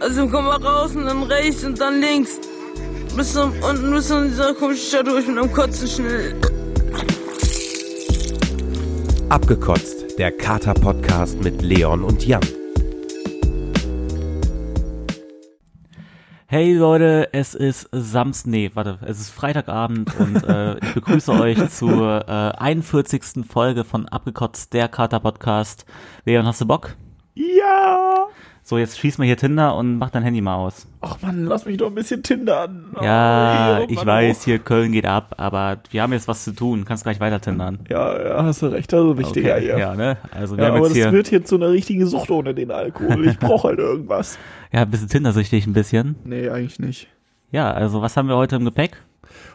Also 0.00 0.28
komm 0.28 0.46
mal 0.46 0.56
raus 0.56 0.94
und 0.96 1.06
dann 1.06 1.22
rechts 1.24 1.64
und 1.64 1.80
dann 1.80 2.00
links. 2.00 2.40
Bis 3.16 3.32
zum, 3.32 3.52
unten 3.62 3.92
bis 3.92 4.08
zu 4.08 4.24
dieser 4.24 4.52
komischen 4.54 4.88
Stadt 4.88 5.06
durch 5.06 5.26
mit 5.26 5.38
einem 5.38 5.52
Kotzen 5.52 5.86
schnell. 5.86 6.34
Abgekotzt, 9.28 10.18
der 10.18 10.32
Kater-Podcast 10.32 11.42
mit 11.42 11.62
Leon 11.62 12.02
und 12.02 12.26
Jan. 12.26 12.42
Hey 16.46 16.74
Leute, 16.74 17.30
es 17.32 17.54
ist 17.54 17.88
Samstag, 17.90 18.50
nee, 18.50 18.70
warte, 18.74 18.98
es 19.06 19.18
ist 19.18 19.30
Freitagabend 19.30 20.14
und 20.18 20.44
äh, 20.44 20.76
ich 20.78 20.94
begrüße 20.94 21.32
euch 21.32 21.70
zur 21.70 22.28
äh, 22.28 22.58
41. 22.58 23.44
Folge 23.48 23.84
von 23.84 24.08
Abgekotzt, 24.08 24.72
der 24.72 24.88
Kater-Podcast. 24.88 25.84
Leon, 26.24 26.46
hast 26.46 26.60
du 26.60 26.66
Bock? 26.66 26.96
Ja! 27.34 28.28
So, 28.66 28.78
jetzt 28.78 28.98
schieß 28.98 29.18
mal 29.18 29.24
hier 29.26 29.36
Tinder 29.36 29.76
und 29.76 29.98
mach 29.98 30.08
dein 30.08 30.22
Handy 30.22 30.40
mal 30.40 30.54
aus. 30.56 30.86
Ach 31.02 31.18
man, 31.20 31.44
lass 31.44 31.66
mich 31.66 31.76
doch 31.76 31.88
ein 31.88 31.94
bisschen 31.94 32.22
tindern. 32.22 32.86
Ja, 33.02 33.80
Oh, 33.82 33.86
ich 33.90 33.96
Mann, 33.96 34.06
weiß, 34.06 34.38
oh. 34.40 34.44
hier 34.46 34.58
Köln 34.58 34.92
geht 34.92 35.04
ab, 35.04 35.34
aber 35.36 35.80
wir 35.90 36.00
haben 36.00 36.14
jetzt 36.14 36.28
was 36.28 36.44
zu 36.44 36.52
tun. 36.52 36.86
Kannst 36.86 37.02
gleich 37.04 37.20
weiter 37.20 37.42
tindern. 37.42 37.80
Ja, 37.90 38.18
ja, 38.26 38.42
hast 38.42 38.62
du 38.62 38.66
recht, 38.68 38.94
also 38.94 39.18
wichtiger 39.18 39.58
hier. 39.58 39.76
Ja, 39.78 39.94
ne? 39.94 40.16
Also 40.30 40.56
wir 40.56 40.64
Ja, 40.64 40.70
haben 40.70 40.76
aber 40.78 40.86
jetzt 40.86 40.96
das 40.96 41.02
hier, 41.04 41.12
wird 41.12 41.28
hier 41.28 41.44
zu 41.44 41.56
einer 41.56 41.68
richtigen 41.68 42.06
Sucht 42.06 42.30
ohne 42.30 42.54
den 42.54 42.70
Alkohol. 42.70 43.28
Ich 43.28 43.38
brauche 43.38 43.68
halt 43.68 43.80
irgendwas. 43.80 44.38
ja, 44.72 44.80
ein 44.80 44.90
bisschen 44.90 45.10
Tindersüchtig 45.10 45.66
ein 45.66 45.74
bisschen. 45.74 46.14
Nee, 46.24 46.48
eigentlich 46.48 46.78
nicht. 46.78 47.08
Ja, 47.50 47.70
also 47.70 48.00
was 48.00 48.16
haben 48.16 48.28
wir 48.28 48.36
heute 48.36 48.56
im 48.56 48.64
Gepäck? 48.64 48.96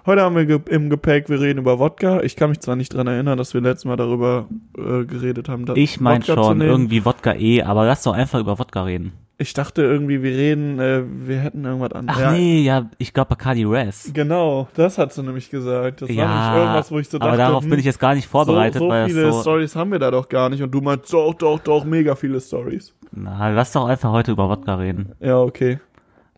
Heute 0.06 0.22
haben 0.22 0.36
wir 0.36 0.62
im 0.70 0.90
Gepäck, 0.90 1.30
wir 1.30 1.42
reden 1.42 1.60
über 1.60 1.78
Wodka. 1.80 2.22
Ich 2.22 2.36
kann 2.36 2.50
mich 2.50 2.60
zwar 2.62 2.76
nicht 2.76 2.94
dran 2.94 3.08
erinnern, 3.08 3.38
dass 3.38 3.54
wir 3.54 3.62
letztes 3.62 3.86
Mal 3.86 3.98
darüber 3.98 4.48
äh, 4.78 5.04
geredet 5.04 5.50
haben. 5.50 5.66
Ich 5.76 6.00
mein 6.00 6.22
Wodka 6.22 6.36
zu 6.36 6.44
schon, 6.44 6.62
irgendwie 6.62 7.06
Wodka 7.06 7.34
eh, 7.34 7.64
aber 7.64 7.86
lass 7.86 8.04
doch 8.04 8.14
einfach 8.14 8.40
über 8.40 8.58
Wodka 8.60 8.84
reden. 8.84 9.14
Ich 9.42 9.54
dachte 9.54 9.84
irgendwie, 9.84 10.22
wir 10.22 10.32
reden, 10.32 10.80
äh, 10.80 11.02
wir 11.06 11.38
hätten 11.38 11.64
irgendwas 11.64 11.94
an. 11.94 12.08
Ach 12.10 12.20
ja, 12.20 12.32
nee, 12.32 12.62
ja, 12.62 12.90
ich 12.98 13.14
glaube 13.14 13.30
Bacardi 13.30 13.64
Res. 13.64 14.12
Genau, 14.14 14.68
das 14.74 14.98
hat 14.98 15.14
sie 15.14 15.24
nämlich 15.24 15.50
gesagt. 15.50 16.02
Das 16.02 16.10
war 16.10 16.16
nämlich 16.16 16.62
irgendwas, 16.62 16.92
wo 16.92 17.00
ich 17.00 17.08
so 17.08 17.18
dachte, 17.18 17.30
aber 17.30 17.38
darauf 17.38 17.64
hm, 17.64 17.70
bin 17.70 17.80
ich 17.80 17.86
jetzt 17.86 18.02
gar 18.02 18.16
nicht 18.16 18.28
vorbereitet, 18.28 18.80
so, 18.80 18.90
so 18.90 19.06
viele 19.06 19.32
so, 19.32 19.42
Stories 19.42 19.76
haben 19.78 19.94
wir 19.94 20.00
da 20.00 20.12
doch 20.12 20.28
gar 20.28 20.50
nicht. 20.50 20.62
Und 20.62 20.72
du 20.72 20.82
meinst, 20.82 21.14
doch, 21.14 21.34
doch, 21.36 21.58
doch, 21.60 21.86
mega 21.86 22.16
viele 22.16 22.42
Stories. 22.42 22.94
na, 23.12 23.50
lass 23.52 23.72
doch 23.72 23.86
einfach 23.86 24.12
heute 24.12 24.32
über 24.32 24.50
Wodka 24.50 24.76
reden. 24.76 25.14
Ja, 25.22 25.40
okay. 25.40 25.80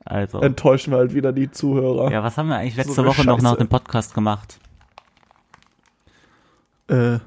Also, 0.05 0.39
Enttäuschen 0.41 0.91
wir 0.91 0.97
halt 0.97 1.13
wieder 1.13 1.31
die 1.31 1.51
Zuhörer. 1.51 2.11
ja, 2.11 2.23
was 2.23 2.37
haben 2.37 2.49
wir 2.49 2.57
eigentlich 2.57 2.75
letzte 2.77 2.93
So 2.93 3.05
Woche 3.05 3.23
noch 3.25 3.41
nach 3.41 3.51
Scheiße. 3.51 3.57
dem 3.63 3.67
Podcast 3.69 4.13
gemacht? 4.13 4.59
Äh, 6.87 7.19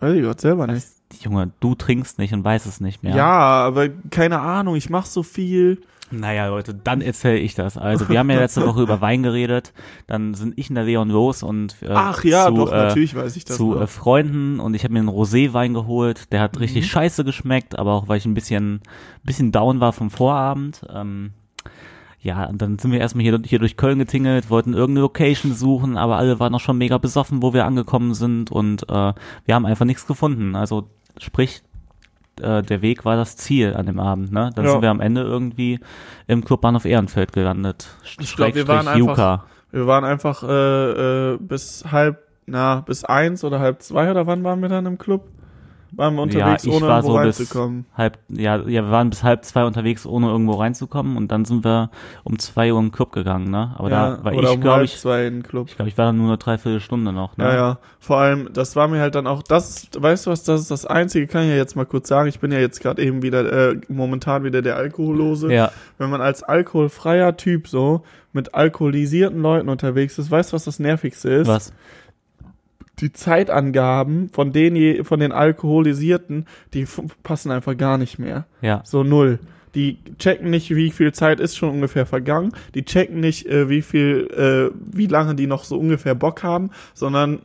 weiß 0.00 0.14
ich 0.16 0.22
Gott 0.22 0.40
selber 0.40 0.66
nicht. 0.66 0.86
Junge, 1.20 1.52
du 1.60 1.74
trinkst 1.74 2.18
nicht 2.18 2.32
und 2.32 2.42
weißt 2.42 2.66
es 2.66 2.80
nicht 2.80 3.02
mehr. 3.02 3.14
Ja. 3.14 3.26
aber 3.66 3.88
keine 4.10 4.40
Ahnung, 4.40 4.76
ich 4.76 4.88
mach 4.90 5.04
so 5.06 5.22
viel. 5.22 5.82
Naja, 6.10 6.48
Leute, 6.48 6.74
dann 6.74 7.00
erzähle 7.00 7.38
ich 7.38 7.54
das. 7.54 7.78
Also, 7.78 8.08
wir 8.10 8.18
haben 8.18 8.28
ja 8.28 8.38
letzte 8.38 8.66
Woche 8.66 8.82
über 8.82 9.00
Wein 9.00 9.22
geredet, 9.22 9.72
dann 10.06 10.34
sind 10.34 10.58
ich 10.58 10.68
und 10.68 10.74
der 10.74 10.84
Leon 10.84 11.08
los 11.08 11.42
und 11.42 11.76
äh, 11.82 11.88
Ach 11.90 12.22
ja, 12.24 12.46
zu, 12.48 12.54
doch, 12.54 12.72
äh, 12.72 12.76
natürlich 12.76 13.14
weiß 13.14 13.34
ich 13.36 13.44
das. 13.46 13.56
zu 13.56 13.78
äh, 13.78 13.86
Freunden 13.86 14.60
und 14.60 14.74
ich 14.74 14.84
habe 14.84 14.92
mir 14.92 14.98
einen 15.00 15.08
Roséwein 15.08 15.72
geholt. 15.72 16.30
Der 16.32 16.40
hat 16.40 16.54
Mhm. 16.56 16.60
richtig 16.62 16.90
scheiße 16.90 17.24
geschmeckt, 17.24 17.78
aber 17.78 17.92
auch 17.94 18.08
weil 18.08 18.18
ich 18.18 18.26
ein 18.26 18.34
bisschen, 18.34 18.80
bisschen 19.22 19.52
down 19.52 19.80
war 19.80 19.92
vom 19.94 20.10
Vorabend. 20.10 20.84
Ähm, 20.92 21.30
ja, 22.22 22.44
und 22.46 22.62
dann 22.62 22.78
sind 22.78 22.92
wir 22.92 23.00
erstmal 23.00 23.24
hier, 23.24 23.40
hier 23.44 23.58
durch 23.58 23.76
Köln 23.76 23.98
getingelt, 23.98 24.48
wollten 24.48 24.74
irgendeine 24.74 25.00
Location 25.00 25.54
suchen, 25.54 25.96
aber 25.96 26.16
alle 26.16 26.38
waren 26.38 26.52
noch 26.52 26.60
schon 26.60 26.78
mega 26.78 26.98
besoffen, 26.98 27.42
wo 27.42 27.52
wir 27.52 27.64
angekommen 27.66 28.14
sind 28.14 28.50
und 28.52 28.84
äh, 28.88 29.12
wir 29.44 29.54
haben 29.54 29.66
einfach 29.66 29.84
nichts 29.84 30.06
gefunden. 30.06 30.54
Also 30.54 30.88
sprich, 31.18 31.62
äh, 32.40 32.62
der 32.62 32.80
Weg 32.80 33.04
war 33.04 33.16
das 33.16 33.36
Ziel 33.36 33.74
an 33.74 33.86
dem 33.86 33.98
Abend. 33.98 34.30
Ne? 34.32 34.50
Dann 34.54 34.64
Ja. 34.64 34.70
sind 34.70 34.82
wir 34.82 34.90
am 34.90 35.00
Ende 35.00 35.22
irgendwie 35.22 35.80
im 36.28 36.44
Clubbahnhof 36.44 36.84
Ehrenfeld 36.84 37.32
gelandet. 37.32 37.88
Ich 38.20 38.36
glaub, 38.36 38.54
wir 38.54 38.68
waren 38.68 38.84
Schrägstrich 38.86 39.08
einfach- 39.08 39.16
Juka. 39.16 39.44
wir 39.72 39.86
waren 39.88 40.04
einfach 40.04 40.42
äh, 40.44 41.32
äh, 41.32 41.38
bis 41.38 41.84
halb, 41.90 42.18
na, 42.46 42.80
bis 42.82 43.04
eins 43.04 43.42
oder 43.42 43.58
halb 43.58 43.82
zwei 43.82 44.10
oder 44.10 44.26
wann 44.28 44.44
waren 44.44 44.60
wir 44.62 44.68
dann 44.68 44.86
im 44.86 44.96
Club? 44.98 45.28
Waren 45.94 46.14
wir 46.14 46.22
unterwegs, 46.22 46.64
ja, 46.64 46.70
ich 46.70 46.76
ohne 46.76 46.86
war 46.86 46.96
irgendwo 46.96 47.18
so 47.18 47.22
bis 47.22 47.38
reinzukommen? 47.40 47.84
halb, 47.94 48.18
ja, 48.28 48.56
ja, 48.56 48.66
wir 48.66 48.90
waren 48.90 49.10
bis 49.10 49.22
halb 49.22 49.44
zwei 49.44 49.64
unterwegs, 49.64 50.06
ohne 50.06 50.28
irgendwo 50.28 50.54
reinzukommen 50.54 51.18
und 51.18 51.30
dann 51.30 51.44
sind 51.44 51.64
wir 51.64 51.90
um 52.24 52.38
zwei 52.38 52.72
Uhr 52.72 52.80
im 52.80 52.92
Club 52.92 53.12
gegangen, 53.12 53.50
ne? 53.50 53.74
Aber 53.76 53.90
ja, 53.90 54.16
da 54.16 54.24
war 54.24 54.32
ich, 54.32 54.48
um 54.48 54.60
glaube 54.60 54.84
ich, 54.84 54.98
zwei 54.98 55.26
in 55.26 55.34
den 55.34 55.42
Club. 55.42 55.68
ich 55.68 55.76
glaube, 55.76 55.90
ich 55.90 55.98
war 55.98 56.06
dann 56.06 56.16
nur 56.16 56.28
eine 56.28 56.38
Dreiviertelstunde 56.38 57.12
noch, 57.12 57.36
ne? 57.36 57.44
Ja, 57.44 57.54
ja. 57.54 57.78
Vor 58.00 58.16
allem, 58.16 58.48
das 58.52 58.74
war 58.74 58.88
mir 58.88 59.00
halt 59.00 59.14
dann 59.14 59.26
auch, 59.26 59.42
das, 59.42 59.88
weißt 59.96 60.26
du 60.26 60.30
was, 60.30 60.44
das 60.44 60.62
ist 60.62 60.70
das 60.70 60.86
Einzige, 60.86 61.26
kann 61.26 61.42
ich 61.42 61.50
ja 61.50 61.56
jetzt 61.56 61.76
mal 61.76 61.84
kurz 61.84 62.08
sagen. 62.08 62.28
Ich 62.28 62.40
bin 62.40 62.52
ja 62.52 62.58
jetzt 62.58 62.80
gerade 62.80 63.02
eben 63.02 63.22
wieder, 63.22 63.70
äh, 63.70 63.80
momentan 63.88 64.44
wieder 64.44 64.62
der 64.62 64.76
Alkohollose. 64.76 65.52
Ja, 65.52 65.72
Wenn 65.98 66.08
man 66.08 66.22
als 66.22 66.42
alkoholfreier 66.42 67.36
Typ 67.36 67.68
so 67.68 68.02
mit 68.32 68.54
alkoholisierten 68.54 69.42
Leuten 69.42 69.68
unterwegs 69.68 70.18
ist, 70.18 70.30
weißt 70.30 70.52
du, 70.52 70.54
was 70.54 70.64
das 70.64 70.78
Nervigste 70.78 71.28
ist? 71.28 71.48
was? 71.48 71.72
Die 73.02 73.12
Zeitangaben 73.12 74.30
von 74.30 74.52
den, 74.52 75.04
von 75.04 75.20
den 75.20 75.32
Alkoholisierten, 75.32 76.46
die 76.72 76.86
passen 77.22 77.50
einfach 77.50 77.76
gar 77.76 77.98
nicht 77.98 78.18
mehr. 78.18 78.46
Ja, 78.62 78.80
So 78.84 79.02
null. 79.04 79.38
Die 79.74 79.98
checken 80.18 80.50
nicht, 80.50 80.74
wie 80.74 80.90
viel 80.90 81.12
Zeit 81.12 81.40
ist 81.40 81.56
schon 81.56 81.70
ungefähr 81.70 82.06
vergangen. 82.06 82.52
Die 82.74 82.84
checken 82.84 83.20
nicht, 83.20 83.46
äh, 83.46 83.68
wie 83.68 83.82
viel, 83.82 84.28
äh, 84.36 84.76
wie 84.96 85.06
lange 85.06 85.34
die 85.34 85.46
noch 85.46 85.64
so 85.64 85.78
ungefähr 85.78 86.14
Bock 86.14 86.42
haben, 86.42 86.70
sondern 86.94 87.40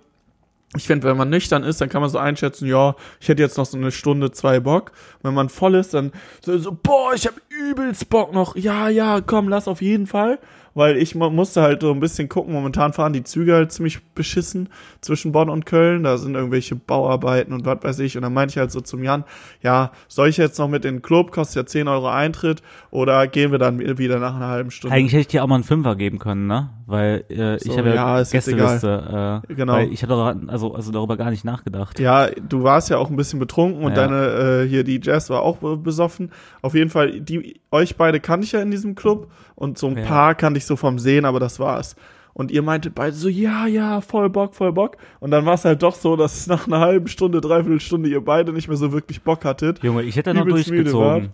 ich 0.76 0.84
finde, 0.86 1.08
wenn 1.08 1.16
man 1.16 1.30
nüchtern 1.30 1.64
ist, 1.64 1.80
dann 1.80 1.88
kann 1.88 2.02
man 2.02 2.10
so 2.10 2.18
einschätzen, 2.18 2.68
ja, 2.68 2.96
ich 3.22 3.30
hätte 3.30 3.42
jetzt 3.42 3.58
noch 3.58 3.66
so 3.66 3.78
eine 3.78 3.92
Stunde, 3.92 4.32
zwei 4.32 4.60
Bock. 4.60 4.92
Wenn 5.24 5.34
man 5.34 5.48
voll 5.48 5.76
ist, 5.76 5.94
dann 5.94 6.12
so, 6.42 6.58
so 6.58 6.78
boah, 6.84 7.14
ich 7.16 7.26
habe 7.26 7.38
übelst 7.50 8.10
Bock 8.10 8.34
noch. 8.34 8.56
Ja, 8.58 8.90
ja, 8.90 9.22
komm, 9.22 9.48
lass 9.48 9.68
auf 9.70 9.82
jeden 9.82 10.08
Fall. 10.08 10.40
Weil 10.78 10.98
ich 10.98 11.16
mu- 11.16 11.32
musste 11.32 11.64
halt 11.64 11.82
so 11.82 11.92
ein 11.92 12.00
bisschen 12.00 12.30
gucken. 12.30 12.54
Momentan 12.54 12.94
fahren 12.94 13.12
die 13.12 13.24
Züge 13.24 13.56
halt 13.56 13.72
ziemlich 13.72 14.00
beschissen 14.14 14.70
zwischen 15.02 15.32
Bonn 15.32 15.50
und 15.50 15.66
Köln. 15.66 16.04
Da 16.04 16.18
sind 16.18 16.36
irgendwelche 16.36 16.76
Bauarbeiten 16.76 17.52
und 17.52 17.66
was 17.66 17.84
weiß 17.84 18.00
ich. 18.00 18.16
Und 18.16 18.22
dann 18.22 18.34
meinte 18.34 18.52
ich 18.54 18.58
halt 18.60 18.72
so 18.72 18.80
zum 18.82 19.04
Jan, 19.04 19.24
ja, 19.64 19.92
soll 20.08 20.28
ich 20.30 20.38
jetzt 20.38 20.60
noch 20.60 20.68
mit 20.68 20.86
in 20.86 20.98
den 20.98 21.02
Club, 21.02 21.32
kostet 21.32 21.56
ja 21.56 21.66
10 21.66 21.88
Euro 21.88 22.08
Eintritt, 22.10 22.62
oder 22.92 23.26
gehen 23.26 23.52
wir 23.52 23.58
dann 23.58 23.80
wieder 23.98 24.20
nach 24.20 24.36
einer 24.36 24.48
halben 24.50 24.70
Stunde? 24.70 24.96
eigentlich 24.96 25.14
hätte 25.14 25.22
ich 25.22 25.28
dir 25.28 25.44
auch 25.44 25.48
mal 25.48 25.56
einen 25.56 25.64
Fünfer 25.64 25.96
geben 25.96 26.20
können, 26.20 26.46
ne? 26.46 26.70
Weil 26.86 27.26
äh, 27.30 27.58
So, 27.60 27.72
ich 27.72 27.78
habe 27.78 27.90
ja, 27.90 27.96
ja, 28.20 28.24
Gästeliste, 28.24 29.42
äh, 29.50 29.54
Genau. 29.56 29.80
ich 29.80 30.04
habe 30.04 30.14
darüber, 30.14 30.52
also, 30.52 30.74
also 30.76 30.92
darüber 30.92 31.18
gar 31.18 31.32
nicht 31.32 31.44
nachgedacht. 31.44 32.00
Ja, 32.00 32.28
du 32.30 32.64
warst 32.64 32.90
ja 32.90 32.98
auch 32.98 33.10
ein 33.10 33.16
bisschen 33.16 33.40
betrunken 33.40 33.84
und 33.84 33.96
Ja. 33.98 34.08
deine 34.08 34.62
äh, 34.64 34.68
hier 34.70 34.84
die 34.84 35.00
Jazz 35.04 35.30
war 35.30 35.42
auch 35.42 35.58
be- 35.58 35.76
besoffen. 35.76 36.32
Auf 36.62 36.76
jeden 36.76 36.90
Fall, 36.92 37.20
die 37.20 37.60
euch 37.72 37.98
beide 37.98 38.20
kannte 38.20 38.46
ich 38.46 38.52
ja 38.54 38.62
in 38.62 38.72
diesem 38.72 38.96
Club 38.96 39.32
und 39.56 39.78
so 39.78 39.88
ein 39.88 39.98
Ja. 39.98 40.06
paar 40.06 40.36
kannte 40.36 40.60
ich 40.60 40.66
so 40.68 40.76
vom 40.76 41.00
Sehen, 41.00 41.26
aber 41.26 41.40
das 41.40 41.60
war's. 41.60 41.96
Und 42.34 42.52
ihr 42.52 42.62
meintet 42.62 42.94
beide 42.94 43.16
so, 43.16 43.30
ja, 43.30 43.66
ja, 43.66 44.00
voll 44.00 44.30
Bock, 44.30 44.54
voll 44.54 44.72
Bock. 44.72 44.98
Und 45.20 45.32
dann 45.32 45.46
war 45.48 45.56
es 45.56 45.66
halt 45.66 45.82
doch 45.82 45.96
so, 45.96 46.16
dass 46.16 46.46
nach 46.48 46.68
einer 46.68 46.80
halben 46.80 47.08
Stunde, 47.08 47.42
dreiviertel 47.42 47.80
Stunde 47.80 48.10
ihr 48.10 48.22
beide 48.24 48.54
nicht 48.54 48.68
mehr 48.68 48.78
so 48.78 48.92
wirklich 48.92 49.24
Bock 49.24 49.44
hattet. 49.44 49.82
Junge, 49.84 50.04
ich 50.04 50.16
hätte 50.16 50.34
noch 50.36 50.46
durchgezogen. 50.46 51.30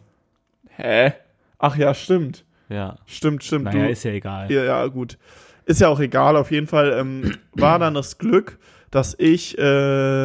Hä? 0.69 1.13
Ach 1.59 1.75
ja, 1.75 1.93
stimmt. 1.93 2.45
Ja, 2.69 2.97
Stimmt, 3.05 3.43
stimmt. 3.43 3.65
naja, 3.65 3.85
du, 3.85 3.91
ist 3.91 4.03
ja 4.03 4.11
egal. 4.11 4.51
ja, 4.51 4.63
ja, 4.63 4.87
gut. 4.87 5.17
Ist 5.65 5.81
ja 5.81 5.89
auch 5.89 5.99
egal. 5.99 6.35
Auf 6.37 6.51
jeden 6.51 6.67
Fall 6.67 6.93
ähm, 6.97 7.35
war 7.53 7.79
dann 7.79 7.93
das 7.93 8.17
Glück, 8.17 8.57
dass 8.89 9.15
ich 9.19 9.57
äh, 9.57 9.61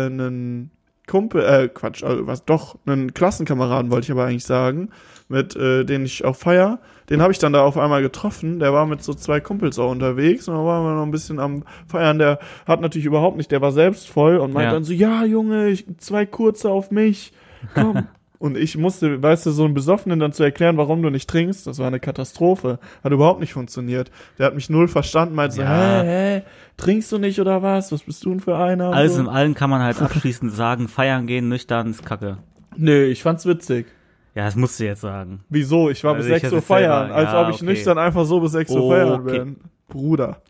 einen 0.07 0.71
Kumpel, 1.09 1.43
äh, 1.43 1.69
Quatsch, 1.69 2.05
also 2.05 2.27
was, 2.29 2.45
doch, 2.45 2.77
einen 2.87 3.13
Klassenkameraden 3.15 3.91
wollte 3.91 4.05
ich 4.05 4.13
aber 4.13 4.27
eigentlich 4.27 4.45
sagen, 4.45 4.91
mit 5.29 5.57
äh, 5.57 5.85
den 5.85 6.05
ich 6.05 6.25
auch 6.25 6.37
feier. 6.37 6.79
Den 7.11 7.21
habe 7.23 7.33
ich 7.33 7.39
dann 7.39 7.53
da 7.55 7.63
auf 7.63 7.77
einmal 7.79 8.03
getroffen. 8.03 8.61
Der 8.61 8.73
war 8.73 8.87
mit 8.87 9.03
so 9.03 9.15
zwei 9.15 9.41
Kumpels 9.41 9.79
auch 9.79 9.91
unterwegs 9.91 10.47
und 10.47 10.55
dann 10.55 10.65
waren 10.65 10.85
wir 10.85 10.95
noch 10.95 11.03
ein 11.05 11.11
bisschen 11.11 11.41
am 11.41 11.65
Feiern. 11.87 12.19
Der 12.19 12.39
hat 12.67 12.81
natürlich 12.81 13.07
überhaupt 13.07 13.37
nicht, 13.39 13.51
der 13.51 13.61
war 13.63 13.73
selbst 13.73 14.09
voll 14.09 14.37
und 14.37 14.53
meinte 14.53 14.69
Ja. 14.69 14.73
dann 14.75 14.85
so, 14.85 14.93
ja, 14.93 15.25
Junge, 15.25 15.69
ich, 15.69 15.87
zwei 15.99 16.27
kurze 16.27 16.71
auf 16.71 16.91
mich, 16.91 17.33
komm. 17.75 18.07
Und 18.41 18.57
ich 18.57 18.79
musste, 18.79 19.21
weißt 19.21 19.47
du, 19.47 19.51
so 19.51 19.65
einem 19.65 19.75
Besoffenen 19.75 20.21
dann 20.21 20.33
zu 20.33 20.45
erklären, 20.45 20.77
warum 20.77 21.03
du 21.03 21.11
nicht 21.11 21.29
trinkst, 21.29 21.67
das 21.67 21.81
war 21.81 21.89
eine 21.89 21.99
Katastrophe. 21.99 22.79
Hat 23.03 23.11
überhaupt 23.11 23.41
nicht 23.41 23.53
funktioniert. 23.53 24.13
Der 24.39 24.47
hat 24.47 24.55
mich 24.55 24.71
null 24.71 24.87
verstanden, 24.87 25.35
meinte 25.35 25.57
so, 25.57 25.63
Ja. 25.63 26.03
hä, 26.03 26.07
hä, 26.39 26.43
trinkst 26.79 27.13
du 27.13 27.19
nicht 27.19 27.39
oder 27.41 27.63
was? 27.63 27.93
Was 27.93 28.03
bist 28.05 28.25
du 28.25 28.31
denn 28.31 28.41
für 28.41 28.57
einer? 28.57 28.93
Alles 28.95 29.15
so. 29.17 29.21
in 29.21 29.29
allem 29.29 29.55
kann 29.55 29.69
man 29.69 29.83
halt 29.83 30.01
abschließend 30.03 30.53
sagen, 30.53 30.89
feiern 30.89 31.27
gehen, 31.27 31.49
nüchtern 31.51 31.91
ist 31.91 32.07
kacke. 32.07 32.39
Nee, 32.77 33.05
ich 33.05 33.23
fand's 33.23 33.45
witzig. 33.45 33.87
Ja, 34.35 34.45
das 34.45 34.57
musst 34.57 34.79
du 34.81 34.85
jetzt 34.85 35.01
sagen. 35.03 35.41
Wieso? 35.49 35.91
Ich 35.91 36.03
war 36.05 36.15
Also 36.15 36.27
bis 36.29 36.37
ich 36.37 36.43
6 36.43 36.45
hätte 36.45 36.55
Uhr 36.55 36.59
es 36.61 36.69
selber- 36.69 36.81
feiern, 36.89 37.11
als 37.11 37.33
ja, 37.33 37.43
ob 37.43 37.49
ich 37.51 37.57
okay. 37.57 37.65
nüchtern 37.67 37.99
einfach 37.99 38.25
so 38.25 38.41
bis 38.41 38.53
6 38.53 38.71
Uhr 38.71 38.91
feiern 38.91 39.21
Okay. 39.21 39.39
bin. 39.41 39.57
Bruder, 39.89 40.43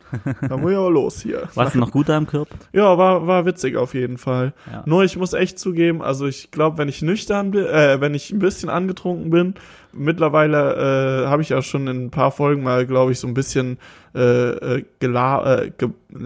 da 0.49 0.57
muss 0.57 0.73
ich 0.73 0.77
aber 0.77 0.91
los 0.91 1.23
hier. 1.23 1.49
Warst 1.55 1.75
du 1.75 1.79
noch 1.79 1.93
gut 1.93 2.09
da 2.09 2.19
im 2.19 2.27
Club? 2.27 2.49
Ja, 2.73 2.99
war, 2.99 3.27
war 3.27 3.47
witzig 3.47 3.77
auf 3.77 3.95
jeden 3.95 4.19
Fall. 4.19 4.53
Ja. 4.71 4.83
Nur 4.85 5.05
ich 5.05 5.17
muss 5.17 5.33
echt 5.33 5.59
zugeben, 5.59 6.03
also 6.03 6.27
ich 6.27 6.51
glaube, 6.51 6.79
wenn 6.79 6.89
ich 6.89 7.03
nüchtern 7.03 7.53
bin, 7.53 7.65
äh, 7.65 8.01
wenn 8.01 8.15
ich 8.15 8.33
ein 8.33 8.41
bisschen 8.41 8.69
angetrunken 8.69 9.31
bin, 9.31 9.55
mittlerweile 9.93 11.25
äh, 11.25 11.27
habe 11.29 11.43
ich 11.43 11.51
ja 11.51 11.63
schon 11.63 11.87
in 11.87 12.07
ein 12.07 12.11
paar 12.11 12.33
Folgen 12.33 12.63
mal, 12.63 12.85
glaube 12.85 13.13
ich, 13.13 13.21
so 13.21 13.29
ein 13.29 13.35
bisschen 13.35 13.79
äh, 14.15 14.81
äh, 14.81 14.85
äh, 15.01 15.71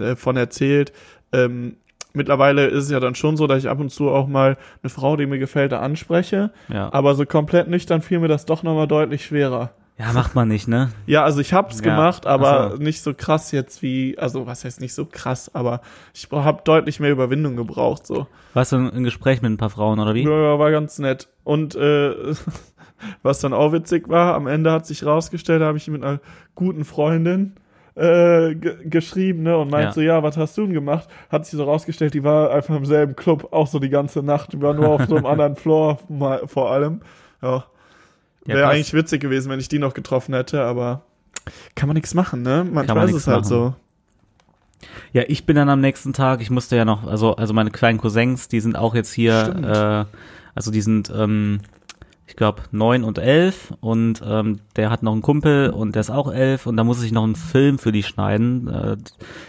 äh, 0.01 0.15
von 0.15 0.35
erzählt. 0.35 0.91
Ähm, 1.31 1.77
mittlerweile 2.13 2.65
ist 2.67 2.85
es 2.85 2.91
ja 2.91 2.99
dann 2.99 3.15
schon 3.15 3.37
so, 3.37 3.45
dass 3.45 3.59
ich 3.59 3.69
ab 3.69 3.79
und 3.79 3.91
zu 3.91 4.09
auch 4.09 4.27
mal 4.27 4.57
eine 4.81 4.89
Frau, 4.89 5.17
die 5.17 5.27
mir 5.27 5.39
gefällt, 5.39 5.71
da 5.71 5.81
anspreche. 5.81 6.51
Ja. 6.71 6.91
Aber 6.91 7.13
so 7.15 7.25
komplett 7.25 7.67
nüchtern 7.67 8.01
fiel 8.01 8.19
mir 8.19 8.27
das 8.27 8.45
doch 8.45 8.63
nochmal 8.63 8.87
deutlich 8.87 9.25
schwerer. 9.25 9.71
Ja, 9.97 10.11
macht 10.11 10.33
man 10.33 10.47
nicht, 10.47 10.67
ne? 10.67 10.89
Ja, 11.05 11.23
also 11.23 11.39
ich 11.39 11.53
hab's 11.53 11.77
Ja, 11.79 11.83
gemacht, 11.83 12.25
aber 12.25 12.71
so. 12.71 12.77
nicht 12.77 13.01
so 13.03 13.13
krass 13.13 13.51
jetzt 13.51 13.81
wie, 13.81 14.17
also 14.17 14.47
was 14.47 14.65
heißt 14.65 14.81
nicht 14.81 14.93
so 14.93 15.05
krass, 15.05 15.53
aber 15.53 15.81
ich 16.13 16.27
habe 16.31 16.61
deutlich 16.63 16.99
mehr 16.99 17.11
Überwindung 17.11 17.55
gebraucht, 17.55 18.07
so. 18.07 18.27
Warst 18.53 18.71
du 18.71 18.77
im 18.77 19.03
Gespräch 19.03 19.41
mit 19.41 19.51
ein 19.51 19.57
paar 19.57 19.69
Frauen 19.69 19.99
oder 19.99 20.13
wie? 20.15 20.23
Ja, 20.23 20.57
war 20.59 20.71
ganz 20.71 20.97
nett. 20.99 21.29
Und 21.43 21.75
äh, 21.75 22.33
was 23.23 23.39
dann 23.39 23.53
auch 23.53 23.71
witzig 23.71 24.09
war, 24.09 24.33
am 24.35 24.47
Ende 24.47 24.71
hat 24.71 24.85
sich 24.85 25.05
rausgestellt, 25.05 25.61
da 25.61 25.67
habe 25.67 25.77
ich 25.77 25.87
mit 25.87 26.03
einer 26.03 26.19
guten 26.55 26.85
Freundin 26.85 27.55
äh, 27.95 28.55
ge 28.55 28.77
geschrieben, 28.85 29.43
ne, 29.43 29.55
und 29.57 29.69
meint 29.69 29.85
Ja. 29.85 29.91
so, 29.91 30.01
ja, 30.01 30.23
was 30.23 30.37
hast 30.37 30.57
du 30.57 30.63
denn 30.63 30.73
gemacht? 30.73 31.07
Hat 31.29 31.45
sich 31.45 31.55
so 31.57 31.63
rausgestellt, 31.65 32.15
die 32.15 32.23
war 32.23 32.49
einfach 32.51 32.75
im 32.75 32.85
selben 32.85 33.15
Club, 33.15 33.49
auch 33.51 33.67
so 33.67 33.77
die 33.77 33.89
ganze 33.89 34.23
Nacht, 34.23 34.53
die 34.53 34.61
war 34.61 34.73
nur 34.73 34.89
auf 34.89 35.05
so 35.05 35.15
einem 35.17 35.25
anderen 35.27 35.55
Floor 35.55 35.99
mal, 36.09 36.47
vor 36.47 36.71
allem. 36.71 37.01
Ja. 37.43 37.65
Ja, 38.45 38.55
Wäre 38.55 38.67
eigentlich 38.69 38.93
witzig 38.93 39.21
gewesen, 39.21 39.49
wenn 39.49 39.59
ich 39.59 39.69
die 39.69 39.79
noch 39.79 39.93
getroffen 39.93 40.33
hätte, 40.33 40.61
aber 40.63 41.03
kann 41.75 41.87
man 41.87 41.95
nichts 41.95 42.13
machen, 42.13 42.41
ne? 42.41 42.65
Manchmal 42.69 42.97
man 42.97 43.09
ist 43.09 43.15
es 43.15 43.27
halt 43.27 43.41
machen. 43.41 43.47
so. 43.47 43.75
Ja, 45.13 45.23
ich 45.27 45.45
bin 45.45 45.55
dann 45.55 45.69
am 45.69 45.79
nächsten 45.79 46.13
Tag, 46.13 46.41
ich 46.41 46.49
musste 46.49 46.75
ja 46.75 46.85
noch, 46.85 47.05
also, 47.05 47.35
also 47.35 47.53
meine 47.53 47.71
kleinen 47.71 47.99
Cousins, 47.99 48.47
die 48.47 48.59
sind 48.59 48.77
auch 48.77 48.95
jetzt 48.95 49.13
hier, 49.13 50.07
äh, 50.11 50.17
also 50.55 50.71
die 50.71 50.81
sind, 50.81 51.11
ähm, 51.15 51.61
ich 52.27 52.35
glaube, 52.35 52.63
neun 52.71 53.03
und 53.03 53.17
elf 53.17 53.73
und 53.79 54.21
ähm, 54.25 54.59
der 54.75 54.89
hat 54.89 55.03
noch 55.03 55.13
einen 55.13 55.21
Kumpel 55.21 55.69
und 55.69 55.95
der 55.95 56.01
ist 56.01 56.09
auch 56.09 56.33
elf 56.33 56.65
und 56.65 56.77
da 56.77 56.83
muss 56.83 57.03
ich 57.03 57.11
noch 57.11 57.23
einen 57.23 57.35
Film 57.35 57.77
für 57.77 57.91
die 57.91 58.03
schneiden. 58.03 58.67
Äh, 58.67 58.97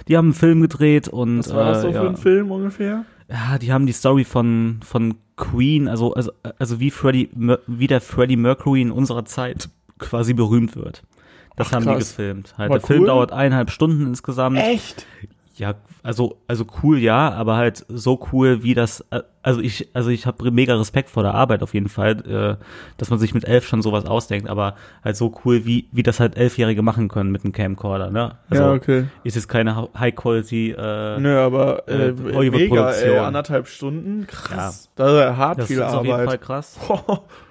die 0.06 0.16
haben 0.16 0.26
einen 0.26 0.34
Film 0.34 0.60
gedreht 0.60 1.08
und 1.08 1.38
Was 1.38 1.54
war 1.54 1.64
das 1.64 1.82
so 1.82 1.88
äh, 1.88 1.92
für 1.92 2.02
ja, 2.02 2.08
ein 2.08 2.16
Film 2.16 2.50
ungefähr? 2.50 3.04
Ja, 3.30 3.58
die 3.58 3.72
haben 3.72 3.86
die 3.86 3.92
Story 3.92 4.24
von 4.24 4.80
von 4.84 5.14
Queen, 5.36 5.88
also 5.88 6.14
also 6.14 6.32
also 6.58 6.80
wie 6.80 6.90
Freddie 6.90 7.28
Mer- 7.34 7.60
wie 7.66 7.86
der 7.86 8.00
Freddie 8.00 8.36
Mercury 8.36 8.82
in 8.82 8.90
unserer 8.90 9.24
Zeit 9.24 9.68
quasi 9.98 10.34
berühmt 10.34 10.76
wird. 10.76 11.02
Das 11.56 11.68
Ach, 11.68 11.72
haben 11.74 11.82
die 11.84 11.92
krass. 11.92 12.08
gefilmt. 12.10 12.54
Halt, 12.58 12.70
War 12.70 12.78
der 12.78 12.86
Film 12.86 13.00
cool? 13.02 13.06
dauert 13.06 13.32
eineinhalb 13.32 13.70
Stunden 13.70 14.06
insgesamt. 14.06 14.58
Echt? 14.58 15.06
Ja, 15.56 15.74
also 16.02 16.38
also 16.48 16.64
cool 16.82 16.98
ja, 16.98 17.30
aber 17.30 17.56
halt 17.56 17.84
so 17.88 18.20
cool 18.32 18.62
wie 18.64 18.74
das 18.74 19.04
äh, 19.10 19.20
also 19.42 19.60
ich 19.60 19.88
also 19.94 20.10
ich 20.10 20.26
habe 20.26 20.50
mega 20.50 20.74
Respekt 20.74 21.10
vor 21.10 21.22
der 21.22 21.34
Arbeit 21.34 21.62
auf 21.62 21.74
jeden 21.74 21.88
Fall, 21.88 22.58
äh, 22.58 22.64
dass 22.96 23.10
man 23.10 23.20
sich 23.20 23.34
mit 23.34 23.44
elf 23.44 23.66
schon 23.66 23.80
sowas 23.80 24.04
ausdenkt, 24.04 24.48
aber 24.48 24.74
halt 25.04 25.16
so 25.16 25.32
cool 25.44 25.64
wie 25.64 25.88
wie 25.92 26.02
das 26.02 26.18
halt 26.18 26.36
elfjährige 26.36 26.82
machen 26.82 27.08
können 27.08 27.30
mit 27.30 27.44
einem 27.44 27.52
Camcorder, 27.52 28.10
ne? 28.10 28.36
Also 28.50 28.62
ja, 28.64 28.72
okay. 28.72 29.04
ist 29.22 29.36
es 29.36 29.46
keine 29.46 29.88
High 29.96 30.14
Quality 30.16 30.72
äh, 30.72 31.20
Nö, 31.20 31.38
aber 31.38 31.88
äh, 31.88 32.08
äh, 32.08 32.50
mega, 32.50 32.90
ey, 32.90 33.18
anderthalb 33.18 33.68
Stunden, 33.68 34.26
krass. 34.26 34.90
Das 34.96 35.12
ist 35.12 35.18
ja 35.18 35.36
hart 35.36 35.58
das 35.60 35.66
viel 35.68 35.78
ist 35.78 35.84
auf 35.84 36.04
jeden 36.04 36.16
Fall 36.16 36.24
Arbeit. 36.24 36.40
krass. 36.40 36.78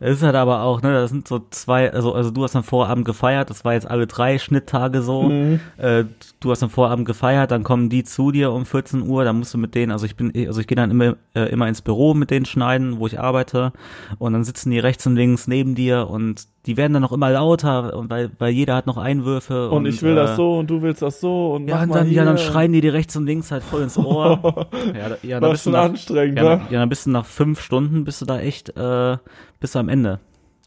Es 0.00 0.18
ist 0.18 0.22
halt 0.22 0.34
aber 0.34 0.62
auch, 0.62 0.82
ne, 0.82 0.92
das 0.92 1.10
sind 1.10 1.26
so 1.26 1.40
zwei, 1.50 1.92
also, 1.92 2.12
also 2.12 2.30
du 2.30 2.44
hast 2.44 2.56
am 2.56 2.64
Vorabend 2.64 3.04
gefeiert, 3.04 3.50
das 3.50 3.64
war 3.64 3.74
jetzt 3.74 3.88
alle 3.88 4.06
drei 4.06 4.38
Schnitttage 4.38 5.02
so. 5.02 5.24
Mhm. 5.24 5.60
Äh, 5.78 6.04
du 6.40 6.50
hast 6.50 6.62
am 6.62 6.70
Vorabend 6.70 7.06
gefeiert, 7.06 7.50
dann 7.50 7.62
kommen 7.62 7.88
die 7.88 8.04
zu 8.04 8.30
dir 8.30 8.52
um 8.52 8.66
14 8.66 9.02
Uhr, 9.02 9.24
dann 9.24 9.38
musst 9.38 9.54
du 9.54 9.58
mit 9.58 9.74
denen, 9.74 9.92
also 9.92 10.06
ich 10.06 10.16
bin, 10.16 10.32
also 10.46 10.60
ich 10.60 10.66
gehe 10.66 10.76
dann 10.76 10.90
immer, 10.90 11.16
äh, 11.34 11.50
immer 11.50 11.68
ins 11.68 11.82
Büro 11.82 12.14
mit 12.14 12.30
denen 12.30 12.46
schneiden, 12.46 12.98
wo 12.98 13.06
ich 13.06 13.18
arbeite, 13.18 13.72
und 14.18 14.32
dann 14.32 14.44
sitzen 14.44 14.70
die 14.70 14.78
rechts 14.78 15.06
und 15.06 15.16
links 15.16 15.48
neben 15.48 15.74
dir 15.74 16.08
und 16.08 16.46
die 16.66 16.76
werden 16.76 16.92
dann 16.92 17.02
noch 17.02 17.12
immer 17.12 17.30
lauter, 17.30 17.96
und 17.96 18.10
weil, 18.10 18.30
weil 18.38 18.52
jeder 18.52 18.74
hat 18.74 18.86
noch 18.86 18.96
Einwürfe. 18.96 19.70
Und, 19.70 19.86
ich 19.86 20.02
will 20.02 20.12
äh, 20.12 20.16
das 20.16 20.36
so 20.36 20.58
und 20.58 20.68
du 20.68 20.82
willst 20.82 21.02
das 21.02 21.20
so 21.20 21.54
und 21.54 21.68
Ja, 21.68 21.76
mach 21.76 21.82
und 21.84 21.88
mal 21.90 21.94
dann, 21.98 22.10
ja, 22.10 22.24
dann 22.24 22.38
schreien 22.38 22.72
die 22.72 22.80
dir 22.80 22.92
rechts 22.92 23.16
und 23.16 23.26
links 23.26 23.50
halt 23.52 23.62
voll 23.62 23.82
ins 23.82 23.96
Ohr. 23.96 24.68
ja, 24.94 25.08
da, 25.10 25.16
ja, 25.22 25.40
dann 25.40 25.50
bist 25.52 25.64
du 25.66 25.70
schon 25.70 25.78
nach, 25.78 25.84
anstrengend, 25.84 26.36
ja, 26.38 26.42
ne? 26.44 26.48
dann, 26.58 26.72
ja, 26.72 26.80
dann 26.80 26.88
bist 26.88 27.06
du 27.06 27.10
nach 27.10 27.24
fünf 27.26 27.60
Stunden, 27.60 28.04
bist 28.04 28.20
du 28.20 28.26
da 28.26 28.40
echt, 28.40 28.76
äh, 28.76 29.16
bist 29.60 29.74
du 29.74 29.78
am 29.78 29.88
Ende. 29.88 30.20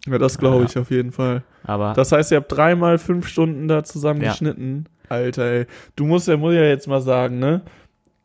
Ja, 0.08 0.18
das 0.18 0.38
glaube 0.38 0.60
Ja. 0.60 0.64
ich 0.70 0.78
auf 0.78 0.90
jeden 0.92 1.12
Fall. 1.12 1.44
Aber 1.64 1.94
Das 1.94 2.12
heißt, 2.12 2.32
ihr 2.32 2.38
habt 2.38 2.52
dreimal 2.52 2.98
fünf 2.98 3.28
Stunden 3.28 3.68
da 3.68 3.84
zusammen 3.84 4.22
Ja. 4.22 4.30
geschnitten. 4.32 4.86
Alter, 5.10 5.44
ey. 5.44 5.66
Du 5.96 6.06
musst 6.06 6.28
ja, 6.28 6.38
muss 6.38 6.54
ja 6.54 6.64
jetzt 6.64 6.88
mal 6.88 7.02
sagen, 7.02 7.40
ne? 7.40 7.62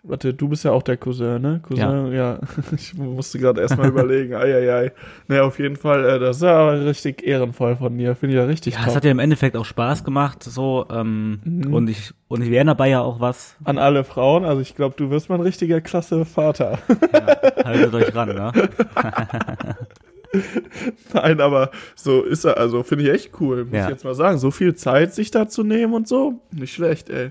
Warte, 0.06 0.34
du 0.34 0.48
bist 0.48 0.64
ja 0.64 0.70
auch 0.72 0.82
der 0.82 0.98
Cousin, 0.98 1.40
ne? 1.40 1.60
Cousin, 1.62 2.12
ja. 2.12 2.38
Ich 2.76 2.92
musste 2.94 3.38
gerade 3.38 3.62
erstmal 3.62 3.88
überlegen. 3.88 4.34
Eieiei. 4.34 4.92
Ne, 5.28 5.42
auf 5.42 5.58
jeden 5.58 5.76
Fall, 5.76 6.04
äh, 6.04 6.18
das 6.18 6.36
ist 6.36 6.42
ja 6.42 6.68
richtig 6.68 7.26
ehrenvoll 7.26 7.76
von 7.76 7.96
dir. 7.96 8.14
Finde 8.14 8.34
ich 8.34 8.38
ja 8.38 8.44
richtig 8.44 8.74
Ja, 8.74 8.80
es 8.80 8.86
top. 8.86 8.96
hat 8.96 9.04
ja 9.06 9.10
im 9.10 9.18
Endeffekt 9.18 9.56
auch 9.56 9.64
Spaß 9.64 10.04
gemacht, 10.04 10.42
so, 10.42 10.84
ähm, 10.90 11.40
Mhm. 11.44 11.72
und 11.72 11.88
ich, 11.88 12.12
und 12.28 12.42
ich 12.42 12.50
lerne 12.50 12.72
dabei 12.72 12.90
ja 12.90 13.00
auch 13.00 13.18
was. 13.20 13.56
An 13.64 13.78
alle 13.78 14.04
Frauen, 14.04 14.44
also 14.44 14.60
ich 14.60 14.74
glaube, 14.76 14.94
du 14.98 15.08
wirst 15.10 15.30
mal 15.30 15.36
ein 15.36 15.40
richtiger 15.40 15.80
klasse 15.80 16.26
Vater. 16.26 16.78
Ja, 17.14 17.64
haltet 17.64 17.94
euch 17.94 18.14
ran, 18.14 18.28
ne? 18.28 18.52
Nein, 21.14 21.40
aber 21.40 21.70
so 21.94 22.22
ist 22.22 22.44
er, 22.44 22.58
also 22.58 22.82
finde 22.82 23.04
ich 23.04 23.10
echt 23.10 23.30
cool, 23.40 23.64
muss 23.64 23.72
Ja. 23.74 23.84
ich 23.84 23.90
jetzt 23.90 24.04
mal 24.04 24.14
sagen. 24.14 24.36
So 24.38 24.50
viel 24.50 24.74
Zeit 24.74 25.14
sich 25.14 25.30
da 25.30 25.48
zu 25.48 25.62
nehmen 25.62 25.94
und 25.94 26.08
so, 26.08 26.40
nicht 26.52 26.74
schlecht, 26.74 27.08
ey. 27.08 27.30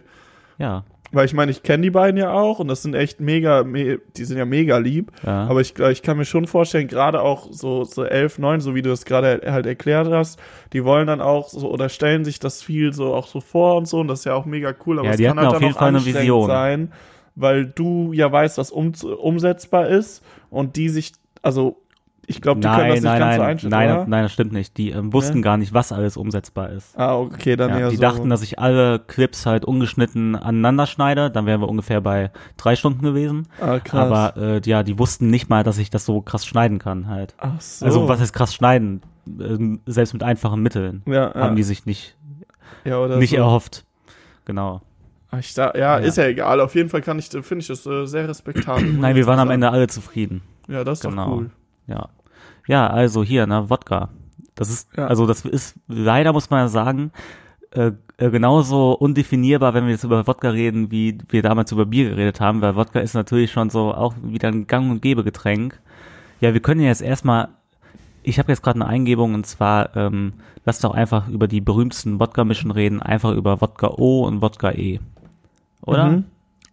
Ja, 0.57 0.85
Weil 1.15 1.25
ich 1.25 1.33
meine, 1.33 1.51
ich 1.51 1.61
kenne 1.63 1.83
die 1.83 1.91
beiden 1.91 2.17
ja 2.17 2.33
auch 2.33 2.57
und 2.59 2.67
das 2.67 2.81
sind 2.81 2.95
echt 2.95 3.21
mega, 3.21 3.63
me 3.63 3.99
die 4.17 4.25
sind 4.25 4.37
ja 4.39 4.45
mega 4.45 4.77
lieb. 4.79 5.11
ja. 5.23 5.45
Aber 5.47 5.61
ich, 5.61 5.77
ich 5.79 6.01
kann 6.01 6.17
mir 6.17 6.25
schon 6.25 6.47
vorstellen, 6.47 6.87
gerade 6.87 7.21
auch 7.21 7.47
so, 7.51 7.83
so 7.83 8.03
11, 8.03 8.39
9, 8.39 8.61
so 8.61 8.73
wie 8.73 8.81
du 8.81 8.89
das 8.89 9.05
gerade 9.05 9.41
halt 9.45 9.65
erklärt 9.67 10.09
hast, 10.11 10.39
die 10.73 10.83
wollen 10.83 11.05
dann 11.07 11.21
auch 11.21 11.49
so 11.49 11.69
oder 11.71 11.87
stellen 11.89 12.25
sich 12.25 12.39
das 12.39 12.63
viel 12.63 12.93
so 12.93 13.13
auch 13.13 13.27
so 13.27 13.41
vor 13.41 13.77
und 13.77 13.87
so 13.87 13.99
und 13.99 14.07
das 14.07 14.19
ist 14.19 14.25
ja 14.25 14.33
auch 14.33 14.45
mega 14.45 14.73
cool. 14.85 14.97
Aber 14.99 15.05
Ja, 15.07 15.11
es 15.11 15.17
die 15.17 15.25
kann 15.25 15.37
hatten 15.37 15.47
halt 15.47 15.47
auf 15.49 15.53
dann 15.53 15.61
jeden 15.63 15.75
auch 15.75 15.79
Fall 15.79 15.87
eine 15.89 16.03
Vision. 16.05 16.47
sein, 16.47 16.91
weil 17.35 17.65
du 17.67 18.11
ja 18.13 18.31
weißt, 18.31 18.57
was 18.57 18.71
um, 18.71 18.91
umsetzbar 19.19 19.87
ist 19.89 20.23
und 20.49 20.75
die 20.75 20.89
sich, 20.89 21.13
also 21.41 21.77
ich 22.25 22.41
glaube, 22.41 22.61
die 22.61 22.67
können 22.67 22.89
das 22.89 23.01
nein, 23.01 23.01
nicht 23.01 23.03
nein, 23.03 23.19
ganz 23.19 23.35
so 23.35 23.41
nein, 23.41 23.49
einschätzen, 23.49 23.69
nein, 23.69 23.91
oder? 23.91 24.05
nein, 24.07 24.23
das 24.23 24.31
stimmt 24.33 24.53
nicht. 24.53 24.77
Die 24.77 24.91
ähm, 24.91 25.11
wussten 25.13 25.37
Ja? 25.37 25.43
gar 25.43 25.57
nicht, 25.57 25.73
was 25.73 25.91
alles 25.91 26.15
umsetzbar 26.17 26.69
ist. 26.69 26.97
Ah, 26.97 27.17
okay, 27.17 27.55
dann 27.55 27.69
Ja, 27.71 27.79
eher 27.79 27.89
die 27.89 27.97
so. 27.97 28.01
dachten, 28.01 28.29
dass 28.29 28.41
ich 28.41 28.59
alle 28.59 28.99
Clips 28.99 29.45
halt 29.45 29.65
ungeschnitten 29.65 30.35
aneinander 30.35 30.87
schneide, 30.87 31.29
dann 31.31 31.45
wären 31.45 31.59
wir 31.61 31.67
ungefähr 31.69 31.99
bei 32.01 32.31
drei 32.57 32.75
Stunden 32.75 33.01
gewesen. 33.01 33.47
ah, 33.59 33.79
krass. 33.79 34.11
Aber 34.33 34.37
äh, 34.41 34.61
ja, 34.63 34.83
die 34.83 34.97
wussten 34.99 35.29
nicht 35.29 35.49
mal, 35.49 35.63
dass 35.63 35.77
ich 35.77 35.89
das 35.89 36.05
so 36.05 36.21
krass 36.21 36.45
schneiden 36.45 36.79
kann 36.79 37.07
halt. 37.07 37.35
Ach 37.39 37.59
so. 37.59 37.85
Also 37.85 38.07
was 38.07 38.19
heißt 38.21 38.33
krass 38.33 38.53
schneiden? 38.53 39.01
Ähm, 39.27 39.79
selbst 39.85 40.13
mit 40.13 40.21
einfachen 40.23 40.61
Mitteln 40.61 41.01
ja, 41.05 41.31
ja, 41.33 41.33
haben 41.35 41.55
die 41.55 41.63
sich 41.63 41.85
nicht, 41.85 42.17
nicht 42.85 43.29
so. 43.29 43.35
erhofft. 43.37 43.85
Genau. 44.45 44.81
Ach, 45.31 45.39
Ich 45.39 45.53
da, 45.53 45.73
ja, 45.75 45.97
ist 45.97 46.17
ja 46.17 46.25
egal. 46.25 46.59
Auf 46.59 46.75
jeden 46.75 46.89
Fall 46.89 47.01
kann 47.01 47.17
ich, 47.19 47.27
finde 47.29 47.57
ich 47.59 47.67
das 47.67 47.85
äh, 47.85 48.05
sehr 48.05 48.27
respektabel. 48.27 48.83
Nein, 48.93 49.15
wir 49.15 49.25
waren 49.25 49.39
am. 49.39 49.49
Ende 49.49 49.69
alle 49.71 49.87
zufrieden. 49.87 50.41
Ja, 50.67 50.83
das 50.83 50.99
ist 50.99 51.09
Genau. 51.09 51.25
doch 51.25 51.35
cool. 51.37 51.49
Ja. 51.87 52.09
Ja, 52.67 52.87
also 52.87 53.23
hier, 53.23 53.45
ne, 53.47 53.69
Wodka. 53.69 54.09
Das 54.55 54.69
ist, 54.69 54.89
Ja. 54.95 55.07
also 55.07 55.25
das 55.25 55.43
ist, 55.45 55.75
leider 55.87 56.31
muss 56.33 56.49
man 56.49 56.59
ja 56.61 56.67
sagen, 56.67 57.11
äh, 57.71 57.91
äh, 58.17 58.29
genauso 58.29 58.93
undefinierbar, 58.93 59.73
wenn 59.73 59.85
wir 59.85 59.91
jetzt 59.91 60.03
über 60.03 60.27
Wodka 60.27 60.49
reden, 60.49 60.91
wie 60.91 61.17
wir 61.29 61.41
damals 61.41 61.71
über 61.71 61.85
Bier 61.85 62.09
geredet 62.11 62.39
haben, 62.39 62.61
weil 62.61 62.75
Wodka 62.75 62.99
ist 62.99 63.15
natürlich 63.15 63.51
schon 63.51 63.69
so 63.69 63.93
auch 63.93 64.13
wieder 64.21 64.49
ein 64.49 64.67
Gang- 64.67 64.91
und 64.91 65.01
Gäbe-Getränk. 65.01 65.79
Ja, 66.39 66.53
wir 66.53 66.61
können 66.61 66.81
ja 66.81 66.87
jetzt 66.87 67.01
erstmal, 67.01 67.49
ich 68.21 68.37
habe 68.37 68.51
jetzt 68.51 68.61
gerade 68.61 68.79
eine 68.79 68.85
Eingebung 68.87 69.33
und 69.33 69.45
zwar, 69.47 69.95
ähm, 69.95 70.33
lass 70.65 70.79
doch 70.79 70.93
einfach 70.93 71.27
über 71.29 71.47
die 71.47 71.61
berühmtesten 71.61 72.19
Wodka-Mischen 72.19 72.69
reden, 72.71 73.01
einfach 73.01 73.31
über 73.33 73.59
Wodka 73.59 73.87
O 73.97 74.25
und 74.25 74.41
Wodka 74.41 74.71
E. 74.71 74.99
Oder? 75.81 76.09
Mhm. 76.11 76.25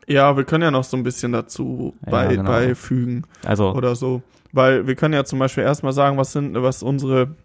Ja, 0.06 0.36
wir 0.36 0.44
können 0.44 0.64
ja 0.64 0.70
noch 0.70 0.84
so 0.84 0.96
ein 0.96 1.02
bisschen 1.02 1.32
dazu 1.32 1.94
Ja, 2.04 2.10
bei, 2.10 2.26
genau. 2.34 2.50
beifügen 2.50 3.24
Also, 3.44 3.72
oder 3.72 3.94
so. 3.96 4.22
Weil 4.52 4.86
wir 4.86 4.94
können 4.96 5.14
ja 5.14 5.24
zum 5.24 5.38
Beispiel 5.38 5.64
erstmal 5.64 5.92
sagen, 5.92 6.16
was 6.16 6.32
sind, 6.32 6.60
was 6.60 6.82
unsere, 6.82 7.36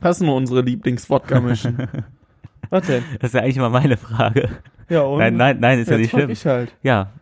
was 0.00 0.18
sind 0.18 0.28
unsere 0.28 0.62
Lieblings-Wodka-Mischen? 0.62 1.88
was 2.70 2.86
denn? 2.86 3.04
das 3.20 3.30
ist 3.30 3.34
ja 3.34 3.42
eigentlich 3.42 3.56
immer 3.56 3.70
meine 3.70 3.96
Frage. 3.96 4.48
Ja, 4.88 5.02
und? 5.02 5.18
Nein, 5.18 5.36
nein, 5.36 5.60
nein, 5.60 5.78
ist 5.78 5.88
ja, 5.88 5.96
Jetzt 5.96 6.02
nicht 6.02 6.10
schlimm. 6.10 6.30
ich 6.30 6.44
halt. 6.44 6.74
Ja, 6.82 7.12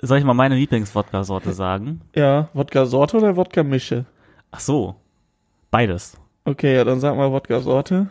soll 0.00 0.18
ich 0.18 0.24
mal 0.24 0.34
meine 0.34 0.54
Lieblings-Wodka-Sorte 0.56 1.52
sagen? 1.52 2.02
Ja, 2.14 2.48
Wodka-Sorte 2.52 3.16
oder 3.16 3.36
Wodka-Mische? 3.36 4.04
Ach 4.50 4.60
so, 4.60 4.96
beides. 5.70 6.16
Okay, 6.44 6.76
ja, 6.76 6.84
dann 6.84 7.00
sag 7.00 7.16
mal 7.16 7.32
Wodka-Sorte. 7.32 8.08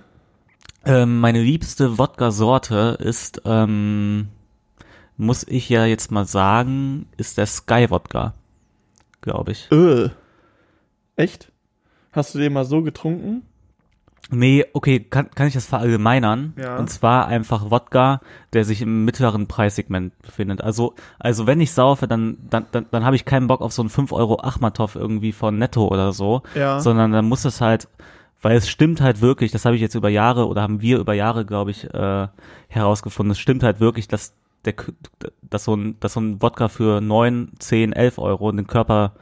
Ähm, 0.85 1.19
meine 1.19 1.41
liebste 1.41 1.97
Wodka-Sorte 1.97 2.97
ist, 2.99 3.41
ähm, 3.45 4.27
muss 5.17 5.45
ich 5.47 5.69
ja 5.69 5.85
jetzt 5.85 6.11
mal 6.11 6.25
sagen, 6.25 7.07
ist 7.17 7.37
der 7.37 7.45
Sky-Wodka, 7.45 8.33
glaube 9.21 9.51
ich. 9.51 9.71
Äh. 9.71 10.09
Echt? 11.17 11.51
Hast 12.13 12.33
du 12.33 12.39
den 12.39 12.53
mal 12.53 12.65
so 12.65 12.81
getrunken? 12.81 13.43
Nee, 14.29 14.65
okay, 14.74 15.00
kann, 15.00 15.31
kann 15.31 15.47
ich 15.47 15.53
das 15.53 15.65
verallgemeinern? 15.65 16.53
Ja. 16.57 16.77
Und 16.77 16.89
zwar 16.89 17.27
einfach 17.27 17.71
Wodka, 17.71 18.19
der 18.53 18.65
sich 18.65 18.81
im 18.81 19.05
mittleren 19.05 19.47
Preissegment 19.47 20.19
befindet. 20.21 20.62
Also, 20.62 20.95
also 21.17 21.47
wenn 21.47 21.62
ich 21.62 21.71
saufe, 21.71 22.07
dann, 22.07 22.38
dann, 22.50 22.65
dann, 22.71 22.88
dann 22.91 23.05
habe 23.05 23.15
ich 23.15 23.25
keinen 23.25 23.47
Bock 23.47 23.62
auf 23.62 23.71
so 23.71 23.81
einen 23.81 23.89
5 23.89 24.12
Euro 24.12 24.39
Achmatov 24.41 24.95
irgendwie 24.95 25.31
von 25.31 25.57
Netto 25.57 25.88
oder 25.88 26.12
so. 26.12 26.41
Ja. 26.55 26.79
sondern 26.79 27.12
dann 27.13 27.25
muss 27.25 27.45
es 27.45 27.62
halt, 27.62 27.88
weil 28.41 28.57
es 28.57 28.69
stimmt 28.69 29.00
halt 29.00 29.21
wirklich, 29.21 29.51
das 29.51 29.63
habe 29.63 29.75
ich 29.75 29.81
jetzt 29.81 29.95
über 29.95 30.09
Jahre 30.09 30.47
oder 30.47 30.62
haben 30.62 30.81
wir 30.81 31.00
über 31.00 31.13
Jahre, 31.13 31.45
glaube 31.45 31.71
ich, 31.71 31.86
äh, 31.93 32.27
herausgefunden, 32.67 33.31
es 33.31 33.39
stimmt 33.39 33.63
halt 33.63 33.79
wirklich, 33.79 34.09
dass 34.09 34.33
der, 34.65 34.74
dass 35.41 35.63
so 35.63 35.75
ein, 35.75 35.97
dass 36.01 36.13
so 36.13 36.19
ein 36.19 36.41
Wodka 36.41 36.67
für 36.67 37.00
9, 37.00 37.53
10, 37.59 37.93
11 37.93 38.17
Euro 38.17 38.51
den 38.51 38.67
Körper 38.67 39.13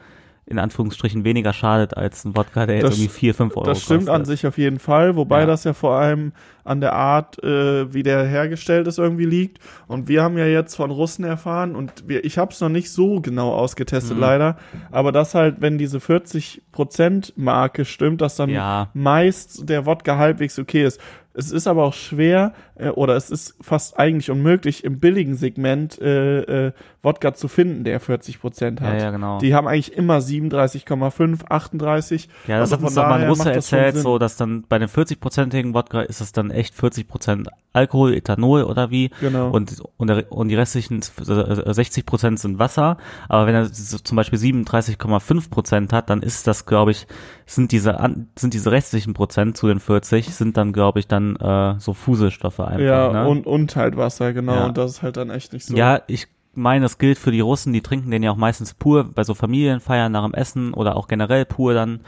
in 0.48 0.60
Anführungsstrichen 0.60 1.24
weniger 1.24 1.54
schadet 1.54 1.98
als 1.98 2.24
ein 2.26 2.36
Wodka, 2.38 2.66
der 2.66 2.76
jetzt 2.76 2.84
Das- 2.86 2.98
irgendwie 2.98 3.10
4, 3.10 3.34
5 3.34 3.56
Euro 3.58 3.66
Das 3.66 3.82
stimmt 3.82 4.02
kostet. 4.02 4.16
an 4.16 4.26
sich 4.26 4.46
auf 4.46 4.58
jeden 4.58 4.80
Fall, 4.80 5.16
wobei 5.16 5.42
Ja. 5.42 5.46
das 5.46 5.64
ja 5.64 5.74
vor 5.74 5.96
allem 5.96 6.34
an 6.66 6.82
der 6.82 6.94
Art, 6.94 7.42
äh, 7.44 7.94
wie 7.94 8.04
der 8.04 8.26
hergestellt 8.26 8.88
ist, 8.88 8.98
irgendwie 9.00 9.26
liegt. 9.26 9.60
Und 9.88 10.08
wir 10.10 10.24
haben 10.24 10.38
ja 10.38 10.46
jetzt 10.48 10.76
von 10.76 10.92
Russen 10.92 11.24
erfahren 11.24 11.76
und 11.76 12.08
wir, 12.08 12.26
ich 12.26 12.38
habe 12.38 12.52
es 12.52 12.60
noch 12.60 12.70
nicht 12.70 12.92
so 12.92 13.22
genau 13.22 13.54
ausgetestet, 13.54 14.16
Mhm. 14.18 14.22
leider, 14.22 14.58
aber 14.92 15.12
dass 15.14 15.34
halt, 15.36 15.62
wenn 15.62 15.78
diese 15.78 16.00
40%-Marke 16.00 17.86
stimmt, 17.86 18.22
dass 18.22 18.36
dann 18.36 18.50
Ja. 18.50 18.90
meist 18.94 19.70
der 19.70 19.86
Wodka 19.86 20.18
halbwegs 20.18 20.60
okay 20.60 20.84
ist. 20.86 21.00
Es 21.38 21.52
ist 21.52 21.68
aber 21.68 21.84
auch 21.84 21.94
schwer 21.94 22.54
äh, 22.76 22.88
oder 22.88 23.18
es 23.18 23.30
ist 23.30 23.58
fast 23.62 24.00
eigentlich 24.00 24.32
unmöglich, 24.32 24.86
im 24.86 25.02
billigen 25.02 25.36
Segment 25.36 26.00
äh, 26.02 26.68
äh, 26.68 26.72
Wodka 27.04 27.34
zu 27.34 27.50
finden, 27.50 27.84
der 27.84 28.00
40% 28.00 28.80
Ja, 28.82 28.88
hat. 28.88 29.02
ja, 29.02 29.12
genau. 29.12 29.40
Die 29.40 29.54
haben 29.54 29.68
eigentlich 29.68 29.98
immer 29.98 30.20
37,5, 30.22 31.42
38. 31.50 32.30
Ja, 32.48 32.60
das 32.60 32.72
Also 32.72 32.78
hat 32.78 32.84
uns 32.86 32.96
doch 32.96 33.04
mal 33.04 33.22
ein 33.22 33.28
Russe 33.28 33.50
das 33.52 33.70
erzählt, 33.72 33.98
so, 33.98 34.18
dass 34.18 34.38
dann 34.38 34.64
bei 34.70 34.80
dem 34.80 34.88
40-prozentigen 34.88 35.74
Wodka 35.74 36.04
ist 36.04 36.22
es 36.22 36.32
dann 36.32 36.52
echt 36.56 36.76
40% 36.76 37.48
Alkohol, 37.74 38.14
Ethanol 38.14 38.64
oder 38.64 38.90
wie. 38.90 39.12
Genau. 39.20 39.50
Und, 39.50 39.84
und, 39.98 40.08
der, 40.08 40.32
und 40.32 40.48
die 40.48 40.56
restlichen 40.56 41.00
äh, 41.00 41.02
60% 41.02 42.38
sind 42.38 42.58
Wasser. 42.58 42.98
Aber 43.28 43.48
wenn 43.48 43.56
er 43.56 43.66
so 43.66 43.98
zum 43.98 44.16
Beispiel 44.16 44.40
37,5% 44.40 45.92
hat, 45.92 46.10
dann 46.10 46.22
ist 46.22 46.48
das, 46.48 46.66
glaube 46.66 46.92
ich, 46.92 47.06
sind 47.46 47.72
diese, 47.72 47.98
sind 48.38 48.54
diese 48.54 48.72
restlichen 48.72 49.14
Prozent 49.14 49.58
zu 49.58 49.68
den 49.68 49.80
40, 49.80 50.34
sind 50.34 50.56
dann, 50.58 50.72
glaube 50.74 51.00
ich, 51.00 51.08
dann 51.08 51.36
äh, 51.36 51.76
so 51.80 51.94
Fuselstoffe 51.94 52.62
einfach. 52.62 52.80
Ja, 52.80 53.12
ne? 53.12 53.28
und, 53.28 53.46
und 53.46 53.76
halt 53.76 53.98
Wasser, 53.98 54.34
genau. 54.34 54.56
Ja. 54.56 54.66
Und 54.68 54.78
das 54.78 54.92
ist 54.92 55.02
halt 55.02 55.18
dann 55.18 55.30
echt 55.30 55.52
nicht 55.52 55.66
so. 55.66 55.76
Ja, 55.76 56.02
ich 56.08 56.28
meine, 56.54 56.86
das 56.86 56.98
gilt 56.98 57.18
für 57.18 57.32
die 57.32 57.42
Russen, 57.42 57.74
die 57.74 57.82
trinken 57.82 58.12
den 58.12 58.24
ja 58.24 58.32
auch 58.32 58.38
meistens 58.38 58.74
pur 58.74 59.04
bei 59.04 59.24
so 59.24 59.34
Familienfeiern 59.34 60.12
nach 60.12 60.24
dem 60.24 60.34
Essen 60.34 60.74
oder 60.74 60.96
auch 60.96 61.08
generell 61.08 61.46
pur 61.46 61.74
dann. 61.74 62.00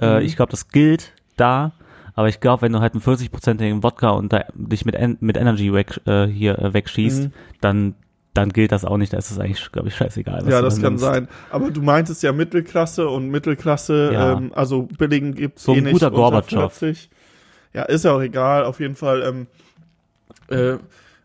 Äh, 0.00 0.20
Mhm. 0.20 0.26
Ich 0.26 0.36
glaube, 0.36 0.50
das 0.50 0.68
gilt 0.68 1.12
da. 1.36 1.72
Aber 2.14 2.28
ich 2.28 2.40
glaube, 2.40 2.62
wenn 2.62 2.72
du 2.72 2.80
halt 2.80 2.94
einen 2.94 3.02
40-prozentigen 3.02 3.82
Wodka 3.82 4.10
und 4.10 4.34
dich 4.54 4.84
mit, 4.84 4.94
En 4.94 5.16
mit 5.20 5.36
Energy 5.36 5.72
weg, 5.72 6.00
äh, 6.06 6.26
hier 6.26 6.58
äh, 6.58 6.74
wegschießt, 6.74 7.24
Mhm. 7.24 7.32
dann, 7.60 7.94
dann 8.34 8.50
gilt 8.50 8.72
das 8.72 8.84
auch 8.84 8.96
nicht. 8.96 9.12
Da 9.12 9.18
ist 9.18 9.30
es 9.30 9.38
eigentlich, 9.38 9.72
glaube 9.72 9.88
ich, 9.88 9.96
scheißegal. 9.96 10.48
Ja, 10.48 10.60
das 10.62 10.76
da 10.76 10.82
kann 10.82 10.92
nimmst. 10.92 11.04
sein. 11.04 11.28
Aber 11.50 11.70
du 11.70 11.82
meintest 11.82 12.22
ja 12.22 12.32
Mittelklasse 12.32 13.08
und 13.08 13.28
Mittelklasse, 13.30 14.10
Ja. 14.12 14.32
ähm, 14.38 14.52
also 14.54 14.88
billigen 14.98 15.34
gibt's 15.34 15.64
So 15.64 15.74
eh 15.74 15.78
ein 15.78 15.84
nicht 15.84 15.92
guter 15.94 16.10
Gorbatschow. 16.10 16.72
40. 16.72 17.10
Ja, 17.72 17.82
ist 17.84 18.04
ja 18.04 18.12
auch 18.12 18.20
egal. 18.20 18.64
Auf 18.64 18.80
jeden 18.80 18.96
Fall, 18.96 19.22
ähm, 19.22 19.46
äh, 20.48 20.78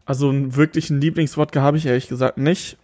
also 0.06 0.30
einen 0.30 0.56
wirklichen 0.56 1.02
Lieblingswodka 1.02 1.62
habe 1.62 1.78
ich 1.78 1.86
ehrlich 1.86 2.08
gesagt 2.08 2.38
nicht. 2.38 2.78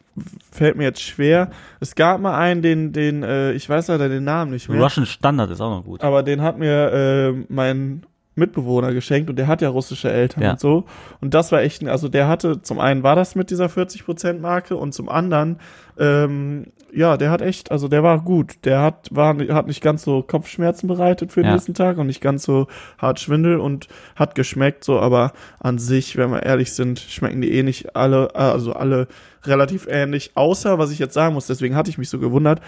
Fällt 0.51 0.75
mir 0.75 0.83
jetzt 0.83 1.01
schwer. 1.01 1.49
Es 1.79 1.95
gab 1.95 2.19
mal 2.19 2.37
einen, 2.37 2.61
den, 2.61 2.91
den, 2.91 3.23
äh, 3.23 3.53
ich 3.53 3.67
weiß 3.69 3.87
leider 3.87 4.09
den 4.09 4.23
Namen 4.25 4.51
nicht 4.51 4.67
mehr. 4.67 4.81
Russian 4.81 5.05
Standard 5.05 5.49
ist 5.51 5.61
auch 5.61 5.77
noch 5.77 5.85
gut. 5.85 6.01
Aber 6.03 6.21
den 6.23 6.41
hat 6.41 6.57
mir 6.59 6.91
äh, 6.91 7.45
mein 7.47 8.03
Mitbewohner 8.35 8.93
geschenkt 8.93 9.29
und 9.29 9.35
der 9.37 9.47
hat 9.47 9.61
ja 9.61 9.69
russische 9.69 10.11
Eltern 10.11 10.43
Ja. 10.43 10.51
und 10.51 10.59
so. 10.59 10.85
Und 11.21 11.33
das 11.33 11.51
war 11.51 11.61
echt, 11.61 11.81
ein- 11.81 11.87
also 11.89 12.07
der 12.09 12.27
hatte, 12.27 12.61
zum 12.61 12.79
einen 12.79 13.03
war 13.03 13.15
das 13.15 13.35
mit 13.35 13.49
dieser 13.51 13.67
40% 13.67 14.39
Marke 14.41 14.75
und 14.77 14.93
zum 14.93 15.09
anderen, 15.09 15.59
ähm, 15.97 16.67
ja, 16.93 17.17
der 17.17 17.31
hat 17.31 17.41
echt, 17.41 17.71
also 17.71 17.87
der 17.87 18.03
war 18.03 18.19
gut. 18.21 18.65
Der 18.65 18.81
hat, 18.81 19.07
war, 19.11 19.37
hat 19.49 19.67
nicht 19.67 19.81
ganz 19.81 20.03
so 20.03 20.21
Kopfschmerzen 20.21 20.87
bereitet 20.87 21.31
für 21.31 21.41
den 21.41 21.47
Ja. 21.47 21.53
nächsten 21.53 21.73
Tag 21.73 21.97
und 21.97 22.07
nicht 22.07 22.21
ganz 22.21 22.43
so 22.43 22.67
hart 22.97 23.19
Schwindel 23.19 23.59
und 23.59 23.87
hat 24.15 24.35
geschmeckt 24.35 24.83
so, 24.83 24.99
aber 24.99 25.31
an 25.59 25.77
sich, 25.79 26.17
wenn 26.17 26.31
wir 26.31 26.43
ehrlich 26.43 26.73
sind, 26.73 26.99
schmecken 26.99 27.41
die 27.41 27.51
eh 27.53 27.63
nicht 27.63 27.95
alle, 27.95 28.35
also 28.35 28.73
alle 28.73 29.07
relativ 29.45 29.87
ähnlich, 29.89 30.31
außer, 30.35 30.77
was 30.79 30.91
ich 30.91 30.99
jetzt 30.99 31.13
sagen 31.13 31.33
muss, 31.33 31.47
deswegen 31.47 31.75
hatte 31.75 31.89
ich 31.89 31.97
mich 31.97 32.09
so 32.09 32.19
gewundert, 32.19 32.61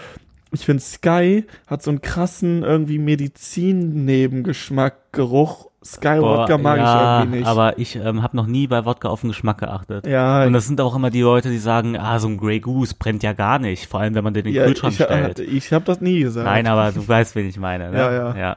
ich 0.54 0.64
finde 0.64 0.82
Sky 0.82 1.44
hat 1.66 1.82
so 1.82 1.90
einen 1.90 2.00
krassen 2.00 2.62
irgendwie 2.62 2.98
Medizin-Nebengeschmack, 2.98 5.12
Geruch. 5.12 5.70
Sky 5.84 6.18
Boah, 6.18 6.38
Wodka 6.38 6.56
mag 6.56 6.78
ja, 6.78 7.18
ich 7.18 7.24
irgendwie 7.24 7.38
nicht. 7.40 7.46
Aber 7.46 7.78
ich 7.78 7.96
ähm, 7.96 8.22
habe 8.22 8.36
noch 8.36 8.46
nie 8.46 8.66
bei 8.66 8.86
Wodka 8.86 9.08
auf 9.08 9.20
den 9.20 9.28
Geschmack 9.28 9.58
geachtet. 9.58 10.06
ja, 10.06 10.44
Und 10.44 10.54
das 10.54 10.66
sind 10.66 10.80
auch 10.80 10.96
immer 10.96 11.10
die 11.10 11.20
Leute, 11.20 11.50
die 11.50 11.58
sagen, 11.58 11.98
ah, 11.98 12.18
so 12.18 12.28
ein 12.28 12.38
Grey 12.38 12.60
Goose 12.60 12.94
brennt 12.98 13.22
ja 13.22 13.34
gar 13.34 13.58
nicht. 13.58 13.86
Vor 13.86 14.00
allem, 14.00 14.14
wenn 14.14 14.24
man 14.24 14.32
den 14.32 14.46
in 14.46 14.54
den 14.54 14.62
ja, 14.62 14.66
Kühlschrank 14.66 14.94
ich, 14.98 15.04
stellt. 15.04 15.38
ich 15.40 15.72
habe 15.74 15.84
das 15.84 16.00
nie 16.00 16.20
gesagt. 16.20 16.46
Nein, 16.46 16.66
aber 16.66 16.92
du 16.92 17.06
weißt, 17.06 17.36
wen 17.36 17.46
ich 17.46 17.58
meine. 17.58 17.90
Ne? 17.90 17.98
Ja, 17.98 18.12
ja. 18.12 18.36
ja. 18.36 18.56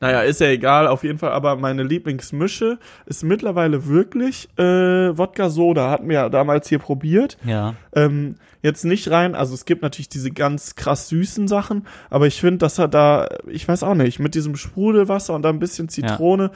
Naja, 0.00 0.22
ist 0.22 0.40
ja 0.40 0.48
egal, 0.48 0.86
auf 0.86 1.04
jeden 1.04 1.18
Fall. 1.18 1.32
Aber 1.32 1.56
meine 1.56 1.82
Lieblingsmische 1.82 2.78
ist 3.06 3.24
mittlerweile 3.24 3.86
wirklich 3.86 4.48
äh, 4.58 4.62
Wodka 5.16 5.50
Soda. 5.50 5.90
Hatten 5.90 6.08
wir 6.08 6.14
ja 6.14 6.28
damals 6.28 6.68
hier 6.68 6.78
probiert. 6.78 7.36
Ja. 7.44 7.74
Ähm, 7.94 8.36
jetzt 8.62 8.84
nicht 8.84 9.10
rein, 9.10 9.34
also 9.34 9.52
es 9.54 9.64
gibt 9.66 9.82
natürlich 9.82 10.08
diese 10.08 10.30
ganz 10.30 10.74
krass 10.74 11.08
süßen 11.10 11.48
Sachen, 11.48 11.86
aber 12.08 12.26
ich 12.26 12.40
finde, 12.40 12.58
dass 12.58 12.78
er 12.78 12.88
da, 12.88 13.28
ich 13.46 13.68
weiß 13.68 13.82
auch 13.82 13.94
nicht, 13.94 14.20
mit 14.20 14.34
diesem 14.34 14.56
Sprudelwasser 14.56 15.34
und 15.34 15.42
da 15.42 15.50
ein 15.50 15.58
bisschen 15.58 15.88
Zitrone 15.90 16.50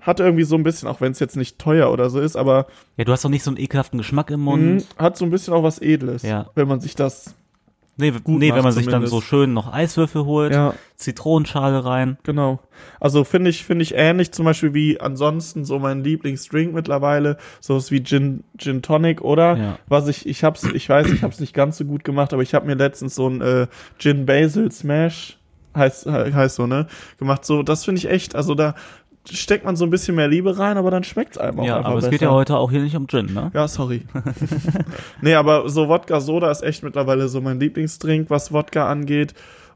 hat 0.00 0.18
irgendwie 0.20 0.44
so 0.44 0.56
ein 0.56 0.62
bisschen, 0.64 0.88
auch 0.88 1.00
wenn 1.00 1.12
es 1.12 1.20
jetzt 1.20 1.36
nicht 1.36 1.58
teuer 1.58 1.92
oder 1.92 2.10
so 2.10 2.18
ist, 2.18 2.34
aber 2.36 2.66
Ja, 2.96 3.04
du 3.04 3.12
hast 3.12 3.24
doch 3.24 3.28
nicht 3.30 3.44
so 3.44 3.50
einen 3.50 3.58
ekelhaften 3.58 3.98
Geschmack 3.98 4.30
im 4.30 4.40
mh, 4.42 4.50
Mund. 4.50 4.86
hat 4.98 5.16
so 5.16 5.24
ein 5.24 5.30
bisschen 5.30 5.54
auch 5.54 5.62
was 5.62 5.80
Edles, 5.80 6.22
Ja. 6.22 6.50
wenn 6.54 6.66
man 6.66 6.80
sich 6.80 6.96
das, 6.96 7.34
Nee, 7.96 8.10
Gut 8.10 8.38
nee 8.40 8.54
wenn 8.54 8.62
man 8.62 8.72
sich 8.72 8.86
dann 8.88 9.06
so 9.06 9.20
schön 9.20 9.52
noch 9.52 9.70
Eiswürfel 9.72 10.24
holt, 10.24 10.52
ja, 10.54 10.74
Zitronenschale 10.96 11.84
rein. 11.84 12.16
genau. 12.22 12.58
Also 13.00 13.22
finde 13.24 13.50
ich, 13.50 13.64
finde 13.64 13.82
ich 13.82 13.94
ähnlich 13.94 14.32
zum 14.32 14.46
Beispiel 14.46 14.72
wie 14.72 14.98
ansonsten 15.00 15.64
so 15.66 15.78
mein 15.78 16.02
Lieblingsdrink 16.02 16.72
mittlerweile, 16.72 17.36
sowas 17.60 17.90
wie 17.90 18.02
Gin, 18.02 18.44
Gin 18.56 18.80
Tonic 18.80 19.20
oder 19.20 19.56
Ja. 19.56 19.78
was 19.88 20.08
ich, 20.08 20.26
ich 20.26 20.42
hab's, 20.42 20.64
ich 20.64 20.88
weiß, 20.88 21.10
ich 21.12 21.22
hab's 21.22 21.38
nicht 21.38 21.52
ganz 21.54 21.76
so 21.76 21.84
gut 21.84 22.02
gemacht, 22.02 22.32
aber 22.32 22.42
ich 22.42 22.54
habe 22.54 22.66
mir 22.66 22.74
letztens 22.76 23.14
so 23.14 23.28
ein 23.28 23.40
äh, 23.42 23.66
Gin 23.98 24.24
Basil 24.24 24.72
Smash, 24.72 25.38
heißt, 25.76 26.04
he- 26.04 26.32
heißt 26.32 26.56
so, 26.56 26.66
ne, 26.66 26.86
gemacht. 27.18 27.44
So, 27.44 27.62
das 27.62 27.84
finde 27.84 27.98
ich 27.98 28.08
echt, 28.08 28.34
also 28.34 28.54
da 28.54 28.74
steckt 29.30 29.64
man 29.64 29.76
so 29.76 29.84
ein 29.84 29.90
bisschen 29.90 30.14
mehr 30.16 30.28
Liebe 30.28 30.58
rein, 30.58 30.76
aber 30.76 30.90
dann 30.90 31.04
schmeckt's 31.04 31.38
einem 31.38 31.60
auch 31.60 31.64
Ja, 31.64 31.76
einfach 31.78 31.90
aber 31.90 31.98
es 31.98 32.04
besser. 32.04 32.10
geht 32.10 32.22
ja 32.22 32.30
heute 32.30 32.56
auch 32.56 32.70
hier 32.70 32.80
nicht 32.82 32.96
um 32.96 33.06
Gin, 33.06 33.32
ne? 33.32 33.50
Ja, 33.54 33.68
sorry. 33.68 34.02
nee, 35.22 35.34
aber 35.34 35.68
so 35.68 35.88
Wodka 35.88 36.20
Soda 36.20 36.50
ist 36.50 36.62
echt 36.62 36.82
mittlerweile 36.82 37.28
so 37.28 37.40
mein 37.40 37.60
Lieblingsdrink, 37.60 38.30
was 38.30 38.52
Wodka 38.52 38.88
angeht. 38.90 39.34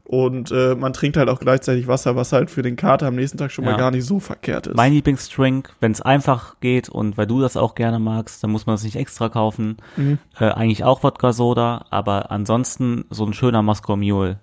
Und 0.09 0.51
äh, 0.51 0.73
man 0.73 0.93
trinkt 0.93 1.17
halt 1.17 1.27
auch 1.27 1.39
gleichzeitig 1.41 1.87
Wasser, 1.87 2.15
was 2.15 2.31
halt 2.31 2.49
für 2.49 2.61
den 2.61 2.77
Kater 2.77 3.07
am 3.07 3.15
nächsten 3.15 3.37
Tag 3.37 3.51
schon 3.51 3.65
mal 3.65 3.71
Ja. 3.71 3.77
gar 3.77 3.91
nicht 3.91 4.05
so 4.05 4.21
verkehrt 4.21 4.67
ist. 4.67 4.75
Mein 4.77 4.93
Lieblingsdrink, 4.93 5.73
wenn 5.81 5.91
es 5.91 6.01
einfach 6.01 6.55
geht 6.61 6.87
und 6.87 7.17
weil 7.17 7.27
du 7.27 7.41
das 7.41 7.57
auch 7.57 7.75
gerne 7.75 7.99
magst, 7.99 8.41
dann 8.41 8.51
muss 8.51 8.65
man 8.65 8.75
das 8.75 8.83
nicht 8.85 8.95
extra 8.95 9.27
kaufen. 9.27 9.75
Mhm. 9.97 10.17
Äh, 10.39 10.45
eigentlich 10.45 10.85
auch 10.85 11.03
Wodka 11.03 11.33
Soda, 11.33 11.87
aber 11.89 12.31
ansonsten 12.31 13.03
so 13.09 13.25
ein 13.25 13.33
schöner 13.33 13.61
Moskau 13.63 13.97
Mule. 13.97 14.39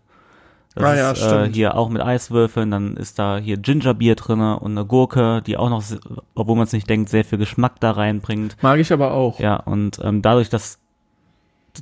Das 0.74 0.84
Ah 0.84 0.96
ja, 0.96 1.10
ist 1.12 1.22
äh, 1.22 1.52
hier 1.52 1.76
auch 1.76 1.88
mit 1.88 2.02
Eiswürfeln, 2.02 2.70
dann 2.70 2.96
ist 2.96 3.18
da 3.18 3.38
hier 3.38 3.56
Gingerbier 3.58 4.16
drinne 4.16 4.58
und 4.58 4.72
eine 4.72 4.84
Gurke, 4.84 5.40
die 5.42 5.56
auch 5.56 5.70
noch, 5.70 5.84
obwohl 6.34 6.56
man 6.56 6.64
es 6.64 6.72
nicht 6.72 6.90
denkt, 6.90 7.10
sehr 7.10 7.24
viel 7.24 7.38
Geschmack 7.38 7.78
da 7.80 7.92
reinbringt. 7.92 8.56
Mag 8.60 8.80
ich 8.80 8.92
aber 8.92 9.12
auch. 9.12 9.38
Ja, 9.38 9.56
und 9.56 10.00
ähm, 10.02 10.20
dadurch, 10.20 10.50
dass, 10.50 10.80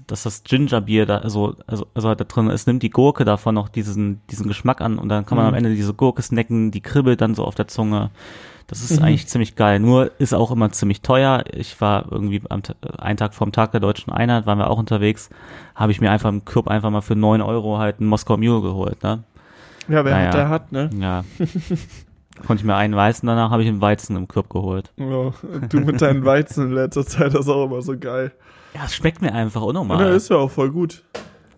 dass 0.06 0.22
das 0.22 0.42
Gingerbier 0.44 1.06
da 1.06 1.28
so, 1.28 1.54
also, 1.66 1.86
also 1.94 2.08
halt 2.08 2.20
da 2.20 2.24
drin 2.24 2.48
ist, 2.50 2.66
nimmt 2.66 2.82
die 2.82 2.90
Gurke 2.90 3.24
davon 3.24 3.54
noch 3.54 3.68
diesen, 3.68 4.20
diesen 4.30 4.48
Geschmack 4.48 4.80
an 4.80 4.98
und 4.98 5.08
dann 5.08 5.26
kann 5.26 5.36
man 5.36 5.46
Mhm. 5.46 5.48
am 5.50 5.54
Ende 5.56 5.74
diese 5.74 5.94
Gurke 5.94 6.22
snacken, 6.22 6.70
die 6.70 6.80
kribbelt 6.80 7.20
dann 7.20 7.34
so 7.34 7.44
auf 7.44 7.54
der 7.54 7.68
Zunge. 7.68 8.10
Das 8.68 8.82
ist 8.82 8.98
Mhm. 9.00 9.04
eigentlich 9.06 9.26
ziemlich 9.26 9.54
geil. 9.56 9.80
Nur 9.80 10.10
ist 10.18 10.32
auch 10.32 10.50
immer 10.50 10.70
ziemlich 10.72 11.02
teuer. 11.02 11.44
Ich 11.52 11.78
war 11.80 12.06
irgendwie 12.10 12.40
am, 12.48 12.62
einen 12.98 13.16
Tag 13.18 13.34
vom 13.34 13.52
Tag 13.52 13.72
der 13.72 13.80
Deutschen 13.80 14.12
Einheit, 14.12 14.46
waren 14.46 14.58
wir 14.58 14.70
auch 14.70 14.78
unterwegs, 14.78 15.28
habe 15.74 15.92
ich 15.92 16.00
mir 16.00 16.10
einfach 16.10 16.30
im 16.30 16.44
Club 16.44 16.68
einfach 16.68 16.88
mal 16.90 17.02
für 17.02 17.16
neun 17.16 17.42
Euro 17.42 17.78
halt 17.78 18.00
einen 18.00 18.08
Moskau 18.08 18.36
Mule 18.38 18.62
geholt, 18.62 19.02
ne? 19.02 19.24
Ja, 19.88 20.04
wer 20.04 20.12
Naja. 20.14 20.26
hat, 20.28 20.34
der 20.34 20.48
hat, 20.48 20.72
ne? 20.72 20.90
Ja. 20.98 21.24
Konnte 22.46 22.62
ich 22.62 22.64
mir 22.64 22.76
einen 22.76 22.96
Weißen, 22.96 23.26
danach 23.26 23.50
habe 23.50 23.62
ich 23.62 23.68
einen 23.68 23.82
Weizen 23.82 24.16
im 24.16 24.26
Club 24.26 24.48
geholt. 24.48 24.90
Ja, 24.96 25.32
du 25.68 25.80
mit 25.80 26.00
deinen 26.00 26.24
Weizen 26.24 26.68
in 26.68 26.72
letzter 26.72 27.04
Zeit, 27.04 27.34
das 27.34 27.40
ist 27.42 27.48
auch 27.48 27.66
immer 27.66 27.82
so 27.82 27.98
geil. 27.98 28.32
Ja, 28.74 28.82
es 28.86 28.94
schmeckt 28.94 29.20
mir 29.22 29.32
einfach 29.34 29.62
unnormal. 29.62 29.98
der 29.98 30.10
ist 30.14 30.30
ja 30.30 30.36
auch 30.36 30.50
voll 30.50 30.70
gut. 30.70 31.02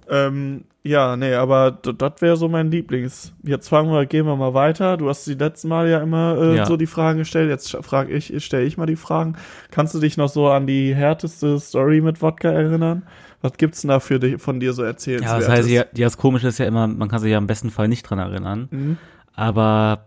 Ähm, 0.09 0.65
ja, 0.83 1.17
nee, 1.17 1.33
aber 1.35 1.71
das 1.71 2.21
wäre 2.21 2.37
so 2.37 2.47
mein 2.49 2.71
Lieblings. 2.71 3.33
Jetzt 3.43 3.69
fangen 3.69 3.91
wir, 3.91 4.05
gehen 4.05 4.27
wir 4.27 4.37
mal 4.37 4.53
weiter. 4.53 4.99
Du 4.99 5.09
hast 5.09 5.27
die 5.27 5.33
letzten 5.35 5.69
Mal 5.69 5.89
ja 5.89 6.01
immer 6.03 6.37
äh, 6.39 6.57
Ja. 6.57 6.67
so 6.67 6.77
die 6.77 6.87
Fragen 6.87 7.19
gestellt. 7.21 7.49
Jetzt 7.49 7.75
frage 7.81 8.13
ich, 8.13 8.45
stelle 8.45 8.65
ich 8.65 8.77
mal 8.77 8.85
die 8.85 8.97
Fragen. 8.97 9.37
Kannst 9.71 9.95
du 9.95 10.01
dich 10.01 10.19
noch 10.19 10.29
so 10.29 10.49
an 10.49 10.67
die 10.67 10.95
härteste 10.95 11.59
Story 11.59 12.03
mit 12.03 12.21
Wodka 12.21 12.51
erinnern? 12.51 13.05
Was 13.41 13.55
gibt's 13.55 13.81
denn 13.81 13.89
da 13.89 14.01
für 14.01 14.19
dich, 14.21 14.43
von 14.43 14.61
dir 14.61 14.75
so 14.75 14.83
erzählt? 14.83 15.23
Ja, 15.23 15.39
das 15.39 15.49
heißt, 15.49 15.69
ja, 15.71 15.85
ja, 15.95 16.05
das 16.07 16.19
Komische 16.19 16.49
ist 16.49 16.59
ja 16.59 16.67
immer, 16.67 16.87
man 16.87 17.09
kann 17.09 17.21
sich 17.21 17.31
ja 17.31 17.39
im 17.39 17.47
besten 17.47 17.71
Fall 17.71 17.89
nicht 17.89 18.03
dran 18.03 18.19
erinnern. 18.19 18.69
Mhm. 18.71 18.97
Aber, 19.35 20.07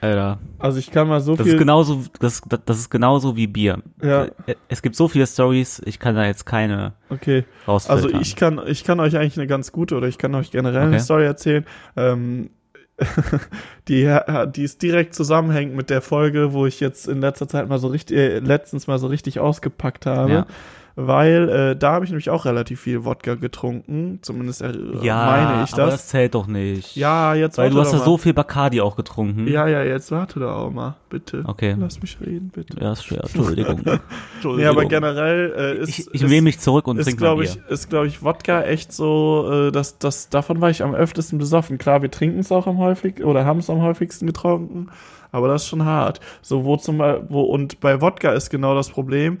Alter, 0.00 0.38
Also 0.58 0.78
ich 0.78 0.90
kann 0.90 1.08
mal 1.08 1.20
so 1.20 1.36
das 1.36 1.44
viel. 1.44 1.54
ist 1.54 1.58
genauso, 1.58 2.02
das, 2.20 2.40
das 2.64 2.78
ist 2.78 2.90
genauso 2.90 3.36
wie 3.36 3.46
Bier. 3.46 3.82
Ja. 4.02 4.28
Es 4.68 4.80
gibt 4.80 4.96
so 4.96 5.08
viele 5.08 5.26
Stories, 5.26 5.82
ich 5.84 5.98
kann 5.98 6.14
da 6.14 6.24
jetzt 6.24 6.46
keine 6.46 6.94
okay. 7.10 7.44
Also 7.66 8.08
ich 8.08 8.34
kann, 8.34 8.60
ich 8.66 8.84
kann 8.84 8.98
euch 8.98 9.16
eigentlich 9.16 9.36
eine 9.36 9.46
ganz 9.46 9.72
gute 9.72 9.96
oder 9.96 10.08
ich 10.08 10.16
kann 10.16 10.34
euch 10.34 10.50
generell 10.50 10.80
eine 10.82 10.88
Okay. 10.96 11.00
Story 11.00 11.24
erzählen. 11.24 11.66
Ähm, 11.96 12.50
die, 13.88 14.18
die 14.54 14.62
ist 14.62 14.82
direkt 14.82 15.14
zusammenhängt 15.14 15.74
mit 15.74 15.90
der 15.90 16.02
Folge, 16.02 16.52
wo 16.52 16.66
ich 16.66 16.80
jetzt 16.80 17.08
in 17.08 17.20
letzter 17.20 17.48
Zeit 17.48 17.68
mal 17.68 17.78
so 17.78 17.88
richtig, 17.88 18.16
äh, 18.16 18.38
letztens 18.38 18.86
mal 18.86 18.98
so 18.98 19.06
richtig 19.06 19.40
ausgepackt 19.40 20.06
habe. 20.06 20.32
Ja. 20.32 20.46
Weil 20.96 21.48
äh, 21.48 21.76
da 21.76 21.92
habe 21.92 22.04
ich 22.04 22.10
nämlich 22.10 22.30
auch 22.30 22.44
relativ 22.44 22.80
viel 22.80 23.04
Wodka 23.04 23.34
getrunken, 23.34 24.18
zumindest 24.22 24.62
äh, 24.62 24.72
Ja, 25.02 25.26
meine 25.26 25.64
ich 25.64 25.72
aber 25.72 25.82
das. 25.86 25.92
das 25.94 26.08
zählt 26.08 26.34
doch 26.34 26.46
nicht. 26.46 26.96
Ja, 26.96 27.34
jetzt 27.34 27.58
Weil 27.58 27.66
warte 27.66 27.74
du 27.74 27.80
hast 27.80 27.92
ja 27.92 27.98
mal. 27.98 28.04
so 28.04 28.18
viel 28.18 28.34
Bacardi 28.34 28.80
auch 28.80 28.96
getrunken. 28.96 29.46
Ja, 29.46 29.66
ja, 29.66 29.82
jetzt 29.82 30.10
warte 30.10 30.40
doch 30.40 30.52
auch 30.54 30.70
mal, 30.70 30.96
bitte. 31.08 31.42
Okay. 31.46 31.76
Lass 31.78 32.00
mich 32.02 32.18
reden, 32.20 32.50
bitte. 32.54 32.78
Ja, 32.80 32.92
ist 32.92 33.04
schwer. 33.04 33.22
Entschuldigung. 33.22 33.78
Entschuldigung. 34.34 34.56
Nee, 34.56 34.66
aber 34.66 34.84
generell 34.86 35.54
äh, 35.56 35.82
ist, 35.82 35.98
ich, 35.98 36.14
ich 36.14 36.22
nehme 36.22 36.42
mich 36.42 36.58
zurück 36.58 36.86
und 36.88 36.98
ist 36.98 37.06
trinke 37.06 37.34
Bier. 37.34 37.42
ich, 37.44 37.58
ist 37.68 37.88
glaube 37.88 38.06
ich 38.06 38.22
Wodka 38.22 38.62
echt 38.62 38.92
so, 38.92 39.48
äh, 39.68 39.72
dass 39.72 39.98
das 39.98 40.28
davon 40.28 40.60
war 40.60 40.70
ich 40.70 40.82
am 40.82 40.94
öftesten 40.94 41.38
besoffen. 41.38 41.78
Klar, 41.78 42.02
wir 42.02 42.10
trinken 42.10 42.40
es 42.40 42.50
auch 42.52 42.66
am 42.66 42.78
häufigsten 42.78 43.24
oder 43.24 43.44
haben 43.44 43.60
es 43.60 43.70
am 43.70 43.80
häufigsten 43.82 44.26
getrunken, 44.26 44.88
aber 45.32 45.48
das 45.48 45.62
ist 45.62 45.68
schon 45.68 45.84
hart. 45.84 46.20
So 46.42 46.64
wo 46.64 46.76
zum 46.76 46.98
Beispiel, 46.98 47.26
wo 47.30 47.42
und 47.42 47.80
bei 47.80 48.00
Wodka 48.00 48.32
ist 48.32 48.50
genau 48.50 48.74
das 48.74 48.90
Problem. 48.90 49.38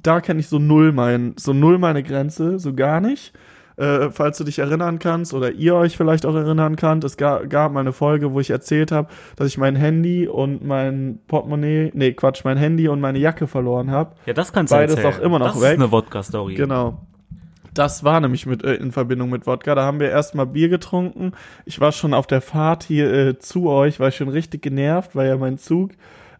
Da 0.00 0.20
kenne 0.20 0.40
ich 0.40 0.48
so 0.48 0.58
null 0.58 0.92
mein, 0.92 1.34
so 1.36 1.52
null 1.52 1.78
meine 1.78 2.02
Grenze, 2.02 2.58
so 2.58 2.74
gar 2.74 3.00
nicht. 3.00 3.32
Äh, 3.76 4.10
falls 4.10 4.36
du 4.36 4.44
dich 4.44 4.58
erinnern 4.58 4.98
kannst 4.98 5.32
oder 5.32 5.52
ihr 5.52 5.74
euch 5.74 5.96
vielleicht 5.96 6.26
auch 6.26 6.34
erinnern 6.34 6.76
könnt, 6.76 7.04
es 7.04 7.16
gab, 7.16 7.48
gab 7.48 7.72
mal 7.72 7.80
eine 7.80 7.92
Folge, 7.92 8.32
wo 8.32 8.40
ich 8.40 8.50
erzählt 8.50 8.92
habe, 8.92 9.08
dass 9.36 9.48
ich 9.48 9.56
mein 9.56 9.76
Handy 9.76 10.28
und 10.28 10.64
mein 10.64 11.20
Portemonnaie, 11.26 11.90
nee, 11.94 12.12
Quatsch, 12.12 12.44
mein 12.44 12.58
Handy 12.58 12.88
und 12.88 13.00
meine 13.00 13.18
Jacke 13.18 13.46
verloren 13.46 13.90
habe. 13.90 14.14
Ja, 14.26 14.34
das 14.34 14.52
kannst 14.52 14.72
du 14.72 14.76
Beides 14.76 14.96
erzählen. 14.96 15.14
auch 15.14 15.18
immer 15.20 15.38
noch 15.38 15.54
das 15.54 15.62
weg. 15.62 15.72
ist 15.72 15.80
eine 15.82 15.90
Wodka-Story. 15.90 16.54
Genau. 16.54 16.98
Das 17.72 18.04
war 18.04 18.20
nämlich 18.20 18.44
mit, 18.44 18.62
äh, 18.62 18.74
in 18.74 18.92
Verbindung 18.92 19.30
mit 19.30 19.46
Wodka. 19.46 19.74
Da 19.74 19.84
haben 19.84 20.00
wir 20.00 20.10
erstmal 20.10 20.46
Bier 20.46 20.68
getrunken. 20.68 21.32
Ich 21.64 21.80
war 21.80 21.92
schon 21.92 22.12
auf 22.12 22.26
der 22.26 22.42
Fahrt 22.42 22.82
hier 22.82 23.10
äh, 23.10 23.38
zu 23.38 23.70
euch, 23.70 23.98
war 23.98 24.08
ich 24.08 24.16
schon 24.16 24.28
richtig 24.28 24.60
genervt, 24.60 25.16
weil 25.16 25.28
ja 25.28 25.36
mein 25.38 25.56
Zug 25.56 25.92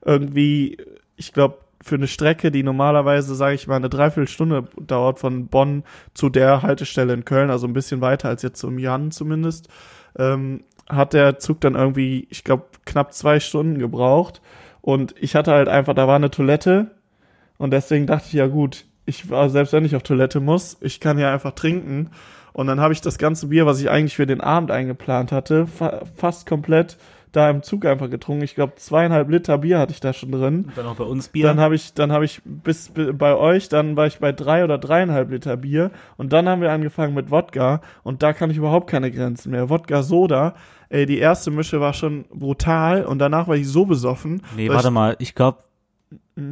irgendwie, 0.04 0.76
ich 1.16 1.32
glaube, 1.32 1.56
für 1.82 1.96
eine 1.96 2.06
Strecke, 2.06 2.50
die 2.50 2.62
normalerweise, 2.62 3.34
sage 3.34 3.54
ich 3.54 3.66
mal, 3.66 3.76
eine 3.76 3.88
Dreiviertelstunde 3.88 4.64
dauert 4.80 5.18
von 5.18 5.48
Bonn 5.48 5.84
zu 6.14 6.28
der 6.28 6.62
Haltestelle 6.62 7.12
in 7.12 7.24
Köln, 7.24 7.50
also 7.50 7.66
ein 7.66 7.72
bisschen 7.72 8.00
weiter 8.00 8.28
als 8.28 8.42
jetzt 8.42 8.60
zum 8.60 8.78
Jan 8.78 9.10
zumindest, 9.10 9.68
ähm, 10.16 10.64
hat 10.88 11.12
der 11.12 11.38
Zug 11.38 11.60
dann 11.60 11.74
irgendwie, 11.74 12.26
ich 12.30 12.44
glaube, 12.44 12.64
knapp 12.84 13.12
zwei 13.12 13.40
Stunden 13.40 13.78
gebraucht. 13.78 14.40
Und 14.80 15.14
ich 15.20 15.36
hatte 15.36 15.52
halt 15.52 15.68
einfach, 15.68 15.94
da 15.94 16.08
war 16.08 16.16
eine 16.16 16.30
Toilette 16.30 16.90
und 17.58 17.70
deswegen 17.72 18.06
dachte 18.06 18.26
ich, 18.26 18.32
ja 18.32 18.46
gut, 18.46 18.84
ich 19.06 19.30
war, 19.30 19.48
selbst 19.48 19.72
wenn 19.72 19.84
ich 19.84 19.96
auf 19.96 20.02
Toilette 20.02 20.40
muss, 20.40 20.76
ich 20.80 21.00
kann 21.00 21.18
ja 21.18 21.32
einfach 21.32 21.52
trinken. 21.52 22.10
Und 22.52 22.66
dann 22.66 22.80
habe 22.80 22.92
ich 22.92 23.00
das 23.00 23.18
ganze 23.18 23.48
Bier, 23.48 23.66
was 23.66 23.80
ich 23.80 23.88
eigentlich 23.88 24.16
für 24.16 24.26
den 24.26 24.40
Abend 24.40 24.70
eingeplant 24.70 25.32
hatte, 25.32 25.66
fa 25.66 26.02
fast 26.16 26.46
komplett 26.46 26.98
da 27.32 27.48
im 27.50 27.62
Zug 27.62 27.84
einfach 27.86 28.08
getrunken. 28.10 28.42
Ich 28.44 28.54
glaube, 28.54 28.74
zweieinhalb 28.76 29.28
Liter 29.30 29.58
Bier 29.58 29.78
hatte 29.78 29.92
ich 29.92 30.00
da 30.00 30.12
schon 30.12 30.30
drin. 30.32 30.64
Und 30.66 30.76
dann 30.76 30.86
auch 30.86 30.96
bei 30.96 31.04
uns 31.04 31.28
Bier. 31.28 31.46
Dann 31.46 31.58
habe 31.60 31.74
ich, 31.74 31.94
dann 31.94 32.12
habe 32.12 32.24
ich 32.26 32.40
bis 32.44 32.90
bi- 32.90 33.12
bei 33.12 33.34
euch, 33.34 33.68
dann 33.68 33.96
war 33.96 34.06
ich 34.06 34.18
bei 34.18 34.32
drei 34.32 34.64
oder 34.64 34.78
dreieinhalb 34.78 35.30
Liter 35.30 35.56
Bier 35.56 35.90
und 36.18 36.32
dann 36.32 36.48
haben 36.48 36.60
wir 36.60 36.70
angefangen 36.72 37.14
mit 37.14 37.30
Wodka 37.30 37.80
und 38.02 38.22
da 38.22 38.32
kann 38.32 38.50
ich 38.50 38.56
überhaupt 38.58 38.88
keine 38.90 39.10
Grenzen 39.10 39.50
mehr. 39.50 39.70
Wodka 39.70 40.02
Soda, 40.02 40.54
ey, 40.90 41.06
die 41.06 41.18
erste 41.18 41.50
Mische 41.50 41.80
war 41.80 41.94
schon 41.94 42.26
brutal 42.32 43.04
und 43.04 43.18
danach 43.18 43.48
war 43.48 43.56
ich 43.56 43.66
so 43.68 43.86
besoffen. 43.86 44.42
nee, 44.56 44.68
warte 44.68 44.90
mal. 44.90 45.16
Ich 45.18 45.34
glaube, 45.34 45.58
Ich, 46.36 46.42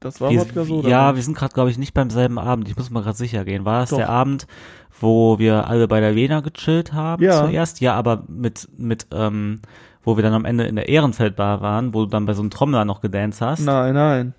das 0.00 0.20
war 0.20 0.30
wir, 0.30 0.40
Wodka 0.40 0.64
Soda. 0.64 0.88
ja, 0.88 1.14
wir 1.16 1.22
sind 1.22 1.36
gerade, 1.36 1.52
glaube 1.52 1.70
ich, 1.70 1.76
nicht 1.78 1.92
beim 1.92 2.08
selben 2.10 2.38
Abend. 2.38 2.68
Ich 2.68 2.76
muss 2.76 2.88
mal 2.90 3.02
gerade 3.02 3.16
sicher 3.16 3.44
gehen. 3.44 3.64
War 3.64 3.80
das 3.80 3.90
Doch. 3.90 3.96
der 3.98 4.08
Abend, 4.08 4.46
wo 5.00 5.38
wir 5.38 5.66
alle 5.68 5.88
bei 5.88 6.00
der 6.00 6.12
Lena 6.12 6.40
gechillt 6.40 6.92
haben 6.92 7.22
Ja. 7.22 7.44
zuerst? 7.44 7.80
Ja, 7.80 7.94
aber 7.94 8.24
mit, 8.28 8.68
mit, 8.78 9.06
ähm, 9.12 9.60
wo 10.04 10.16
wir 10.16 10.22
dann 10.22 10.32
am 10.34 10.44
Ende 10.44 10.64
in 10.64 10.76
der 10.76 10.88
Ehrenfeldbar 10.88 11.60
waren, 11.60 11.92
wo 11.94 12.04
du 12.04 12.06
dann 12.10 12.26
bei 12.26 12.32
so 12.34 12.42
einem 12.42 12.50
Trommler 12.50 12.84
noch 12.84 13.00
gedanced 13.00 13.40
hast. 13.40 13.60
Nein, 13.64 13.94
nein. 13.94 14.34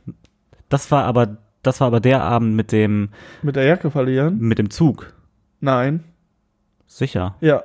Das 0.69 0.91
war 0.91 1.03
aber, 1.05 1.37
das 1.63 1.79
war 1.81 1.87
aber 1.87 1.99
der 1.99 2.23
Abend 2.23 2.55
mit 2.55 2.71
dem, 2.71 3.09
Mit 3.41 3.55
der 3.55 3.65
Jacke 3.65 3.91
verlieren? 3.91 4.37
mit 4.39 4.57
dem 4.59 4.69
Zug. 4.69 5.13
Nein. 5.59 6.03
Sicher. 6.87 7.35
Ja. 7.41 7.63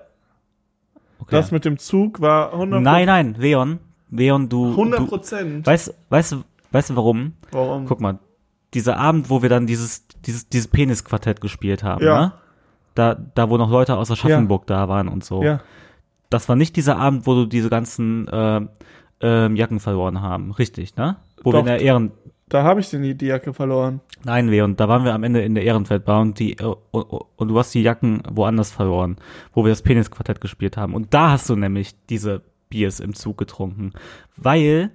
Okay. 1.19 1.37
Das 1.37 1.51
mit 1.51 1.65
dem 1.65 1.79
Zug 1.79 2.21
war 2.21 2.53
100 2.53 2.83
nein, 2.83 3.07
nein, 3.07 3.35
Leon, 3.39 3.79
Leon, 4.11 4.49
du, 4.49 4.71
100 4.71 5.01
du 5.01 5.07
Prozent. 5.07 5.67
weißt, 5.67 5.95
weißt 6.11 6.33
du, 6.33 6.45
weißt 6.73 6.91
du 6.91 6.97
warum? 6.97 7.33
Warum? 7.51 7.87
Guck 7.87 8.01
mal, 8.01 8.19
dieser 8.75 8.99
Abend, 8.99 9.31
wo 9.31 9.41
wir 9.41 9.49
dann 9.49 9.67
dieses, 9.67 10.07
dieses, 10.27 10.49
dieses 10.49 10.69
Penisquartett 10.69 11.41
gespielt 11.41 11.83
haben, 11.83 12.05
Ja. 12.05 12.21
ne? 12.21 12.33
Da, 12.95 13.15
da, 13.15 13.49
wo 13.51 13.57
noch 13.57 13.71
Leute 13.71 13.97
aus 13.97 14.11
Aschaffenburg 14.11 14.67
da 14.67 14.89
waren 14.89 15.09
und 15.09 15.25
so. 15.25 15.43
Ja. 15.43 15.61
Das 16.35 16.49
war 16.49 16.57
nicht 16.57 16.75
dieser 16.77 16.97
Abend, 16.97 17.27
wo 17.27 17.35
du 17.35 17.47
diese 17.47 17.71
ganzen 17.71 18.27
äh, 18.29 18.61
ähm, 19.21 19.57
Jacken 19.57 19.79
verloren 19.81 20.21
haben, 20.21 20.51
richtig, 20.53 20.97
ne? 20.97 21.17
Wo 21.43 21.51
wir 21.51 21.53
Doch. 21.53 21.61
in 21.61 21.67
der 21.67 21.81
Ehren, 21.81 22.11
Da 22.49 22.63
habe 22.65 22.81
ich 22.81 22.91
die, 22.91 23.15
die 23.17 23.27
Jacke 23.27 23.53
verloren. 23.55 24.01
nein, 24.25 24.49
Leon, 24.49 24.77
da 24.77 24.89
waren 24.89 25.05
wir 25.05 25.15
am 25.15 25.23
Ende 25.23 25.43
in 25.43 25.55
der 25.55 25.65
Ehrenfeldbar 25.65 26.21
und 26.21 26.39
die, 26.39 26.59
äh, 26.59 26.65
und, 26.91 27.03
und 27.37 27.49
du 27.49 27.59
hast 27.59 27.73
die 27.75 27.83
Jacken 27.83 28.23
woanders 28.31 28.71
verloren, 28.73 29.17
wo 29.53 29.65
wir 29.65 29.71
das 29.71 29.83
Penisquartett 29.83 30.41
gespielt 30.41 30.77
haben. 30.77 30.95
Und 30.95 31.15
da 31.15 31.31
hast 31.31 31.49
du 31.49 31.57
nämlich 31.57 31.95
diese 32.11 32.43
Biers 32.69 32.99
im 33.01 33.15
Zug 33.15 33.39
getrunken, 33.39 33.93
weil 34.37 34.91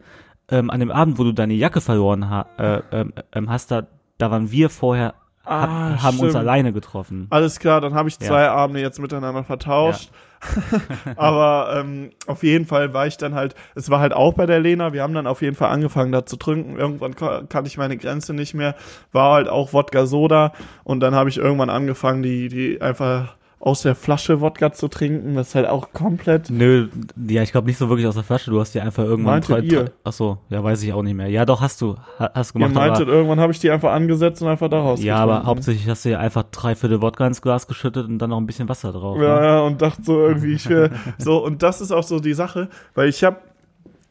ähm, 0.49 0.69
an 0.69 0.79
dem 0.79 0.91
Abend, 0.91 1.17
wo 1.19 1.23
du 1.23 1.31
deine 1.31 1.53
Jacke 1.53 1.79
verloren 1.81 2.29
ha 2.29 2.45
äh, 2.57 2.81
ähm, 2.91 3.13
ähm, 3.33 3.49
hast, 3.49 3.71
da, 3.71 3.87
da 4.17 4.29
waren 4.31 4.51
wir 4.51 4.69
vorher, 4.69 5.13
Ah, 5.45 5.61
ha 5.95 6.03
haben 6.03 6.19
uns 6.19 6.29
stimmt. 6.31 6.35
alleine 6.35 6.73
getroffen. 6.73 7.27
Alles 7.31 7.59
klar, 7.59 7.81
dann 7.81 7.93
habe 7.93 8.09
ich 8.09 8.17
Ja. 8.19 8.27
zwei 8.27 8.49
Abende 8.49 8.81
jetzt 8.81 8.99
miteinander 8.99 9.43
vertauscht. 9.43 10.11
Aber 11.15 11.75
ähm, 11.75 12.11
auf 12.27 12.43
jeden 12.43 12.65
Fall 12.65 12.93
war 12.93 13.07
ich 13.07 13.17
dann 13.17 13.35
halt, 13.35 13.55
es 13.75 13.89
war 13.89 13.99
halt 13.99 14.13
auch 14.13 14.33
bei 14.33 14.45
der 14.45 14.59
Lena, 14.59 14.93
wir 14.93 15.03
haben 15.03 15.13
dann 15.13 15.27
auf 15.27 15.41
jeden 15.41 15.55
Fall 15.55 15.69
angefangen 15.69 16.11
da 16.11 16.25
zu 16.25 16.37
trinken. 16.37 16.77
Irgendwann 16.77 17.15
kannte 17.15 17.67
ich 17.67 17.77
meine 17.77 17.97
Grenze 17.97 18.33
nicht 18.33 18.53
mehr, 18.53 18.75
war 19.11 19.33
halt 19.33 19.49
auch 19.49 19.73
Wodka 19.73 20.05
Soda. 20.05 20.53
Und 20.83 21.01
dann 21.01 21.15
habe 21.15 21.29
ich 21.29 21.37
irgendwann 21.37 21.69
angefangen, 21.69 22.23
die, 22.23 22.47
die 22.47 22.81
einfach 22.81 23.35
aus 23.61 23.81
der 23.81 23.93
Flasche 23.93 24.39
Wodka 24.39 24.71
zu 24.71 24.87
trinken. 24.87 25.35
Das 25.35 25.49
ist 25.49 25.55
halt 25.55 25.67
auch 25.67 25.91
komplett. 25.91 26.49
Nö, 26.49 26.87
ja, 27.27 27.43
ich 27.43 27.51
glaube 27.51 27.67
nicht 27.67 27.77
so 27.77 27.89
wirklich 27.89 28.07
aus 28.07 28.15
der 28.15 28.23
Flasche. 28.23 28.51
Du 28.51 28.59
hast 28.59 28.73
die 28.73 28.79
einfach 28.79 29.03
irgendwann. 29.03 29.43
Meintet 29.49 29.71
ihr? 29.71 29.91
Ach 30.05 30.13
so, 30.13 30.37
ja, 30.49 30.63
weiß 30.63 30.81
ich 30.83 30.93
auch 30.93 31.01
nicht 31.03 31.15
mehr. 31.15 31.27
Ja, 31.27 31.43
doch 31.45 31.59
hast 31.59 31.81
du, 31.81 31.95
ha- 32.17 32.31
hast 32.33 32.51
Ihr 32.51 32.59
gemacht. 32.59 32.73
meintet, 32.73 33.01
aber, 33.03 33.11
irgendwann 33.11 33.39
habe 33.41 33.51
ich 33.51 33.59
die 33.59 33.69
einfach 33.69 33.91
angesetzt 33.91 34.41
und 34.41 34.47
einfach 34.47 34.69
daraus 34.69 35.03
ja, 35.03 35.17
aber 35.17 35.33
getrunken. 35.33 35.47
hauptsächlich 35.47 35.89
hast 35.89 36.05
du 36.05 36.09
ja 36.09 36.19
einfach 36.19 36.43
drei 36.51 36.73
Viertel 36.75 37.01
Wodka 37.01 37.27
ins 37.27 37.41
Glas 37.41 37.67
geschüttet 37.67 38.07
und 38.07 38.17
dann 38.19 38.29
noch 38.29 38.37
ein 38.37 38.45
bisschen 38.45 38.69
Wasser 38.69 38.93
drauf. 38.93 39.17
Ja, 39.17 39.39
ne? 39.39 39.45
ja, 39.45 39.59
und 39.61 39.81
dachte 39.81 40.03
so 40.03 40.19
irgendwie, 40.25 40.53
ich 40.53 40.69
will, 40.69 40.91
so, 41.17 41.43
und 41.43 41.61
das 41.61 41.81
ist 41.81 41.91
auch 41.91 42.03
so 42.03 42.19
die 42.21 42.33
Sache, 42.33 42.69
weil 42.95 43.09
ich 43.09 43.25
habe, 43.25 43.37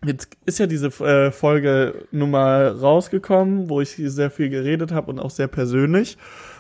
jetzt 0.05 0.29
ist 0.45 0.59
ja 0.59 0.67
diese 0.67 0.89
äh, 1.05 1.31
Folge 1.33 2.07
nun 2.13 2.31
mal 2.31 2.69
rausgekommen, 2.69 3.71
wo 3.71 3.81
ich 3.81 3.97
sehr 3.97 4.31
viel 4.31 4.51
geredet 4.51 4.93
habe 4.93 5.11
und 5.11 5.19
auch 5.21 5.31
sehr 5.31 5.49
persönlich. 5.49 6.19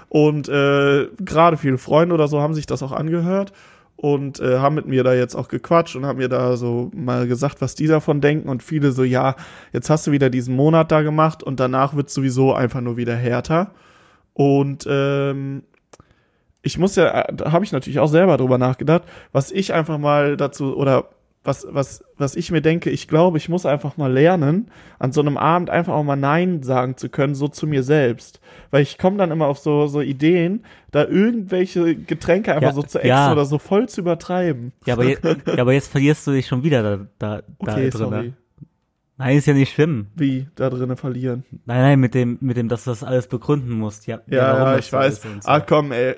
Und 0.09 0.49
äh, 0.49 1.09
gerade 1.19 1.57
viele 1.57 1.79
Freunde 1.79 2.15
oder 2.15 2.29
so 2.29 2.41
haben 2.41 2.55
sich 2.55 2.67
das 2.67 2.83
auch 2.83 2.93
angehört 2.93 3.53
und 3.97 4.39
äh, 4.41 4.59
haben 4.59 4.77
mit 4.77 4.87
mir 4.87 5.03
da 5.03 5.13
jetzt 5.13 5.35
auch 5.35 5.49
gequatscht 5.49 5.97
und 5.97 6.07
haben 6.07 6.19
mir 6.19 6.29
da 6.29 6.57
so 6.57 6.91
mal 6.95 7.27
gesagt, 7.27 7.61
was 7.61 7.75
die 7.75 7.89
davon 7.89 8.21
denken. 8.21 8.49
Und 8.49 8.63
viele 8.63 8.93
so, 8.93 9.03
ja, 9.03 9.35
jetzt 9.73 9.91
hast 9.91 10.07
du 10.07 10.13
wieder 10.13 10.31
diesen 10.31 10.55
Monat 10.55 10.93
da 10.93 11.03
gemacht 11.03 11.43
und 11.43 11.59
danach 11.59 11.95
wird 11.97 12.09
sowieso 12.09 12.55
einfach 12.55 12.81
nur 12.81 12.97
wieder 12.97 13.17
härter. 13.17 13.73
Und 14.35 14.87
ähm, 14.89 15.65
ich 16.63 16.79
muss 16.79 16.95
ja, 16.95 17.23
äh, 17.23 17.35
da 17.35 17.51
habe 17.51 17.65
ich 17.65 17.73
natürlich 17.73 17.99
auch 17.99 18.09
selber 18.09 18.37
drüber 18.37 18.57
nachgedacht, 18.57 19.03
was 19.33 19.51
ich 19.51 19.75
einfach 19.75 19.99
mal 19.99 20.37
dazu 20.37 20.77
oder 20.77 21.09
was, 21.45 21.67
was, 21.71 22.05
was 22.17 22.37
ich 22.37 22.51
mir 22.51 22.61
denke, 22.61 22.91
ich 22.91 23.09
glaube, 23.09 23.39
ich 23.39 23.49
muss 23.49 23.65
einfach 23.65 23.97
mal 23.97 24.13
lernen, 24.13 24.71
an 24.99 25.13
so 25.13 25.21
einem 25.21 25.37
Abend 25.37 25.71
einfach 25.71 25.95
auch 25.95 26.03
mal 26.05 26.17
Nein 26.17 26.63
sagen 26.63 26.97
zu 26.97 27.09
können, 27.09 27.35
so 27.35 27.49
zu 27.49 27.67
mir 27.67 27.83
selbst. 27.83 28.41
Weil 28.71 28.83
ich 28.83 28.99
komme 28.99 29.17
dann 29.17 29.31
immer 29.31 29.47
auf 29.47 29.59
so, 29.59 29.87
so 29.87 30.01
Ideen, 30.01 30.65
da 30.91 31.05
irgendwelche 31.07 31.95
Getränke 31.95 32.53
einfach 32.55 32.71
Ja, 32.71 32.75
so 32.75 32.83
zu 32.83 32.99
exen 32.99 33.09
ja. 33.09 33.33
oder 33.33 33.45
so 33.45 33.59
voll 33.59 33.89
zu 33.89 34.01
übertreiben. 34.03 34.73
Ja, 34.85 34.95
aber, 34.95 35.05
je, 35.05 35.17
ja, 35.47 35.59
aber 35.63 35.73
jetzt 35.73 35.91
verlierst 35.91 36.27
du 36.27 36.33
dich 36.33 36.47
schon 36.47 36.63
wieder 36.65 36.83
da, 36.83 36.97
da, 37.19 37.37
da 37.41 37.73
Okay, 37.73 37.91
drin. 37.91 37.99
sorry. 37.99 38.33
Nein, 39.17 39.37
ist 39.37 39.47
ja 39.47 39.55
nicht 39.55 39.73
schlimm. 39.73 40.07
Wie 40.15 40.47
da 40.55 40.71
drinnen 40.71 40.97
verlieren. 40.97 41.45
Nein, 41.67 41.81
nein, 41.83 42.01
mit 42.01 42.15
dem, 42.15 42.39
mit 42.41 42.57
dem, 42.57 42.69
dass 42.69 42.85
du 42.85 42.91
das 42.91 43.03
alles 43.03 43.27
begründen 43.27 43.73
musst. 43.73 44.07
Ja, 44.07 44.21
Ja, 44.29 44.73
ja, 44.75 44.79
ich 44.79 44.93
weiß. 44.93 45.23
so. 45.23 45.29
Ah, 45.45 45.59
komm, 45.61 45.91
ey. 45.91 46.15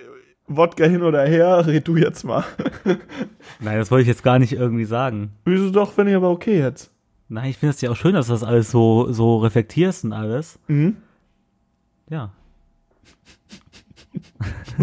Wodka 0.52 0.84
hin 0.84 1.02
oder 1.02 1.24
her, 1.24 1.64
red 1.64 1.86
du 1.86 1.96
jetzt 1.96 2.24
mal. 2.24 2.42
Nein, 3.60 3.78
das 3.78 3.92
wollte 3.92 4.02
ich 4.02 4.08
jetzt 4.08 4.24
gar 4.24 4.40
nicht 4.40 4.52
irgendwie 4.52 4.84
sagen. 4.84 5.30
Wieso 5.44 5.70
doch, 5.70 5.96
wenn 5.96 6.08
ich 6.08 6.14
aber 6.16 6.28
okay 6.28 6.58
jetzt. 6.58 6.90
Nein, 7.28 7.50
ich 7.50 7.58
finde 7.58 7.70
es 7.74 7.80
ja 7.80 7.90
auch 7.90 7.96
schön, 7.96 8.14
dass 8.14 8.26
du 8.26 8.32
das 8.32 8.42
alles 8.42 8.72
so, 8.72 9.12
so 9.12 9.38
reflektierst 9.38 10.04
und 10.04 10.12
alles. 10.12 10.58
Mhm. 10.66 10.96
Ja. 12.10 12.32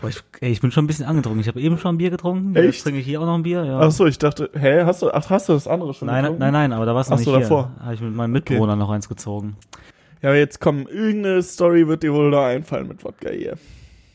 Boah, 0.00 0.10
ich, 0.10 0.22
ey, 0.40 0.52
ich 0.52 0.60
bin 0.60 0.70
schon 0.70 0.84
ein 0.84 0.86
bisschen 0.86 1.06
angetrunken. 1.06 1.40
Ich 1.40 1.48
habe 1.48 1.60
eben 1.60 1.76
schon 1.78 1.96
ein 1.96 1.98
Bier 1.98 2.10
getrunken. 2.10 2.54
Jetzt 2.54 2.64
Echt? 2.66 2.84
trinke 2.84 3.00
ich 3.00 3.06
hier 3.06 3.20
auch 3.20 3.26
noch 3.26 3.34
ein 3.34 3.42
Bier. 3.42 3.64
Ja. 3.64 3.80
Ach 3.80 3.90
so, 3.90 4.06
ich 4.06 4.18
dachte, 4.18 4.48
hä, 4.54 4.84
hast 4.84 5.02
du, 5.02 5.10
ach, 5.10 5.28
hast 5.28 5.48
du 5.48 5.54
das 5.54 5.66
andere 5.66 5.92
schon 5.92 6.06
nein, 6.06 6.22
getrunken? 6.22 6.40
nein, 6.40 6.52
nein, 6.52 6.72
aber 6.72 6.86
da 6.86 6.94
war 6.94 7.00
es 7.00 7.08
noch 7.08 7.16
Ach 7.16 7.18
nicht 7.18 7.26
so, 7.26 7.36
davor. 7.36 7.72
Habe 7.80 7.94
ich 7.94 8.00
mit 8.00 8.14
meinem 8.14 8.30
Mitbewohner 8.30 8.76
noch 8.76 8.90
eins 8.90 9.08
gezogen. 9.08 9.56
Ja, 10.26 10.30
aber 10.30 10.40
jetzt 10.40 10.60
komm, 10.60 10.88
irgendeine 10.88 11.40
Story 11.40 11.86
wird 11.86 12.02
dir 12.02 12.12
wohl 12.12 12.32
da 12.32 12.48
einfallen 12.48 12.88
mit 12.88 13.04
Wodka 13.04 13.30
hier. 13.30 13.56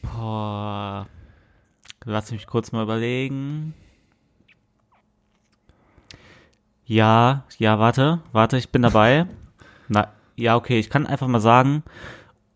Boah. 0.02 1.08
Lass 2.04 2.34
mich 2.34 2.48
kurz 2.48 2.74
mal 2.74 2.84
überlegen. 2.84 3.74
Ja, 6.84 7.46
ja, 7.60 7.80
warte, 7.80 8.20
warte, 8.34 8.58
ich 8.58 8.72
bin 8.72 8.82
dabei. 8.82 9.26
Na, 9.88 10.10
ja, 10.36 10.58
okay, 10.58 10.80
ich 10.80 10.90
kann 10.90 11.08
einfach 11.08 11.28
mal 11.28 11.40
sagen, 11.40 11.82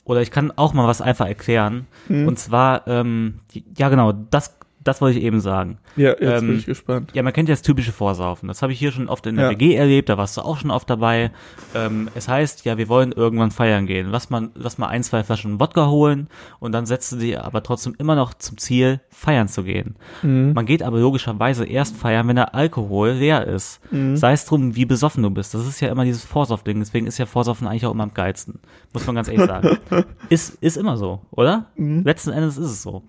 oder 0.03 0.21
ich 0.21 0.31
kann 0.31 0.51
auch 0.57 0.73
mal 0.73 0.85
was 0.85 0.99
einfach 0.99 1.27
erklären. 1.27 1.87
Mhm. 2.09 2.27
Und 2.27 2.37
zwar, 2.37 2.85
ähm, 2.89 3.39
ja 3.77 3.87
genau, 3.87 4.11
das, 4.11 4.59
das 4.85 5.01
wollte 5.01 5.19
ich 5.19 5.25
eben 5.25 5.41
sagen. 5.41 5.79
Ja, 5.97 6.11
jetzt 6.11 6.21
Ähm, 6.21 6.47
bin 6.47 6.57
ich 6.59 6.65
gespannt. 6.65 7.11
Ja, 7.13 7.21
man 7.23 7.33
kennt 7.33 7.49
ja 7.49 7.53
das 7.53 7.61
typische 7.61 7.91
Vorsaufen. 7.91 8.47
Das 8.47 8.61
habe 8.61 8.71
ich 8.71 8.79
hier 8.79 8.91
schon 8.93 9.09
oft 9.09 9.25
in 9.27 9.35
der 9.35 9.45
Ja. 9.45 9.51
WG 9.51 9.75
erlebt, 9.75 10.07
da 10.07 10.17
warst 10.17 10.37
du 10.37 10.41
auch 10.41 10.57
schon 10.57 10.71
oft 10.71 10.89
dabei. 10.89 11.31
Ähm, 11.75 12.09
es 12.15 12.27
heißt, 12.29 12.63
ja, 12.65 12.77
wir 12.77 12.87
wollen 12.87 13.11
irgendwann 13.11 13.51
feiern 13.51 13.85
gehen. 13.87 14.09
Lass 14.11 14.29
mal, 14.29 14.49
lass 14.55 14.77
mal 14.77 14.87
ein, 14.87 15.03
zwei 15.03 15.23
Flaschen 15.23 15.59
Wodka 15.59 15.87
holen 15.87 16.27
und 16.59 16.71
dann 16.71 16.85
setzt 16.85 17.11
du 17.11 17.17
dir 17.17 17.43
aber 17.43 17.61
trotzdem 17.63 17.95
immer 17.97 18.15
noch 18.15 18.33
zum 18.35 18.57
Ziel, 18.57 19.01
feiern 19.09 19.47
zu 19.47 19.63
gehen. 19.63 19.95
Mhm. 20.23 20.53
Man 20.53 20.65
geht 20.65 20.83
aber 20.83 20.99
logischerweise 20.99 21.65
erst 21.65 21.97
feiern, 21.97 22.27
wenn 22.27 22.35
der 22.37 22.55
Alkohol 22.55 23.09
leer 23.11 23.45
ist. 23.45 23.81
Mhm. 23.91 24.15
Sei 24.15 24.33
es 24.33 24.45
drum, 24.45 24.75
wie 24.75 24.85
besoffen 24.85 25.23
du 25.23 25.29
bist. 25.31 25.53
Das 25.53 25.65
ist 25.67 25.79
ja 25.81 25.89
immer 25.89 26.05
dieses 26.05 26.23
Vorsaufding. 26.23 26.79
Deswegen 26.79 27.07
ist 27.07 27.17
ja 27.17 27.25
Vorsaufen 27.25 27.67
eigentlich 27.67 27.85
auch 27.85 27.91
immer 27.91 28.03
am 28.03 28.13
geilsten. 28.13 28.59
Muss 28.93 29.05
man 29.07 29.15
ganz 29.15 29.27
ehrlich 29.27 29.47
sagen. 29.47 29.77
ist, 30.29 30.61
ist 30.61 30.77
immer 30.77 30.95
so, 30.97 31.21
oder? 31.31 31.65
Letzten 31.75 32.31
Endes 32.31 32.57
ist 32.57 32.69
es 32.69 32.81
so. 32.83 33.03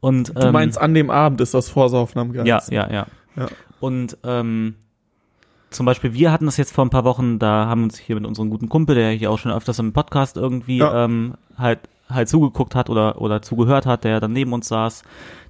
Und, 0.00 0.30
Mhm. 0.30 0.34
Du 0.40 0.46
ähm, 0.46 0.52
meinst, 0.52 0.80
an 0.80 0.94
dem 0.94 1.10
Abend 1.10 1.40
ist 1.40 1.54
das 1.54 1.68
Vorsaufen 1.68 2.20
am 2.20 2.32
geilsten. 2.32 2.74
ja, 2.74 2.86
ja, 2.88 2.92
ja. 2.92 3.06
Ja. 3.36 3.46
Und 3.80 4.16
ähm, 4.24 4.74
zum 5.70 5.86
Beispiel, 5.86 6.14
wir 6.14 6.32
hatten 6.32 6.46
das 6.46 6.56
jetzt 6.56 6.72
vor 6.72 6.84
ein 6.84 6.90
paar 6.90 7.04
Wochen, 7.04 7.38
da 7.38 7.66
haben 7.66 7.84
uns 7.84 7.98
hier 7.98 8.16
mit 8.16 8.26
unserem 8.26 8.48
guten 8.50 8.68
Kumpel, 8.68 8.94
der 8.94 9.10
hier 9.12 9.30
auch 9.30 9.38
schon 9.38 9.52
öfters 9.52 9.78
im 9.78 9.92
Podcast 9.92 10.36
irgendwie 10.36 10.78
Ja. 10.78 11.04
ähm, 11.04 11.34
halt 11.56 11.80
halt 12.10 12.26
zugeguckt 12.30 12.74
hat 12.74 12.88
oder 12.88 13.20
oder 13.20 13.42
zugehört 13.42 13.84
hat, 13.84 14.02
der 14.04 14.18
dann 14.18 14.32
neben 14.32 14.54
uns 14.54 14.68
saß. 14.68 15.02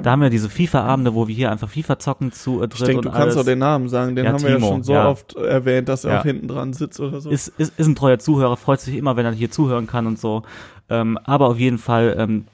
Da 0.03 0.11
haben 0.11 0.23
wir 0.23 0.29
diese 0.29 0.51
FIFA-Abende, 0.51 1.15
wo 1.15 1.29
wir 1.29 1.35
hier 1.37 1.53
einfach 1.53 1.69
FIFA 1.71 2.01
zocken 2.01 2.33
zu 2.33 2.61
äh, 2.61 2.65
Ich 2.65 2.71
dritt 2.71 2.89
denke, 2.89 2.97
und 2.99 3.05
du 3.05 3.11
kannst 3.13 3.23
alles. 3.23 3.37
auch 3.37 3.45
den 3.45 3.61
Namen 3.61 3.89
sagen, 3.89 4.17
den 4.17 4.25
Ja, 4.25 4.33
haben 4.33 4.43
wir 4.43 4.51
ja 4.51 4.57
Timo, 4.57 4.67
schon 4.69 4.83
so 4.83 4.93
ja. 4.93 5.09
oft 5.09 5.37
erwähnt, 5.37 5.89
dass 5.89 6.05
er 6.05 6.15
Ja. 6.15 6.19
auch 6.21 6.25
hinten 6.25 6.49
dran 6.49 6.73
sitzt 6.73 6.99
oder 6.99 7.21
so. 7.21 7.31
ist, 7.31 7.47
ist, 7.59 7.79
ist 7.79 7.87
ein 7.87 7.95
treuer 7.95 8.19
Zuhörer, 8.19 8.57
freut 8.57 8.81
sich 8.81 8.97
immer, 8.97 9.15
wenn 9.17 9.25
er 9.25 9.31
hier 9.33 9.53
zuhören 9.53 9.87
kann 9.87 10.09
und 10.09 10.19
so. 10.19 10.43
Ähm, 10.91 11.17
aber 11.23 11.47
auf 11.47 11.59
jeden 11.61 11.79
Fall, 11.79 12.17
ähm, 12.19 12.47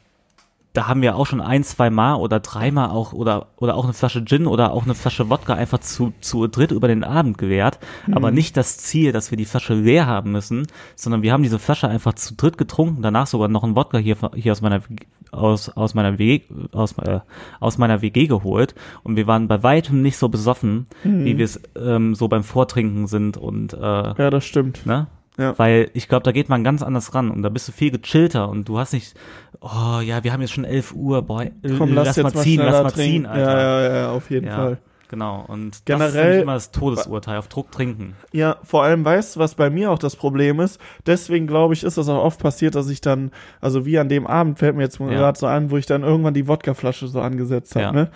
da 0.75 0.89
haben 0.89 1.03
wir 1.03 1.15
auch 1.15 1.25
schon 1.25 1.41
ein, 1.41 1.63
zwei 1.63 1.89
Mal 1.89 2.17
oder 2.17 2.41
dreimal 2.41 2.91
auch 2.91 3.13
oder 3.13 3.47
oder 3.57 3.77
auch 3.77 3.85
eine 3.85 3.93
Flasche 3.93 4.25
Gin 4.25 4.47
oder 4.47 4.73
auch 4.73 4.85
eine 4.85 4.97
Flasche 4.97 5.31
Wodka 5.31 5.55
einfach 5.55 5.79
zu 5.79 6.13
zu 6.21 6.49
dritt 6.49 6.73
über 6.73 6.89
den 6.89 7.05
Abend 7.05 7.39
gewährt, 7.39 7.79
aber 8.13 8.33
nicht 8.33 8.57
das 8.57 8.77
Ziel, 8.79 9.13
dass 9.13 9.31
wir 9.31 9.39
die 9.39 9.45
Flasche 9.45 9.75
leer 9.75 10.07
haben 10.07 10.33
müssen, 10.33 10.67
sondern 10.97 11.23
wir 11.23 11.33
haben 11.33 11.45
diese 11.45 11.61
Flasche 11.61 11.89
einfach 11.89 12.15
zu 12.15 12.35
dritt 12.35 12.59
getrunken, 12.59 13.03
danach 13.03 13.29
sogar 13.29 13.49
noch 13.49 13.63
einen 13.63 13.77
Wodka 13.77 13.99
hier 13.99 14.17
hier 14.35 14.53
aus 14.53 14.63
meiner 14.63 14.83
aus 15.31 15.69
aus 15.69 15.95
meiner 15.95 16.19
WG 16.19 16.43
aus 16.73 16.99
äh, 16.99 17.21
aus 17.61 17.79
meiner 17.79 18.03
WG 18.03 18.27
geholt 18.27 18.75
und 19.05 19.15
wir 19.15 19.29
waren 19.29 19.47
bei 19.47 19.63
weitem 19.63 20.03
nicht 20.03 20.17
so 20.17 20.29
besoffen, 20.29 20.89
wie 21.05 21.39
wir 21.39 21.45
es 21.45 21.63
ähm, 21.81 22.17
so 22.17 22.27
beim 22.27 22.43
Vortrinken 22.43 23.07
sind 23.07 23.37
und 23.37 23.75
äh, 23.75 23.79
ja, 23.79 24.31
das 24.31 24.45
stimmt. 24.45 24.87
ne? 24.87 25.07
Ja. 25.37 25.59
Weil 25.59 25.91
ich 25.95 26.09
glaube, 26.09 26.23
da 26.23 26.31
geht 26.33 26.49
man 26.49 26.63
ganz 26.63 26.83
anders 26.83 27.15
ran 27.15 27.31
und 27.31 27.43
da 27.43 27.49
bist 27.49 27.67
du 27.67 27.73
viel 27.73 27.91
gechillter 27.91 28.49
und 28.49 28.69
du 28.69 28.79
hast 28.79 28.93
nicht, 28.93 29.15
oh 29.61 30.01
ja, 30.01 30.23
wir 30.23 30.33
haben 30.33 30.41
jetzt 30.43 30.53
schon 30.53 30.65
11 30.65 30.95
Uhr, 30.95 31.23
boah, 31.23 31.43
äh, 31.43 31.51
Komm, 31.77 31.93
lass, 31.95 32.15
jetzt 32.17 32.23
mal 32.23 32.33
ziehen, 32.35 32.61
lass 32.63 32.83
mal 32.85 32.91
trinken. 32.91 33.11
ziehen, 33.13 33.27
Alter. 33.27 33.59
Ja, 33.61 33.81
ja, 33.83 33.97
ja, 33.97 34.11
auf 34.13 34.31
jeden 34.31 34.47
Ja, 34.47 34.57
Fall. 34.57 34.79
Genau, 35.09 35.45
und 35.47 35.71
das 35.71 35.77
ist 35.79 35.85
Generell- 35.85 36.41
immer 36.43 36.55
das 36.55 36.71
Todesurteil, 36.71 37.39
auf 37.39 37.49
Druck 37.49 37.71
trinken. 37.71 38.15
Ja, 38.33 38.57
vor 38.65 38.85
allem 38.85 39.05
weißt 39.05 39.37
du, 39.37 39.41
was 39.41 39.55
bei 39.55 39.71
mir 39.71 39.91
auch 39.91 39.99
das 39.99 40.17
Problem 40.17 40.61
ist. 40.61 40.81
Deswegen 41.07 41.47
glaube 41.47 41.75
ich, 41.75 41.85
ist 41.85 41.99
das 41.99 42.09
auch 42.09 42.23
oft 42.25 42.41
passiert, 42.41 42.75
dass 42.75 42.89
ich 42.89 43.01
dann, 43.01 43.31
also 43.61 43.85
wie 43.87 43.99
an 43.99 44.09
dem 44.09 44.27
Abend 44.27 44.59
fällt 44.59 44.75
mir 44.77 44.83
jetzt 44.83 44.99
Ja. 44.99 45.07
gerade 45.07 45.39
so 45.39 45.47
an, 45.47 45.71
wo 45.71 45.77
ich 45.77 45.87
dann 45.87 46.03
irgendwann 46.05 46.35
die 46.35 46.49
Wodkaflasche 46.49 47.07
so 47.09 47.21
angesetzt 47.21 47.77
habe. 47.77 47.95
Ne? 47.97 48.11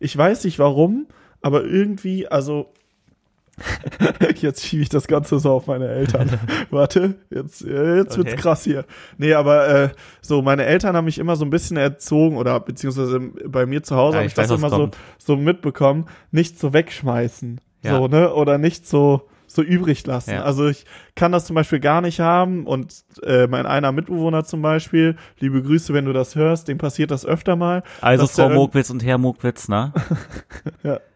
Ich 0.00 0.16
weiß 0.16 0.44
nicht 0.44 0.58
warum, 0.58 1.06
aber 1.42 1.64
irgendwie, 1.64 2.26
also 2.26 2.72
jetzt 4.36 4.64
schiebe 4.64 4.82
ich 4.82 4.88
das 4.88 5.06
Ganze 5.06 5.38
so 5.38 5.52
auf 5.52 5.66
meine 5.66 5.88
Eltern. 5.88 6.38
Warte, 6.70 7.14
jetzt, 7.30 7.62
jetzt 7.62 8.16
wird's 8.16 8.32
Okay. 8.32 8.36
krass 8.36 8.64
hier. 8.64 8.84
Nee, 9.18 9.34
aber 9.34 9.68
äh, 9.68 9.88
so, 10.20 10.42
meine 10.42 10.64
Eltern 10.64 10.96
haben 10.96 11.04
mich 11.04 11.18
immer 11.18 11.36
so 11.36 11.44
ein 11.44 11.50
bisschen 11.50 11.76
erzogen 11.76 12.36
oder 12.36 12.60
beziehungsweise 12.60 13.20
bei 13.46 13.66
mir 13.66 13.82
zu 13.82 13.96
Hause 13.96 14.14
Ja, 14.14 14.18
habe 14.20 14.26
ich 14.26 14.34
das 14.34 14.50
weiß, 14.50 14.58
immer 14.58 14.70
so, 14.70 14.90
so 15.18 15.36
mitbekommen, 15.36 16.06
nicht 16.30 16.58
so 16.58 16.72
wegschmeißen. 16.72 17.60
Ja. 17.82 17.96
So, 17.96 18.08
ne? 18.08 18.32
Oder 18.32 18.58
nicht 18.58 18.86
so, 18.86 19.28
so 19.46 19.62
übrig 19.62 20.06
lassen. 20.06 20.30
Ja. 20.30 20.42
Also 20.44 20.68
ich 20.68 20.84
kann 21.14 21.32
das 21.32 21.44
zum 21.44 21.54
Beispiel 21.54 21.80
gar 21.80 22.00
nicht 22.00 22.20
haben 22.20 22.66
und 22.66 23.04
äh, 23.22 23.46
mein 23.46 23.66
einer 23.66 23.92
Mitbewohner 23.92 24.44
zum 24.44 24.62
Beispiel, 24.62 25.16
liebe 25.40 25.62
Grüße, 25.62 25.92
wenn 25.92 26.04
du 26.04 26.12
das 26.12 26.36
hörst, 26.36 26.68
dem 26.68 26.78
passiert 26.78 27.10
das 27.10 27.26
öfter 27.26 27.56
mal. 27.56 27.82
Also 28.00 28.26
Frau 28.26 28.48
Mogwitz 28.50 28.90
und 28.90 29.04
Herr 29.04 29.18
Mogwitz, 29.18 29.68
ne? 29.68 29.92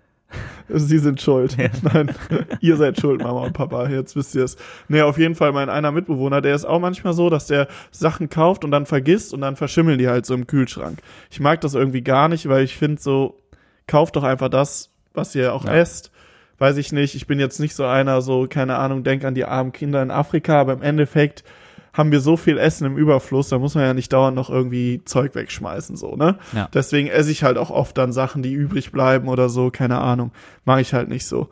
Sie 0.69 0.99
sind 0.99 1.21
schuld. 1.21 1.57
Nein, 1.83 2.13
ihr 2.61 2.77
seid 2.77 3.01
schuld, 3.01 3.23
Mama 3.23 3.43
und 3.45 3.53
Papa. 3.53 3.89
Jetzt 3.89 4.17
wisst 4.17 4.35
ihr 4.35 4.43
es. 4.45 4.57
Nee, 4.89 5.03
auf 5.03 5.19
jeden 5.19 5.37
Fall 5.37 5.53
mein 5.53 5.69
einer 5.69 5.93
Mitbewohner, 5.93 6.41
der 6.41 6.55
ist 6.55 6.65
auch 6.65 6.81
manchmal 6.81 7.13
so, 7.13 7.31
dass 7.31 7.47
der 7.47 7.69
Sachen 7.93 8.29
kauft 8.29 8.65
und 8.65 8.73
dann 8.73 8.87
vergisst 8.87 9.33
und 9.33 9.41
dann 9.43 9.55
verschimmeln 9.57 9.99
die 9.99 10.09
halt 10.09 10.27
so 10.27 10.35
im 10.35 10.47
Kühlschrank. 10.49 10.99
Ich 11.31 11.39
mag 11.39 11.61
das 11.61 11.75
irgendwie 11.75 12.03
gar 12.03 12.29
nicht, 12.29 12.49
weil 12.49 12.65
ich 12.65 12.77
finde 12.77 13.01
so, 13.01 13.41
kauft 13.87 14.17
doch 14.17 14.25
einfach 14.25 14.49
das, 14.49 14.91
was 15.15 15.35
ihr 15.37 15.55
auch 15.55 15.65
Ja. 15.65 15.75
esst. 15.77 16.11
Weiß 16.59 16.79
ich 16.79 16.91
nicht. 16.91 17.15
Ich 17.15 17.27
bin 17.27 17.39
jetzt 17.39 17.61
nicht 17.61 17.75
so 17.77 17.85
einer, 17.85 18.21
so, 18.23 18.47
keine 18.49 18.77
Ahnung, 18.77 19.05
denk 19.05 19.25
an 19.25 19.35
die 19.35 19.45
armen 19.45 19.73
Kinder 19.73 20.03
in 20.03 20.11
Afrika, 20.11 20.61
aber 20.61 20.73
im 20.73 20.83
Endeffekt 20.83 21.45
haben 21.97 22.13
wir 22.13 22.21
so 22.21 22.37
viel 22.37 22.59
Essen 22.59 22.85
im 22.87 22.97
Überfluss, 22.97 23.49
da 23.49 23.59
muss 23.59 23.75
man 23.75 23.85
ja 23.85 23.95
nicht 23.95 24.13
dauernd 24.13 24.37
noch 24.37 24.51
irgendwie 24.51 25.03
Zeug 25.05 25.35
wegschmeißen, 25.35 25.97
so, 25.97 26.17
ne? 26.17 26.37
Ja. 26.53 26.69
Deswegen 26.75 27.09
esse 27.09 27.31
ich 27.31 27.43
halt 27.43 27.57
auch 27.57 27.71
oft 27.71 27.97
dann 27.97 28.13
Sachen, 28.13 28.43
die 28.43 28.53
übrig 28.53 28.93
bleiben 28.93 29.29
oder 29.29 29.49
so, 29.49 29.71
keine 29.71 29.99
Ahnung. 29.99 30.33
Mache 30.65 30.81
ich 30.83 30.93
halt 30.93 31.09
nicht 31.09 31.27
so. 31.27 31.49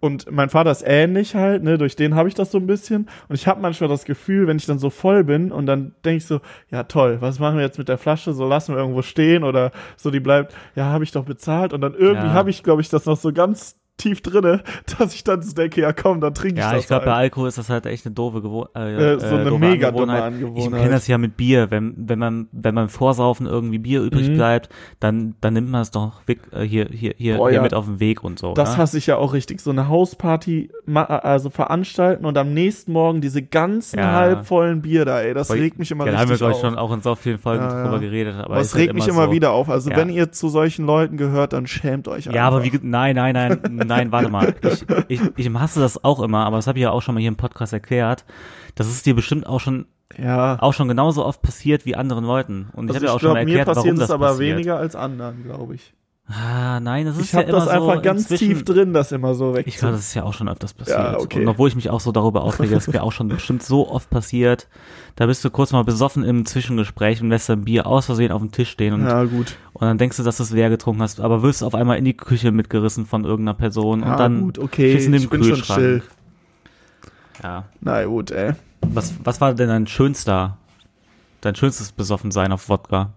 Und 0.00 0.28
mein 0.32 0.50
Vater 0.50 0.72
ist 0.72 0.82
ähnlich 0.84 1.36
halt, 1.36 1.62
ne, 1.62 1.78
durch 1.78 1.94
den 1.94 2.16
habe 2.16 2.28
ich 2.28 2.34
das 2.34 2.50
so 2.50 2.58
ein 2.58 2.66
bisschen. 2.66 3.08
Und 3.28 3.36
ich 3.36 3.46
habe 3.46 3.60
manchmal 3.60 3.88
das 3.88 4.04
Gefühl, 4.04 4.48
wenn 4.48 4.56
ich 4.56 4.66
dann 4.66 4.80
so 4.80 4.90
voll 4.90 5.22
bin 5.22 5.52
und 5.52 5.66
dann 5.66 5.94
denke 6.04 6.16
ich 6.16 6.26
so, 6.26 6.40
ja 6.72 6.82
toll, 6.82 7.18
was 7.20 7.38
machen 7.38 7.56
wir 7.56 7.64
jetzt 7.64 7.78
mit 7.78 7.88
der 7.88 7.98
Flasche? 7.98 8.32
So 8.32 8.48
lassen 8.48 8.74
wir 8.74 8.80
irgendwo 8.80 9.02
stehen 9.02 9.44
oder 9.44 9.70
so, 9.96 10.10
die 10.10 10.18
bleibt, 10.18 10.56
ja, 10.74 10.86
habe 10.86 11.04
ich 11.04 11.12
doch 11.12 11.24
bezahlt. 11.24 11.72
Und 11.72 11.82
dann 11.82 11.94
irgendwie 11.94 12.26
Ja. 12.26 12.32
habe 12.32 12.50
ich, 12.50 12.64
glaube 12.64 12.82
ich, 12.82 12.88
das 12.88 13.06
noch 13.06 13.16
so 13.16 13.32
ganz 13.32 13.76
tief 13.98 14.20
drinne, 14.22 14.62
dass 14.98 15.14
ich 15.14 15.22
dann 15.22 15.40
denke, 15.56 15.80
ja 15.80 15.92
komm, 15.92 16.20
dann 16.20 16.34
trinke 16.34 16.54
ich 16.56 16.60
Ja, 16.60 16.72
das 16.72 16.80
ich 16.82 16.86
glaube, 16.88 17.04
bei 17.04 17.12
halt. 17.12 17.20
Alkohol 17.22 17.48
ist 17.48 17.58
das 17.58 17.68
halt 17.68 17.86
echt 17.86 18.04
eine 18.06 18.14
doofe 18.14 18.42
Gewohnheit. 18.42 18.98
Äh, 18.98 19.20
so 19.20 19.36
eine 19.36 19.50
mega 19.52 19.90
dumme 19.92 20.16
Ich 20.16 20.22
Angewohnheit. 20.22 20.80
kenne 20.82 20.90
das 20.94 21.06
ja 21.06 21.18
mit 21.18 21.36
Bier, 21.36 21.70
wenn, 21.70 21.94
wenn 21.96 22.18
man, 22.18 22.48
wenn 22.52 22.74
man 22.74 22.88
vorsaufen 22.88 23.46
irgendwie 23.46 23.78
Bier 23.78 24.02
übrig 24.02 24.28
Mhm. 24.30 24.34
bleibt, 24.34 24.70
dann, 24.98 25.34
dann 25.40 25.54
nimmt 25.54 25.70
man 25.70 25.82
es 25.82 25.90
doch 25.92 26.26
weg, 26.26 26.40
äh, 26.52 26.62
hier, 26.62 26.86
hier, 26.90 27.14
hier, 27.16 27.36
Boah, 27.36 27.48
hier 27.50 27.56
ja. 27.56 27.62
mit 27.62 27.74
auf 27.74 27.84
den 27.84 28.00
Weg 28.00 28.24
und 28.24 28.38
so. 28.38 28.54
Das 28.54 28.72
ne? 28.72 28.78
hasse 28.78 28.98
ich 28.98 29.06
ja 29.06 29.18
auch 29.18 29.34
richtig. 29.34 29.60
So 29.60 29.70
eine 29.70 29.88
Hausparty 29.88 30.70
ma- 30.86 31.04
also 31.04 31.50
veranstalten 31.50 32.24
und 32.24 32.36
am 32.38 32.52
nächsten 32.54 32.92
Morgen 32.92 33.20
diese 33.20 33.42
ganzen 33.42 33.98
Ja. 34.00 34.12
halbvollen 34.12 34.82
Bier 34.82 35.04
da, 35.04 35.20
ey. 35.20 35.32
Das 35.34 35.50
Weil- 35.50 35.58
regt 35.60 35.78
mich 35.78 35.90
immer 35.90 36.06
ja, 36.06 36.12
da 36.12 36.18
haben 36.18 36.28
wir, 36.28 36.32
richtig 36.32 36.38
glaube 36.40 36.52
ich, 36.52 36.56
auf. 36.64 36.70
schon 36.70 36.78
auch 36.78 36.92
in 36.92 37.02
so 37.02 37.14
vielen 37.14 37.38
Folgen 37.38 37.62
Ja, 37.62 37.70
ja. 37.76 37.82
drüber 37.84 38.00
geredet. 38.00 38.34
Aber 38.36 38.58
ist 38.60 38.72
halt 38.74 38.82
regt 38.82 38.94
mich 38.94 39.06
immer 39.06 39.26
so. 39.26 39.32
wieder 39.32 39.52
auf. 39.52 39.68
Also 39.70 39.90
Ja. 39.90 39.96
wenn 39.96 40.08
ihr 40.10 40.32
zu 40.32 40.48
solchen 40.48 40.86
Leuten 40.86 41.16
gehört, 41.16 41.52
dann 41.52 41.66
schämt 41.66 42.08
euch 42.08 42.24
Ja, 42.26 42.48
aber 42.48 42.62
wie, 42.64 42.70
einfach. 42.70 42.80
nein, 42.82 43.14
nein, 43.16 43.34
nein, 43.34 43.60
nein, 43.84 44.12
warte 44.12 44.28
mal. 44.30 44.54
Ich, 45.08 45.20
ich, 45.20 45.20
ich 45.36 45.54
hasse 45.54 45.80
das 45.80 46.02
auch 46.04 46.20
immer, 46.20 46.44
aber 46.46 46.56
das 46.56 46.66
habe 46.66 46.78
ich 46.78 46.82
ja 46.82 46.90
auch 46.90 47.02
schon 47.02 47.14
mal 47.14 47.20
hier 47.20 47.28
im 47.28 47.36
Podcast 47.36 47.72
erklärt. 47.72 48.24
Das 48.74 48.88
ist 48.88 49.04
dir 49.06 49.14
bestimmt 49.14 49.46
auch 49.46 49.60
schon, 49.60 49.86
Ja. 50.16 50.56
auch 50.60 50.72
schon 50.72 50.88
genauso 50.88 51.24
oft 51.24 51.42
passiert 51.42 51.84
wie 51.86 51.96
anderen 51.96 52.24
Leuten. 52.24 52.68
Und 52.72 52.90
ich 52.90 52.94
Also 52.94 52.94
habe 52.96 53.06
ja 53.06 53.10
ich 53.10 53.16
auch 53.16 53.20
schon 53.20 53.28
mal 53.30 53.34
glaube, 53.40 53.50
mir 53.52 53.58
erklärt, 53.58 53.66
warum 53.76 53.82
passiert 53.90 53.98
das 53.98 54.04
es 54.08 54.10
aber 54.10 54.26
passiert. 54.28 54.56
weniger 54.56 54.76
als 54.78 54.96
anderen, 54.96 55.42
glaube 55.44 55.74
ich. 55.74 55.94
Ah, 56.34 56.80
nein, 56.80 57.04
das 57.04 57.16
ist 57.18 57.24
Ich 57.26 57.32
ja 57.32 57.40
habe 57.40 57.50
immer 57.50 57.58
das 57.58 57.68
einfach 57.68 57.94
so 57.96 58.00
ganz 58.00 58.26
tief 58.28 58.64
drin, 58.64 58.94
das 58.94 59.12
immer 59.12 59.34
so 59.34 59.54
weg. 59.54 59.66
Ich 59.66 59.76
glaube, 59.76 59.92
das 59.96 60.00
ist 60.06 60.14
ja 60.14 60.22
auch 60.22 60.32
schon 60.32 60.48
öfters 60.48 60.72
passiert. 60.72 60.98
Ja, 60.98 61.18
okay. 61.18 61.42
Und 61.42 61.48
obwohl 61.48 61.68
ich 61.68 61.76
mich 61.76 61.90
auch 61.90 62.00
so 62.00 62.10
darüber 62.10 62.42
aufrege, 62.42 62.74
das 62.74 62.88
ist 62.88 62.94
mir 62.94 63.02
auch 63.02 63.12
schon 63.12 63.28
bestimmt 63.28 63.62
so 63.62 63.90
oft 63.90 64.08
passiert. 64.08 64.66
Da 65.16 65.26
bist 65.26 65.44
du 65.44 65.50
kurz 65.50 65.72
mal 65.72 65.84
besoffen 65.84 66.24
im 66.24 66.46
Zwischengespräch 66.46 67.20
und 67.20 67.28
lässt 67.28 67.50
dein 67.50 67.64
Bier 67.64 67.86
aus 67.86 68.06
Versehen 68.06 68.32
auf 68.32 68.40
dem 68.40 68.50
Tisch 68.50 68.70
stehen 68.70 68.94
und, 68.94 69.04
ja, 69.06 69.24
gut. 69.24 69.56
und 69.74 69.82
dann 69.86 69.98
denkst 69.98 70.16
du, 70.16 70.22
dass 70.22 70.38
du 70.38 70.44
es 70.44 70.50
leer 70.52 70.70
getrunken 70.70 71.02
hast, 71.02 71.20
aber 71.20 71.42
wirst 71.42 71.62
auf 71.62 71.74
einmal 71.74 71.98
in 71.98 72.04
die 72.06 72.16
Küche 72.16 72.50
mitgerissen 72.50 73.04
von 73.04 73.24
irgendeiner 73.24 73.54
Person 73.58 74.00
Ja, 74.00 74.12
und 74.12 74.18
dann 74.18 74.40
gut, 74.40 74.58
okay. 74.58 74.92
in 74.94 75.12
dem 75.12 75.22
Ich 75.22 75.28
bin 75.28 75.42
schon 75.42 75.52
Kühlschrank. 75.56 75.78
chill. 75.80 76.02
Ja. 77.42 77.64
Na 77.80 78.04
gut, 78.04 78.30
ey. 78.30 78.52
Was, 78.80 79.12
was 79.22 79.40
war 79.40 79.52
denn 79.54 79.68
dein 79.68 79.86
schönster, 79.86 80.56
dein 81.42 81.54
schönstes 81.56 81.92
Besoffensein 81.92 82.52
auf 82.52 82.68
Wodka? 82.70 83.10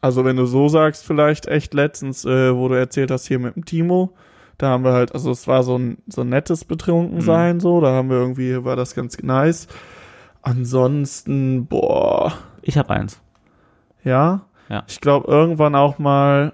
Also 0.00 0.24
wenn 0.24 0.36
du 0.36 0.46
so 0.46 0.68
sagst, 0.68 1.04
vielleicht 1.04 1.46
echt 1.46 1.74
letztens, 1.74 2.24
äh, 2.24 2.54
wo 2.54 2.68
du 2.68 2.74
erzählt 2.74 3.10
hast 3.10 3.26
hier 3.26 3.38
mit 3.38 3.56
dem 3.56 3.64
Timo, 3.64 4.12
da 4.58 4.68
haben 4.68 4.84
wir 4.84 4.92
halt, 4.92 5.12
also 5.14 5.30
es 5.30 5.46
war 5.48 5.62
so 5.62 5.76
ein 5.78 5.98
so 6.06 6.20
ein 6.22 6.28
nettes 6.28 6.64
Betrunkensein, 6.64 7.60
so, 7.60 7.80
da 7.80 7.88
haben 7.92 8.08
wir 8.10 8.16
irgendwie, 8.16 8.64
war 8.64 8.76
das 8.76 8.94
ganz 8.94 9.18
nice. 9.22 9.66
Ansonsten, 10.42 11.66
boah, 11.66 12.32
Ich 12.62 12.78
habe 12.78 12.90
eins. 12.90 13.20
ja. 14.04 14.42
Ja. 14.68 14.82
Ich 14.88 15.00
glaube 15.00 15.28
irgendwann 15.30 15.76
auch 15.76 16.00
mal, 16.00 16.52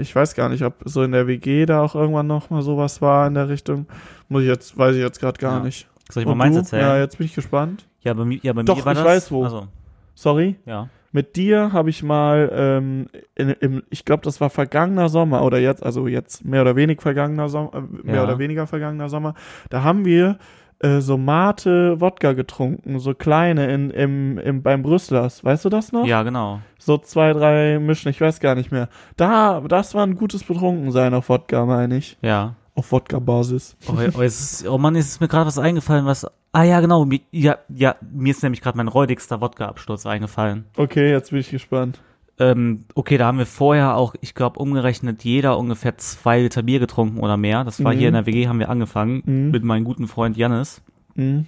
ich 0.00 0.16
weiß 0.16 0.34
gar 0.34 0.48
nicht, 0.48 0.64
ob 0.64 0.74
so 0.84 1.04
in 1.04 1.12
der 1.12 1.28
WG 1.28 1.64
da 1.64 1.80
auch 1.80 1.94
irgendwann 1.94 2.26
noch 2.26 2.50
mal 2.50 2.60
sowas 2.62 3.00
war 3.02 3.28
in 3.28 3.34
der 3.34 3.48
Richtung. 3.48 3.86
Muss 4.28 4.42
ich 4.42 4.48
jetzt, 4.48 4.76
weiß 4.76 4.96
ich 4.96 5.00
jetzt 5.02 5.20
gerade 5.20 5.38
gar 5.38 5.58
Ja. 5.58 5.64
nicht. 5.64 5.86
Soll 6.10 6.22
ich 6.24 6.28
mal 6.28 6.34
meins 6.34 6.56
erzählen? 6.56 6.82
Ja, 6.82 6.96
jetzt 6.98 7.18
bin 7.18 7.26
ich 7.26 7.34
gespannt. 7.36 7.86
Ja, 8.00 8.14
bei 8.14 8.24
mir, 8.24 8.40
ja, 8.42 8.52
bei 8.52 8.64
Doch, 8.64 8.78
mir 8.78 8.84
war 8.84 8.92
ich 8.94 8.98
das. 8.98 9.06
weiß 9.06 9.30
wo. 9.30 9.44
Also, 9.44 9.68
Sorry. 10.16 10.56
ja. 10.66 10.88
Mit 11.12 11.34
dir 11.36 11.72
habe 11.72 11.90
ich 11.90 12.02
mal, 12.02 12.50
ähm, 12.54 13.06
in, 13.34 13.50
im, 13.50 13.82
ich 13.90 14.04
glaube, 14.04 14.22
das 14.22 14.40
war 14.40 14.48
vergangener 14.50 15.08
Sommer 15.08 15.42
oder 15.44 15.58
jetzt, 15.58 15.82
also 15.82 16.06
jetzt 16.06 16.44
mehr 16.44 16.62
oder 16.62 16.76
weniger 16.76 17.02
vergangener 17.02 17.48
Sommer, 17.48 17.74
äh, 17.74 17.80
mehr 18.06 18.16
Ja. 18.16 18.24
oder 18.24 18.38
weniger 18.38 18.66
vergangener 18.68 19.08
Sommer. 19.08 19.34
Da 19.70 19.82
haben 19.82 20.04
wir 20.04 20.38
äh, 20.82 21.00
so 21.00 21.18
Mate 21.18 22.00
Wodka 22.00 22.32
getrunken, 22.32 22.98
so 23.00 23.12
kleine 23.14 23.72
in, 23.72 23.90
im, 23.90 24.38
im, 24.38 24.62
beim 24.62 24.82
Brüsslers. 24.82 25.44
Weißt 25.44 25.64
du 25.64 25.68
das 25.68 25.90
noch? 25.92 26.06
Ja, 26.06 26.22
genau. 26.22 26.60
So 26.78 26.96
zwei, 26.96 27.32
drei 27.32 27.78
Mischen, 27.80 28.08
ich 28.08 28.20
weiß 28.20 28.38
gar 28.40 28.54
nicht 28.54 28.70
mehr. 28.70 28.88
Da, 29.16 29.60
das 29.68 29.94
war 29.94 30.06
ein 30.06 30.14
gutes 30.14 30.44
Betrunkensein 30.44 31.12
auf 31.12 31.28
Wodka, 31.28 31.66
meine 31.66 31.96
ich. 31.96 32.16
Ja. 32.22 32.54
Auf 32.80 32.92
Wodka-Basis. 32.92 33.76
Oh, 33.88 33.92
oh, 34.16 34.20
ist, 34.22 34.66
oh 34.66 34.78
Mann, 34.78 34.94
ist 34.94 35.20
mir 35.20 35.28
gerade 35.28 35.44
was 35.44 35.58
eingefallen, 35.58 36.06
was. 36.06 36.26
Ah 36.52 36.62
ja, 36.62 36.80
genau. 36.80 37.04
Mir, 37.04 37.20
ja, 37.30 37.58
ja, 37.68 37.94
mir 38.10 38.30
ist 38.30 38.42
nämlich 38.42 38.62
gerade 38.62 38.78
mein 38.78 38.88
räudigster 38.88 39.42
Wodka-Absturz 39.42 40.06
eingefallen. 40.06 40.64
Okay, 40.78 41.10
jetzt 41.10 41.28
bin 41.30 41.40
ich 41.40 41.50
gespannt. 41.50 42.00
Ähm, 42.38 42.86
okay, 42.94 43.18
da 43.18 43.26
haben 43.26 43.36
wir 43.36 43.44
vorher 43.44 43.96
auch, 43.96 44.14
ich 44.22 44.34
glaube, 44.34 44.58
umgerechnet 44.60 45.24
jeder 45.24 45.58
ungefähr 45.58 45.98
zwei 45.98 46.40
Liter 46.40 46.62
Bier 46.62 46.78
getrunken 46.78 47.20
oder 47.20 47.36
mehr. 47.36 47.64
Das 47.64 47.84
war 47.84 47.92
Mhm. 47.92 47.98
hier 47.98 48.08
in 48.08 48.14
der 48.14 48.24
WG, 48.24 48.48
haben 48.48 48.58
wir 48.60 48.70
angefangen 48.70 49.22
Mhm. 49.26 49.50
mit 49.50 49.62
meinem 49.62 49.84
guten 49.84 50.08
Freund 50.08 50.38
Janis. 50.38 50.80
Mhm. 51.16 51.44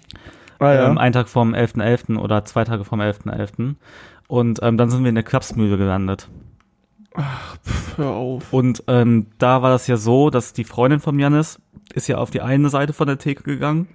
Ah 0.58 0.74
ja. 0.74 0.86
Ähm, 0.90 0.98
einen 0.98 1.14
Tag 1.14 1.30
vom 1.30 1.54
11.11. 1.54 2.18
oder 2.18 2.44
zwei 2.44 2.64
Tage 2.64 2.84
vom 2.84 3.00
11.11. 3.00 3.76
Und 4.28 4.58
ähm, 4.62 4.76
dann 4.76 4.90
sind 4.90 5.02
wir 5.02 5.08
in 5.08 5.14
der 5.14 5.24
Klapsmühle 5.24 5.78
gelandet. 5.78 6.28
Pff, 7.16 7.98
hör 7.98 8.10
auf. 8.10 8.52
Und 8.52 8.84
ähm, 8.86 9.26
da 9.38 9.62
war 9.62 9.70
das 9.70 9.86
ja 9.86 9.96
so, 9.96 10.30
dass 10.30 10.52
die 10.52 10.64
Freundin 10.64 11.00
von 11.00 11.18
Janis 11.18 11.60
ist 11.94 12.08
ja 12.08 12.16
auf 12.18 12.30
die 12.30 12.40
eine 12.40 12.68
Seite 12.68 12.92
von 12.92 13.06
der 13.06 13.18
Theke 13.18 13.42
gegangen 13.42 13.88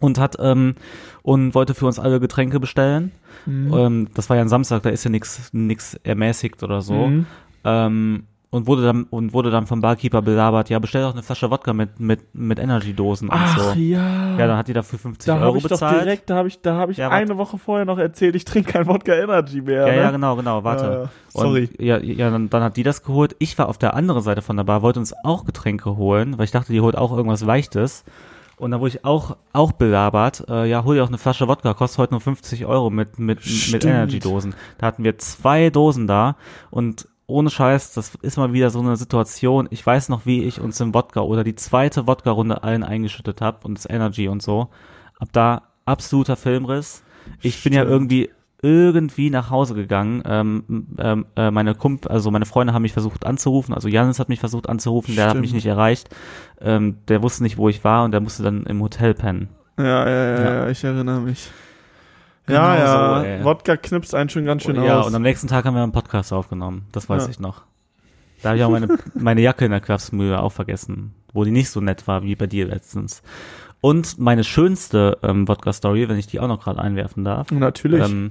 und 0.00 0.18
hat 0.18 0.36
ähm, 0.38 0.74
und 1.22 1.54
wollte 1.54 1.74
für 1.74 1.86
uns 1.86 1.98
alle 1.98 2.20
Getränke 2.20 2.60
bestellen. 2.60 3.12
Mhm. 3.46 3.74
Ähm, 3.74 4.08
das 4.14 4.28
war 4.28 4.36
ja 4.36 4.42
ein 4.42 4.48
Samstag, 4.48 4.82
da 4.82 4.90
ist 4.90 5.04
ja 5.04 5.10
nichts 5.10 5.50
nix 5.52 5.94
ermäßigt 6.02 6.62
oder 6.62 6.82
so. 6.82 7.06
Mhm. 7.06 7.26
Ähm, 7.64 8.24
und 8.50 8.66
wurde 8.66 8.82
dann 8.84 9.04
und 9.04 9.32
wurde 9.32 9.50
dann 9.50 9.66
vom 9.66 9.80
Barkeeper 9.80 10.22
belabert, 10.22 10.70
ja, 10.70 10.78
bestell 10.78 11.02
doch 11.02 11.12
eine 11.12 11.22
Flasche 11.22 11.50
Wodka 11.50 11.72
mit 11.72 11.98
mit 12.00 12.20
mit 12.34 12.58
Energy-Dosen 12.58 13.28
und 13.28 13.34
Ach 13.36 13.58
so. 13.58 13.78
ja. 13.78 14.38
Ja, 14.38 14.46
dann 14.46 14.56
hat 14.56 14.68
die 14.68 14.72
dafür 14.72 14.98
50 14.98 15.26
da 15.26 15.34
Euro 15.36 15.46
habe 15.46 15.58
ich 15.58 15.62
doch 15.64 15.70
bezahlt. 15.70 16.02
direkt, 16.02 16.30
da 16.30 16.36
habe 16.36 16.48
ich, 16.48 16.60
da 16.60 16.74
habe 16.76 16.92
ich 16.92 16.98
Ja, 16.98 17.08
eine 17.10 17.36
Woche 17.36 17.58
vorher 17.58 17.84
noch 17.84 17.98
erzählt, 17.98 18.36
ich 18.36 18.44
trinke 18.44 18.72
kein 18.72 18.86
Wodka 18.86 19.12
Energy 19.14 19.60
mehr. 19.62 19.86
ja, 19.86 19.92
ne? 19.92 19.96
ja, 19.96 20.10
genau, 20.10 20.36
genau, 20.36 20.62
warte. 20.64 20.84
Ja. 21.34 21.40
Sorry. 21.42 21.68
Und, 21.76 21.80
ja, 21.84 21.98
ja 21.98 22.30
dann, 22.30 22.48
dann 22.50 22.62
hat 22.62 22.76
die 22.76 22.82
das 22.82 23.02
geholt. 23.02 23.34
Ich 23.38 23.58
war 23.58 23.68
auf 23.68 23.78
der 23.78 23.94
anderen 23.94 24.22
Seite 24.22 24.42
von 24.42 24.56
der 24.56 24.64
Bar, 24.64 24.82
wollte 24.82 25.00
uns 25.00 25.12
auch 25.24 25.44
Getränke 25.44 25.96
holen, 25.96 26.38
weil 26.38 26.44
ich 26.44 26.50
dachte, 26.52 26.72
die 26.72 26.80
holt 26.80 26.96
auch 26.96 27.14
irgendwas 27.16 27.42
Leichtes. 27.42 28.04
Und 28.58 28.70
dann 28.70 28.80
wurde 28.80 28.88
ich 28.96 29.04
auch, 29.04 29.36
auch 29.52 29.72
belabert, 29.72 30.44
äh, 30.48 30.64
ja, 30.66 30.82
hol 30.84 30.94
dir 30.94 31.04
auch 31.04 31.08
eine 31.08 31.18
Flasche 31.18 31.46
Wodka, 31.46 31.74
kostet 31.74 31.98
heute 31.98 32.14
nur 32.14 32.22
50 32.22 32.64
Euro 32.64 32.88
mit, 32.88 33.18
mit, 33.18 33.38
mit 33.40 33.44
Stimmt. 33.44 33.84
Energy-Dosen. 33.84 34.54
Da 34.78 34.86
hatten 34.86 35.04
wir 35.04 35.18
zwei 35.18 35.68
Dosen 35.68 36.06
da 36.06 36.36
und 36.70 37.06
ohne 37.26 37.50
Scheiß, 37.50 37.92
das 37.94 38.14
ist 38.22 38.36
mal 38.36 38.52
wieder 38.52 38.70
so 38.70 38.80
eine 38.80 38.96
Situation. 38.96 39.66
Ich 39.70 39.84
weiß 39.84 40.08
noch, 40.08 40.26
wie 40.26 40.44
ich 40.44 40.60
uns 40.60 40.80
im 40.80 40.94
Wodka 40.94 41.20
oder 41.20 41.42
die 41.44 41.54
zweite 41.56 42.06
Wodka-Runde 42.06 42.62
allen 42.62 42.84
eingeschüttet 42.84 43.40
habe 43.40 43.66
und 43.66 43.76
das 43.76 43.88
Energy 43.88 44.28
und 44.28 44.42
so. 44.42 44.68
Ab 45.18 45.28
da 45.32 45.62
absoluter 45.84 46.36
Filmriss. 46.36 47.02
Ich 47.42 47.62
bin 47.64 47.72
ja 47.72 47.80
Stimmt. 47.80 47.92
irgendwie 47.92 48.30
irgendwie 48.62 49.30
nach 49.30 49.50
Hause 49.50 49.74
gegangen. 49.74 50.22
Ähm, 50.24 50.86
ähm, 50.98 51.26
äh, 51.36 51.50
meine 51.50 51.74
Kump, 51.74 52.08
also 52.10 52.30
meine 52.30 52.46
Freunde 52.46 52.72
haben 52.72 52.82
mich 52.82 52.92
versucht 52.92 53.26
anzurufen. 53.26 53.74
Also 53.74 53.88
Janis 53.88 54.18
hat 54.18 54.28
mich 54.28 54.40
versucht 54.40 54.68
anzurufen, 54.68 55.14
der 55.14 55.24
hat 55.24 55.30
Stimmt. 55.32 55.42
mich 55.42 55.52
nicht 55.52 55.66
erreicht. 55.66 56.08
Ähm, 56.60 56.98
der 57.08 57.22
wusste 57.22 57.42
nicht, 57.42 57.58
wo 57.58 57.68
ich 57.68 57.84
war 57.84 58.04
und 58.04 58.12
der 58.12 58.20
musste 58.20 58.42
dann 58.42 58.64
im 58.64 58.80
Hotel 58.82 59.14
pennen. 59.14 59.48
Ja, 59.78 59.84
ja, 59.84 60.08
ja, 60.08 60.38
Ja. 60.40 60.54
ja, 60.64 60.68
ich 60.70 60.82
erinnere 60.84 61.20
mich. 61.20 61.50
Genau 62.46 62.60
ja, 62.60 63.24
ja, 63.24 63.38
so. 63.38 63.44
Wodka 63.44 63.76
knipst 63.76 64.14
einen 64.14 64.28
schon 64.30 64.44
ganz 64.44 64.62
schön 64.62 64.76
ja, 64.82 65.00
aus. 65.00 65.06
und 65.08 65.14
am 65.14 65.22
nächsten 65.22 65.48
Tag 65.48 65.64
haben 65.64 65.74
wir 65.74 65.82
einen 65.82 65.92
Podcast 65.92 66.32
aufgenommen. 66.32 66.86
Das 66.92 67.08
weiß 67.08 67.24
Ja. 67.24 67.30
ich 67.30 67.40
noch. 67.40 67.62
Da 68.42 68.50
habe 68.50 68.58
ich 68.58 68.64
auch 68.64 68.70
meine, 68.70 68.88
meine 69.14 69.40
Jacke 69.40 69.64
in 69.64 69.70
der 69.72 69.80
Kraftsmühle 69.80 70.40
auch 70.40 70.52
vergessen, 70.52 71.14
wo 71.32 71.44
die 71.44 71.50
nicht 71.50 71.70
so 71.70 71.80
nett 71.80 72.06
war 72.06 72.22
wie 72.22 72.36
bei 72.36 72.46
dir 72.46 72.66
letztens. 72.66 73.22
Und 73.80 74.18
meine 74.18 74.44
schönste 74.44 75.18
ähm, 75.22 75.46
Wodka-Story, 75.48 76.08
wenn 76.08 76.18
ich 76.18 76.26
die 76.26 76.40
auch 76.40 76.48
noch 76.48 76.62
gerade 76.62 76.80
einwerfen 76.80 77.24
darf, 77.24 77.50
Natürlich. 77.50 78.04
ähm, 78.08 78.30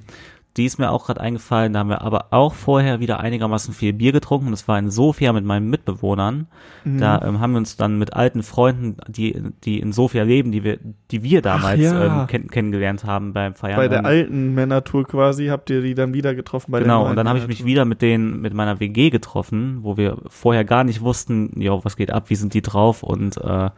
die 0.58 0.66
ist 0.66 0.80
mir 0.80 0.90
auch 0.90 1.06
gerade 1.06 1.20
eingefallen. 1.20 1.74
Da 1.74 1.80
haben 1.80 1.90
wir 1.90 2.02
aber 2.02 2.28
auch 2.32 2.54
vorher 2.54 3.02
wieder 3.02 3.20
einigermaßen 3.20 3.74
viel 3.74 3.92
Bier 3.92 4.14
getrunken. 4.14 4.52
Das 4.52 4.68
war 4.68 4.80
in 4.80 4.90
Sofia 4.90 5.34
mit 5.34 5.44
meinen 5.44 5.70
Mitbewohnern. 5.70 6.48
Mhm. 6.86 7.00
Da 7.00 7.22
ähm, 7.22 7.42
haben 7.42 7.52
wir 7.52 7.58
uns 7.58 7.76
dann 7.76 7.98
mit 7.98 8.14
alten 8.14 8.42
Freunden, 8.42 8.98
die, 9.08 9.42
die 9.64 9.80
in 9.80 9.92
Sofia 9.92 10.24
leben, 10.24 10.54
die 10.54 10.64
wir, 10.64 10.80
die 11.12 11.24
wir 11.24 11.42
damals 11.42 11.82
ja. 11.82 12.22
ähm, 12.22 12.28
kenn 12.28 12.48
kennengelernt 12.48 13.04
haben 13.04 13.34
beim 13.34 13.54
Feiern. 13.54 13.76
bei 13.76 13.90
der 13.90 14.00
ähm, 14.00 14.06
alten 14.06 14.54
Männertour 14.54 15.04
quasi 15.06 15.48
habt 15.48 15.70
ihr 15.70 15.82
die 15.82 15.94
dann 15.94 16.14
wieder 16.14 16.34
getroffen 16.34 16.72
bei 16.72 16.80
Genau, 16.80 17.08
und 17.08 17.18
dann 17.18 17.28
habe 17.28 17.40
ich 17.40 17.48
mich 17.48 17.66
wieder 17.66 17.84
mit 17.84 18.02
denen, 18.02 18.42
mit 18.42 18.54
meiner 18.54 18.80
WG 18.80 19.10
getroffen, 19.10 19.80
wo 19.82 19.98
wir 19.98 20.18
vorher 20.28 20.64
gar 20.64 20.86
nicht 20.86 21.02
wussten, 21.02 21.60
ja, 21.60 21.84
was 21.84 21.98
geht 21.98 22.12
ab, 22.12 22.30
wie 22.30 22.36
sind 22.36 22.54
die 22.54 22.62
drauf 22.62 23.04
und 23.04 23.38
äh, 23.38 23.70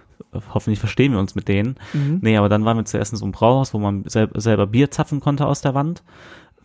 hoffentlich 0.54 0.80
verstehen 0.80 1.14
wir 1.14 1.20
uns 1.20 1.36
mit 1.36 1.48
denen. 1.48 1.76
Mhm. 1.94 2.20
Nee, 2.22 2.38
aber 2.38 2.50
dann 2.50 2.66
waren 2.66 2.78
wir 2.78 2.86
zuerst 2.86 3.14
in 3.14 3.18
so 3.18 3.26
einem 3.26 3.32
Brauhaus, 3.32 3.74
wo 3.74 3.80
man 3.80 4.04
sel 4.08 4.30
selber 4.36 4.68
Bier 4.68 4.92
zapfen 4.92 5.20
konnte 5.20 5.46
aus 5.46 5.62
der 5.62 5.74
Wand. 5.74 6.04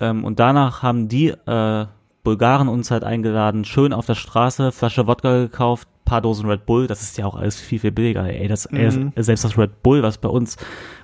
Ähm, 0.02 0.24
und 0.24 0.38
danach 0.38 0.82
haben 0.82 1.08
die 1.08 1.28
äh, 1.28 1.86
Bulgaren 2.24 2.68
uns 2.68 2.90
halt 2.90 3.04
eingeladen, 3.04 3.64
schön 3.64 3.92
auf 3.92 4.06
der 4.06 4.14
Straße, 4.14 4.70
Flasche 4.72 5.06
Wodka 5.06 5.38
gekauft, 5.40 5.88
paar 6.04 6.20
Dosen 6.20 6.48
Red 6.48 6.66
Bull, 6.66 6.86
das 6.86 7.00
ist 7.02 7.16
ja 7.18 7.26
auch 7.26 7.36
alles 7.36 7.58
viel, 7.60 7.78
viel 7.78 7.90
billiger. 7.92 8.24
Ey, 8.24 8.46
das, 8.48 8.70
Mhm. 8.70 9.12
ey, 9.14 9.22
selbst 9.22 9.44
das 9.44 9.56
Red 9.56 9.82
Bull, 9.82 10.02
was 10.02 10.18
bei 10.18 10.28
uns, 10.28 10.56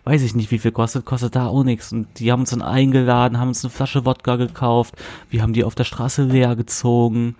weiß 0.05 0.23
ich 0.23 0.35
nicht, 0.35 0.51
wie 0.51 0.59
viel 0.59 0.73
kostet, 0.73 1.05
kostet 1.07 1.35
da 1.37 1.47
auch 1.47 1.65
nichts. 1.65 1.93
Und 1.93 2.07
die 2.19 2.31
haben 2.31 2.41
uns 2.41 2.51
dann 2.51 2.63
eingeladen, 2.63 3.39
haben 3.41 3.49
uns 3.49 3.65
eine 3.65 3.71
Flasche 3.71 4.05
Wodka 4.05 4.37
gekauft, 4.37 4.95
wir 5.31 5.43
haben 5.43 5.53
die 5.55 5.65
auf 5.65 5.75
der 5.75 5.85
Straße 5.85 6.23
leer 6.25 6.55
gezogen. 6.57 7.37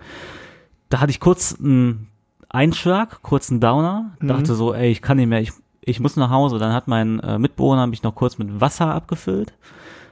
Da 0.89 0.99
hatte 1.01 1.11
ich 1.11 1.19
kurz 1.19 1.55
einen 1.59 2.07
Einschlag, 2.49 3.21
kurz 3.21 3.51
einen 3.51 3.59
Downer, 3.59 4.11
Mhm. 4.19 4.27
dachte 4.27 4.55
so, 4.55 4.73
ey, 4.73 4.89
ich 4.89 5.01
kann 5.01 5.17
nicht 5.17 5.27
mehr, 5.27 5.41
ich, 5.41 5.51
ich 5.81 5.99
muss 5.99 6.15
nach 6.15 6.29
Hause. 6.31 6.57
Dann 6.57 6.73
hat 6.73 6.87
mein 6.87 7.19
äh, 7.19 7.37
Mitbewohner 7.37 7.87
mich 7.87 8.03
noch 8.03 8.15
kurz 8.15 8.37
mit 8.37 8.59
Wasser 8.61 8.93
abgefüllt. 8.93 9.53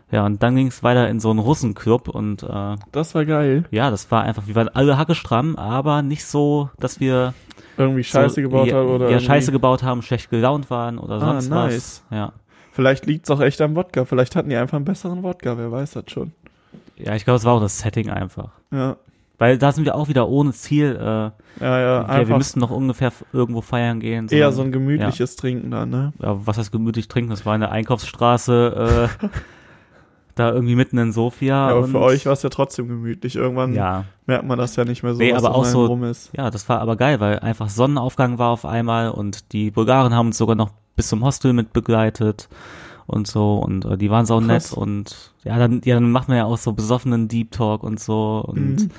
Ja, 0.09 0.25
und 0.25 0.41
dann 0.41 0.55
ging 0.55 0.67
es 0.67 0.83
weiter 0.83 1.09
in 1.09 1.19
so 1.19 1.29
einen 1.29 1.39
Russenclub 1.39 2.07
und 2.07 2.43
äh, 2.43 2.75
Das 2.93 3.13
war 3.13 3.25
geil. 3.25 3.65
ja, 3.71 3.89
das 3.91 4.09
war 4.09 4.23
einfach, 4.23 4.47
wir 4.47 4.55
waren 4.55 4.69
alle 4.69 4.97
hackestramm, 4.97 5.55
aber 5.57 6.01
nicht 6.01 6.25
so, 6.25 6.69
dass 6.79 6.99
wir 7.01 7.33
Irgendwie 7.77 8.03
Scheiße 8.05 8.35
so, 8.35 8.41
gebaut 8.41 8.67
ja, 8.67 8.75
haben 8.77 8.87
oder 8.89 9.05
ja, 9.05 9.11
irgendwie- 9.11 9.25
Scheiße 9.25 9.51
gebaut 9.51 9.83
haben, 9.83 10.01
schlecht 10.01 10.29
gelaunt 10.29 10.69
waren 10.69 10.97
oder 10.97 11.15
Ah, 11.15 11.19
sonst 11.19 11.49
nice. 11.49 12.03
was. 12.09 12.17
Ja. 12.17 12.31
Vielleicht 12.71 13.05
liegt's 13.05 13.29
auch 13.31 13.41
echt 13.41 13.59
am 13.61 13.75
Wodka. 13.75 14.05
Vielleicht 14.05 14.35
hatten 14.35 14.49
die 14.49 14.55
einfach 14.55 14.75
einen 14.77 14.85
besseren 14.85 15.23
Wodka. 15.23 15.57
Wer 15.57 15.71
weiß 15.71 15.91
das 15.93 16.05
schon. 16.07 16.31
Ja, 16.95 17.15
ich 17.15 17.25
glaube, 17.25 17.37
es 17.37 17.43
war 17.43 17.53
auch 17.55 17.59
das 17.61 17.79
Setting 17.79 18.09
einfach. 18.09 18.49
Ja. 18.71 18.95
Weil 19.39 19.57
da 19.57 19.71
sind 19.71 19.83
wir 19.85 19.93
auch 19.95 20.07
wieder 20.07 20.29
ohne 20.29 20.51
Ziel. 20.53 20.95
Äh, 20.95 21.03
Ja, 21.03 21.31
ja, 21.59 21.79
ja, 21.79 22.07
wir 22.07 22.09
einfach 22.09 22.37
müssten 22.37 22.59
noch 22.59 22.71
ungefähr 22.71 23.11
irgendwo 23.33 23.61
feiern 23.61 23.99
gehen. 23.99 24.27
eher 24.29 24.51
sondern- 24.51 24.53
so 24.53 24.61
ein 24.63 24.71
gemütliches 24.71 25.35
Trinken 25.35 25.69
dann, 25.71 25.89
ne? 25.89 26.13
ja, 26.21 26.37
was 26.45 26.57
heißt 26.57 26.71
gemütlich 26.71 27.07
trinken? 27.07 27.29
Das 27.31 27.45
war 27.45 27.55
in 27.55 27.61
der 27.61 27.71
Einkaufsstraße, 27.71 29.09
äh, 29.21 29.27
da 30.39 30.51
irgendwie 30.53 30.75
mitten 30.75 30.97
in 30.97 31.11
Sofia. 31.11 31.69
Ja, 31.69 31.75
aber 31.75 31.87
für 31.87 31.99
euch 31.99 32.25
war 32.25 32.33
es 32.33 32.43
ja 32.43 32.49
trotzdem 32.49 32.87
gemütlich. 32.87 33.35
Irgendwann 33.35 33.73
Ja, 33.73 34.05
merkt 34.25 34.45
man 34.45 34.57
das 34.57 34.75
ja 34.75 34.85
nicht 34.85 35.03
mehr 35.03 35.13
so, 35.13 35.19
Nee, 35.19 35.33
aber 35.33 35.53
auch 35.55 35.65
so- 35.65 35.85
rum 35.85 36.03
ist. 36.03 36.29
ja, 36.35 36.49
das 36.49 36.67
war 36.69 36.79
aber 36.79 36.95
geil, 36.95 37.19
weil 37.19 37.39
einfach 37.39 37.69
Sonnenaufgang 37.69 38.37
war 38.37 38.49
auf 38.51 38.65
einmal 38.65 39.09
und 39.11 39.51
die 39.53 39.71
Bulgaren 39.71 40.13
haben 40.13 40.27
uns 40.27 40.37
sogar 40.37 40.55
noch 40.55 40.69
bis 40.95 41.09
zum 41.09 41.23
Hostel 41.23 41.53
mit 41.53 41.73
begleitet 41.73 42.49
und 43.05 43.27
so 43.27 43.55
und 43.59 43.85
äh, 43.85 43.97
die 43.97 44.09
waren 44.09 44.25
sau 44.25 44.39
nett 44.41 44.73
und 44.73 45.33
ja, 45.43 45.57
dann, 45.57 45.81
ja, 45.85 45.95
dann 45.95 46.11
macht 46.11 46.27
man 46.27 46.37
ja 46.37 46.45
auch 46.45 46.57
so 46.57 46.73
besoffenen 46.73 47.27
Deep 47.27 47.51
Talk 47.51 47.83
und 47.83 47.99
so 47.99 48.43
und 48.45 48.81
Mhm. 48.81 48.89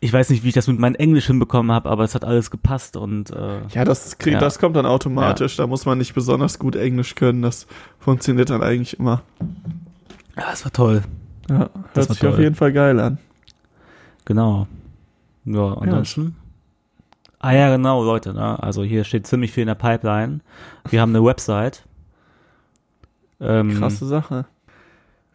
ich 0.00 0.12
weiß 0.12 0.30
nicht, 0.30 0.42
wie 0.42 0.48
ich 0.48 0.54
das 0.54 0.66
mit 0.68 0.78
meinem 0.80 0.94
Englisch 0.96 1.26
hinbekommen 1.26 1.70
habe, 1.70 1.88
aber 1.90 2.02
es 2.04 2.14
hat 2.14 2.24
alles 2.24 2.50
gepasst 2.50 2.96
und 2.96 3.30
äh, 3.30 3.60
Ja, 3.72 3.84
das, 3.84 4.18
krieg, 4.18 4.32
Ja. 4.34 4.40
das 4.40 4.58
kommt 4.58 4.74
dann 4.76 4.86
automatisch. 4.86 5.56
Da 5.56 5.66
muss 5.66 5.84
man 5.86 5.98
nicht 5.98 6.14
besonders 6.14 6.58
gut 6.58 6.74
Englisch 6.76 7.14
können. 7.14 7.42
Das 7.42 7.66
funktioniert 8.00 8.50
dann 8.50 8.62
eigentlich 8.62 8.98
immer. 8.98 9.22
Ja, 10.38 10.44
es 10.52 10.64
war 10.64 10.72
toll. 10.72 11.02
Ja, 11.50 11.58
hört 11.58 11.70
Das 11.94 12.08
war 12.08 12.14
sich 12.14 12.26
auf 12.26 12.34
toll. 12.34 12.44
jeden 12.44 12.54
Fall 12.54 12.72
geil 12.72 12.98
an. 13.00 13.18
Genau. 14.24 14.66
Ja, 15.44 15.74
ansonsten. 15.74 16.36
Ah 17.40 17.52
ja, 17.52 17.70
genau, 17.74 18.02
Leute, 18.04 18.34
ne? 18.34 18.62
Also 18.62 18.82
hier 18.82 19.04
steht 19.04 19.26
ziemlich 19.26 19.52
viel 19.52 19.62
in 19.62 19.68
der 19.68 19.74
Pipeline. 19.76 20.40
Wir 20.90 21.00
haben 21.00 21.14
eine 21.14 21.24
Website. 21.24 21.84
Ähm, 23.40 23.78
Krasse 23.78 24.04
Sache. 24.06 24.46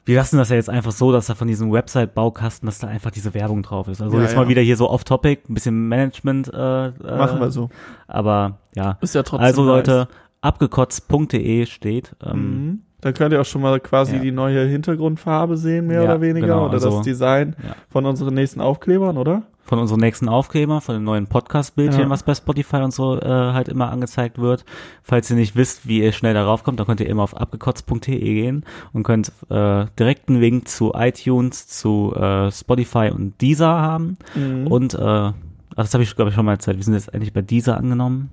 wir 0.06 0.16
lassen 0.18 0.38
das 0.38 0.50
ja 0.50 0.58
jetzt 0.58 0.70
einfach 0.70 0.92
so, 0.92 1.14
dass 1.14 1.28
da 1.28 1.36
von 1.36 1.48
diesem 1.48 1.72
Website-Baukasten, 1.72 2.66
dass 2.66 2.80
da 2.80 2.88
einfach 2.88 3.12
diese 3.12 3.34
Werbung 3.34 3.64
drauf 3.64 3.88
ist. 3.88 4.02
Also 4.02 4.18
Ja, 4.18 4.24
jetzt 4.24 4.34
ja. 4.34 4.40
mal 4.42 4.50
wieder 4.50 4.62
hier 4.62 4.76
so 4.76 4.90
off-topic, 4.90 5.44
ein 5.50 5.54
bisschen 5.54 5.88
Management. 5.88 6.54
Äh, 6.54 6.88
äh, 6.88 7.18
Machen 7.18 7.40
wir 7.40 7.50
so. 7.52 7.70
Aber 8.08 8.58
ja. 8.76 8.98
Ist 9.00 9.16
ja 9.16 9.24
trotzdem 9.24 9.46
Also 9.46 9.62
nice. 9.64 9.70
Leute, 9.88 10.08
abgekotzt.de 10.42 11.66
steht. 11.66 12.16
Ähm, 12.22 12.40
Mhm. 12.68 12.82
Da 13.04 13.12
könnt 13.12 13.34
ihr 13.34 13.42
auch 13.42 13.46
schon 13.46 13.62
mal 13.62 13.80
quasi 13.80 14.16
Ja. 14.16 14.22
die 14.22 14.32
neue 14.32 14.66
Hintergrundfarbe 14.66 15.58
sehen, 15.58 15.88
mehr 15.88 16.04
Ja, 16.04 16.06
oder 16.06 16.22
weniger. 16.22 16.48
genau, 16.48 16.66
oder 16.66 16.74
also- 16.74 16.90
das 16.92 17.02
Design 17.02 17.56
ja. 17.62 17.76
von 17.90 18.06
unseren 18.06 18.34
nächsten 18.34 18.62
Aufklebern, 18.62 19.18
oder? 19.18 19.44
von 19.66 19.80
unseren 19.80 20.02
nächsten 20.02 20.28
Aufkleber, 20.28 20.82
von 20.82 20.94
dem 20.96 21.06
neuen 21.06 21.26
Podcast-Bildchen, 21.26 22.10
was 22.10 22.24
bei 22.24 22.36
Spotify 22.36 22.76
und 22.78 22.94
so 22.94 23.18
äh, 23.18 23.26
halt 23.26 23.70
immer 23.70 23.90
angezeigt 23.92 24.38
wird. 24.38 24.66
Falls 25.04 25.32
ihr 25.32 25.38
nicht 25.38 25.56
wisst, 25.56 25.88
wie 25.88 26.04
ihr 26.04 26.12
schnell 26.12 26.34
darauf 26.34 26.64
kommt, 26.66 26.80
dann 26.82 26.86
könnt 26.86 27.00
ihr 27.00 27.08
immer 27.08 27.24
auf 27.24 27.36
abgekotzt.de 27.36 28.20
gehen 28.20 28.66
und 28.92 29.04
könnt 29.04 29.32
äh, 29.50 29.86
direkt 29.98 30.28
einen 30.28 30.42
Link 30.42 30.68
zu 30.68 30.92
iTunes, 30.94 31.68
zu 31.68 32.14
äh, 32.14 32.52
Spotify 32.52 33.10
und 33.16 33.40
Deezer 33.42 33.68
haben. 33.82 34.18
Mhm. 34.36 34.68
Und 34.68 34.94
äh, 34.96 35.32
das 35.76 35.94
habe 35.94 36.04
ich, 36.04 36.14
glaube 36.16 36.30
ich, 36.30 36.36
schon 36.36 36.46
mal 36.46 36.52
erzählt. 36.52 36.78
Wir 36.78 36.84
sind 36.84 36.94
jetzt 36.96 37.14
endlich 37.14 37.32
bei 37.32 37.42
Deezer 37.42 37.78
angenommen. 37.78 38.30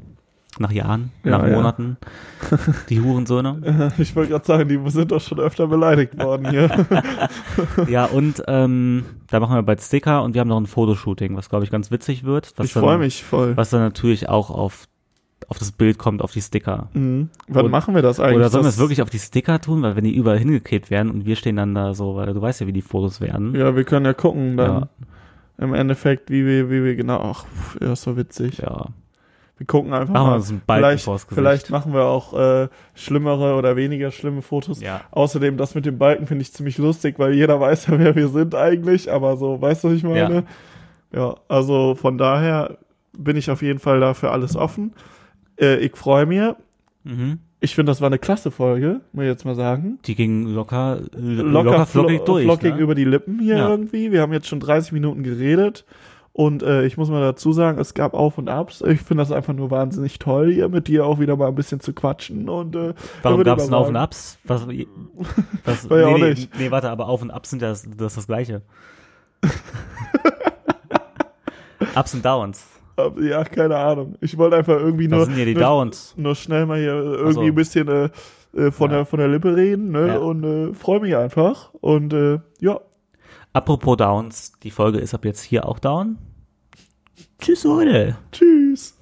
Nach 0.58 0.72
Jahren, 0.72 1.10
Ja, 1.24 1.38
nach 1.38 1.46
ja. 1.46 1.54
Monaten. 1.54 1.96
Die 2.90 3.00
Hurensöhne. 3.00 3.92
Ich 3.98 4.16
wollte 4.16 4.32
gerade 4.32 4.44
sagen, 4.44 4.68
die 4.68 4.90
sind 4.90 5.12
doch 5.12 5.20
schon 5.20 5.38
öfter 5.38 5.68
beleidigt 5.68 6.18
worden 6.18 6.50
hier. 6.50 6.86
Ja, 7.88 8.06
und 8.06 8.42
ähm, 8.48 9.04
da 9.28 9.38
machen 9.40 9.54
wir 9.54 9.62
bald 9.62 9.80
Sticker 9.80 10.22
und 10.22 10.34
wir 10.34 10.40
haben 10.40 10.48
noch 10.48 10.60
ein 10.60 10.66
Fotoshooting, 10.66 11.36
was 11.36 11.48
glaube 11.48 11.64
ich 11.64 11.70
ganz 11.70 11.90
witzig 11.90 12.24
wird. 12.24 12.52
Was 12.56 12.66
ich 12.66 12.72
freue 12.72 12.98
mich 12.98 13.22
voll. 13.22 13.56
Was 13.56 13.70
dann 13.70 13.80
natürlich 13.80 14.28
auch 14.28 14.50
auf, 14.50 14.86
auf 15.48 15.58
das 15.58 15.72
Bild 15.72 15.98
kommt, 15.98 16.20
auf 16.20 16.32
die 16.32 16.42
Sticker. 16.42 16.88
Mhm. 16.94 17.28
Wann 17.48 17.66
Und- 17.66 17.70
machen 17.70 17.94
wir 17.94 18.02
das 18.02 18.18
eigentlich? 18.20 18.36
Oder 18.36 18.50
sollen 18.50 18.64
wir 18.64 18.68
Das- 18.68 18.74
es 18.74 18.80
wirklich 18.80 19.02
auf 19.02 19.10
die 19.10 19.18
Sticker 19.20 19.60
tun, 19.60 19.82
weil 19.82 19.94
wenn 19.96 20.04
die 20.04 20.14
überall 20.16 20.38
hingeklebt 20.38 20.90
werden 20.90 21.10
und 21.10 21.26
wir 21.26 21.36
stehen 21.36 21.56
dann 21.56 21.74
da 21.74 21.94
so, 21.94 22.16
weil 22.16 22.32
du 22.34 22.42
weißt 22.42 22.60
ja, 22.62 22.66
wie 22.66 22.72
die 22.72 22.82
Fotos 22.82 23.20
werden. 23.20 23.54
Ja, 23.54 23.76
wir 23.76 23.84
können 23.84 24.04
ja 24.06 24.14
gucken 24.14 24.56
dann 24.56 24.80
Ja. 24.82 24.88
im 25.58 25.74
Endeffekt, 25.74 26.28
wie 26.30 26.44
wir, 26.44 26.70
wie 26.70 26.82
wir 26.84 26.96
genau. 26.96 27.20
Ach, 27.34 27.44
ja, 27.80 27.92
ist 27.92 28.02
so 28.02 28.16
witzig. 28.16 28.58
ja. 28.58 28.86
Wir 29.60 29.66
gucken 29.66 29.92
einfach 29.92 30.14
Machen 30.14 30.42
wir 30.42 30.54
mal. 30.54 30.60
Balken 30.66 30.98
Vielleicht, 30.98 31.28
vielleicht 31.28 31.68
machen 31.70 31.92
wir 31.92 32.04
auch 32.06 32.32
äh, 32.32 32.68
schlimmere 32.94 33.56
oder 33.56 33.76
weniger 33.76 34.10
schlimme 34.10 34.40
Fotos. 34.40 34.80
Ja. 34.80 35.02
Außerdem, 35.10 35.58
das 35.58 35.74
mit 35.74 35.84
dem 35.84 35.98
Balken 35.98 36.26
finde 36.26 36.40
ich 36.40 36.54
ziemlich 36.54 36.78
lustig, 36.78 37.18
weil 37.18 37.34
jeder 37.34 37.60
weiß 37.60 37.88
ja, 37.88 37.98
wer 37.98 38.16
wir 38.16 38.28
sind 38.28 38.54
eigentlich, 38.54 39.12
aber 39.12 39.36
so, 39.36 39.60
weißt 39.60 39.84
du, 39.84 39.88
was 39.88 39.96
ich 39.96 40.02
meine? 40.02 40.44
Ja, 41.14 41.34
also 41.48 41.94
von 41.94 42.16
daher 42.16 42.78
bin 43.18 43.36
ich 43.36 43.50
auf 43.50 43.60
jeden 43.60 43.80
Fall 43.80 44.00
dafür 44.00 44.32
alles 44.32 44.56
offen. 44.56 44.94
Äh, 45.60 45.76
ich 45.76 45.94
freue 45.94 46.24
mich. 46.24 46.40
Mhm. 47.04 47.40
Ich 47.60 47.74
finde, 47.74 47.90
das 47.90 48.00
war 48.00 48.06
eine 48.06 48.18
klasse 48.18 48.50
Folge, 48.50 49.02
muss 49.12 49.24
ich 49.24 49.28
jetzt 49.28 49.44
mal 49.44 49.56
sagen. 49.56 49.98
Die 50.06 50.14
ging 50.14 50.46
locker, 50.46 51.00
locker, 51.12 51.50
Locker, 51.50 51.84
flockig 51.86 52.16
flo 52.22 52.24
durch. 52.24 52.44
flockig 52.44 52.76
ne? 52.76 52.80
über 52.80 52.94
die 52.94 53.04
Lippen 53.04 53.40
hier 53.40 53.58
Ja. 53.58 53.68
irgendwie. 53.68 54.10
Wir 54.10 54.22
haben 54.22 54.32
jetzt 54.32 54.48
schon 54.48 54.60
30 54.60 54.92
Minuten 54.92 55.22
geredet. 55.22 55.84
Und 56.32 56.62
äh, 56.62 56.84
ich 56.86 56.96
muss 56.96 57.10
mal 57.10 57.20
dazu 57.20 57.52
sagen, 57.52 57.78
es 57.78 57.92
gab 57.92 58.14
Auf 58.14 58.38
und 58.38 58.48
Abs. 58.48 58.82
Ich 58.82 59.00
finde 59.00 59.22
das 59.22 59.32
einfach 59.32 59.52
nur 59.52 59.70
wahnsinnig 59.70 60.18
toll, 60.20 60.52
hier 60.52 60.68
mit 60.68 60.86
dir 60.86 61.04
auch 61.04 61.18
wieder 61.18 61.36
mal 61.36 61.48
ein 61.48 61.54
bisschen 61.56 61.80
zu 61.80 61.92
quatschen. 61.92 62.48
Und 62.48 62.76
äh, 62.76 62.94
Warum 63.22 63.42
gab 63.42 63.58
es 63.58 63.66
ein 63.68 63.74
Auf 63.74 63.88
und 63.88 63.96
Abs? 63.96 64.38
Was, 64.44 64.66
was, 65.64 65.90
War 65.90 65.98
ja 65.98 66.06
nee, 66.06 66.14
auch 66.14 66.18
nee, 66.18 66.30
nicht. 66.30 66.58
nee, 66.58 66.70
warte, 66.70 66.88
aber 66.90 67.08
Auf 67.08 67.22
und 67.22 67.30
Abs 67.32 67.50
sind 67.50 67.62
ja 67.62 67.68
das, 67.70 67.82
das, 67.82 68.12
ist 68.12 68.16
das 68.16 68.26
Gleiche. 68.28 68.62
Ups 71.96 72.14
und 72.14 72.24
Downs. 72.24 72.66
Ja, 73.20 73.44
keine 73.44 73.76
Ahnung. 73.76 74.16
Ich 74.20 74.36
wollte 74.36 74.56
einfach 74.56 74.78
irgendwie 74.78 75.10
Was 75.10 75.16
nur, 75.16 75.24
sind 75.26 75.34
hier 75.34 75.46
die 75.46 75.54
nur, 75.54 75.62
Downs? 75.62 76.14
nur 76.16 76.34
schnell 76.34 76.66
mal 76.66 76.78
hier 76.78 76.92
irgendwie 76.94 77.32
so. 77.32 77.40
ein 77.42 77.54
bisschen 77.54 77.88
äh, 77.88 78.08
äh, 78.54 78.70
von, 78.70 78.90
Ja. 78.90 78.98
der, 78.98 79.06
von 79.06 79.18
der 79.18 79.28
Lippe 79.28 79.56
reden 79.56 79.90
ne? 79.92 80.08
Ja. 80.08 80.18
und 80.18 80.44
äh, 80.44 80.74
freue 80.74 81.00
mich 81.00 81.16
einfach. 81.16 81.72
Und 81.80 82.12
äh, 82.12 82.40
ja, 82.60 82.80
Apropos 83.52 83.96
Downs, 83.96 84.52
die 84.62 84.70
Folge 84.70 84.98
ist 84.98 85.12
ab 85.14 85.24
jetzt 85.24 85.42
hier 85.42 85.66
auch 85.66 85.78
down. 85.78 86.18
Tschüss, 87.40 87.64
Leute. 87.64 88.16
tschüss. 88.30 88.96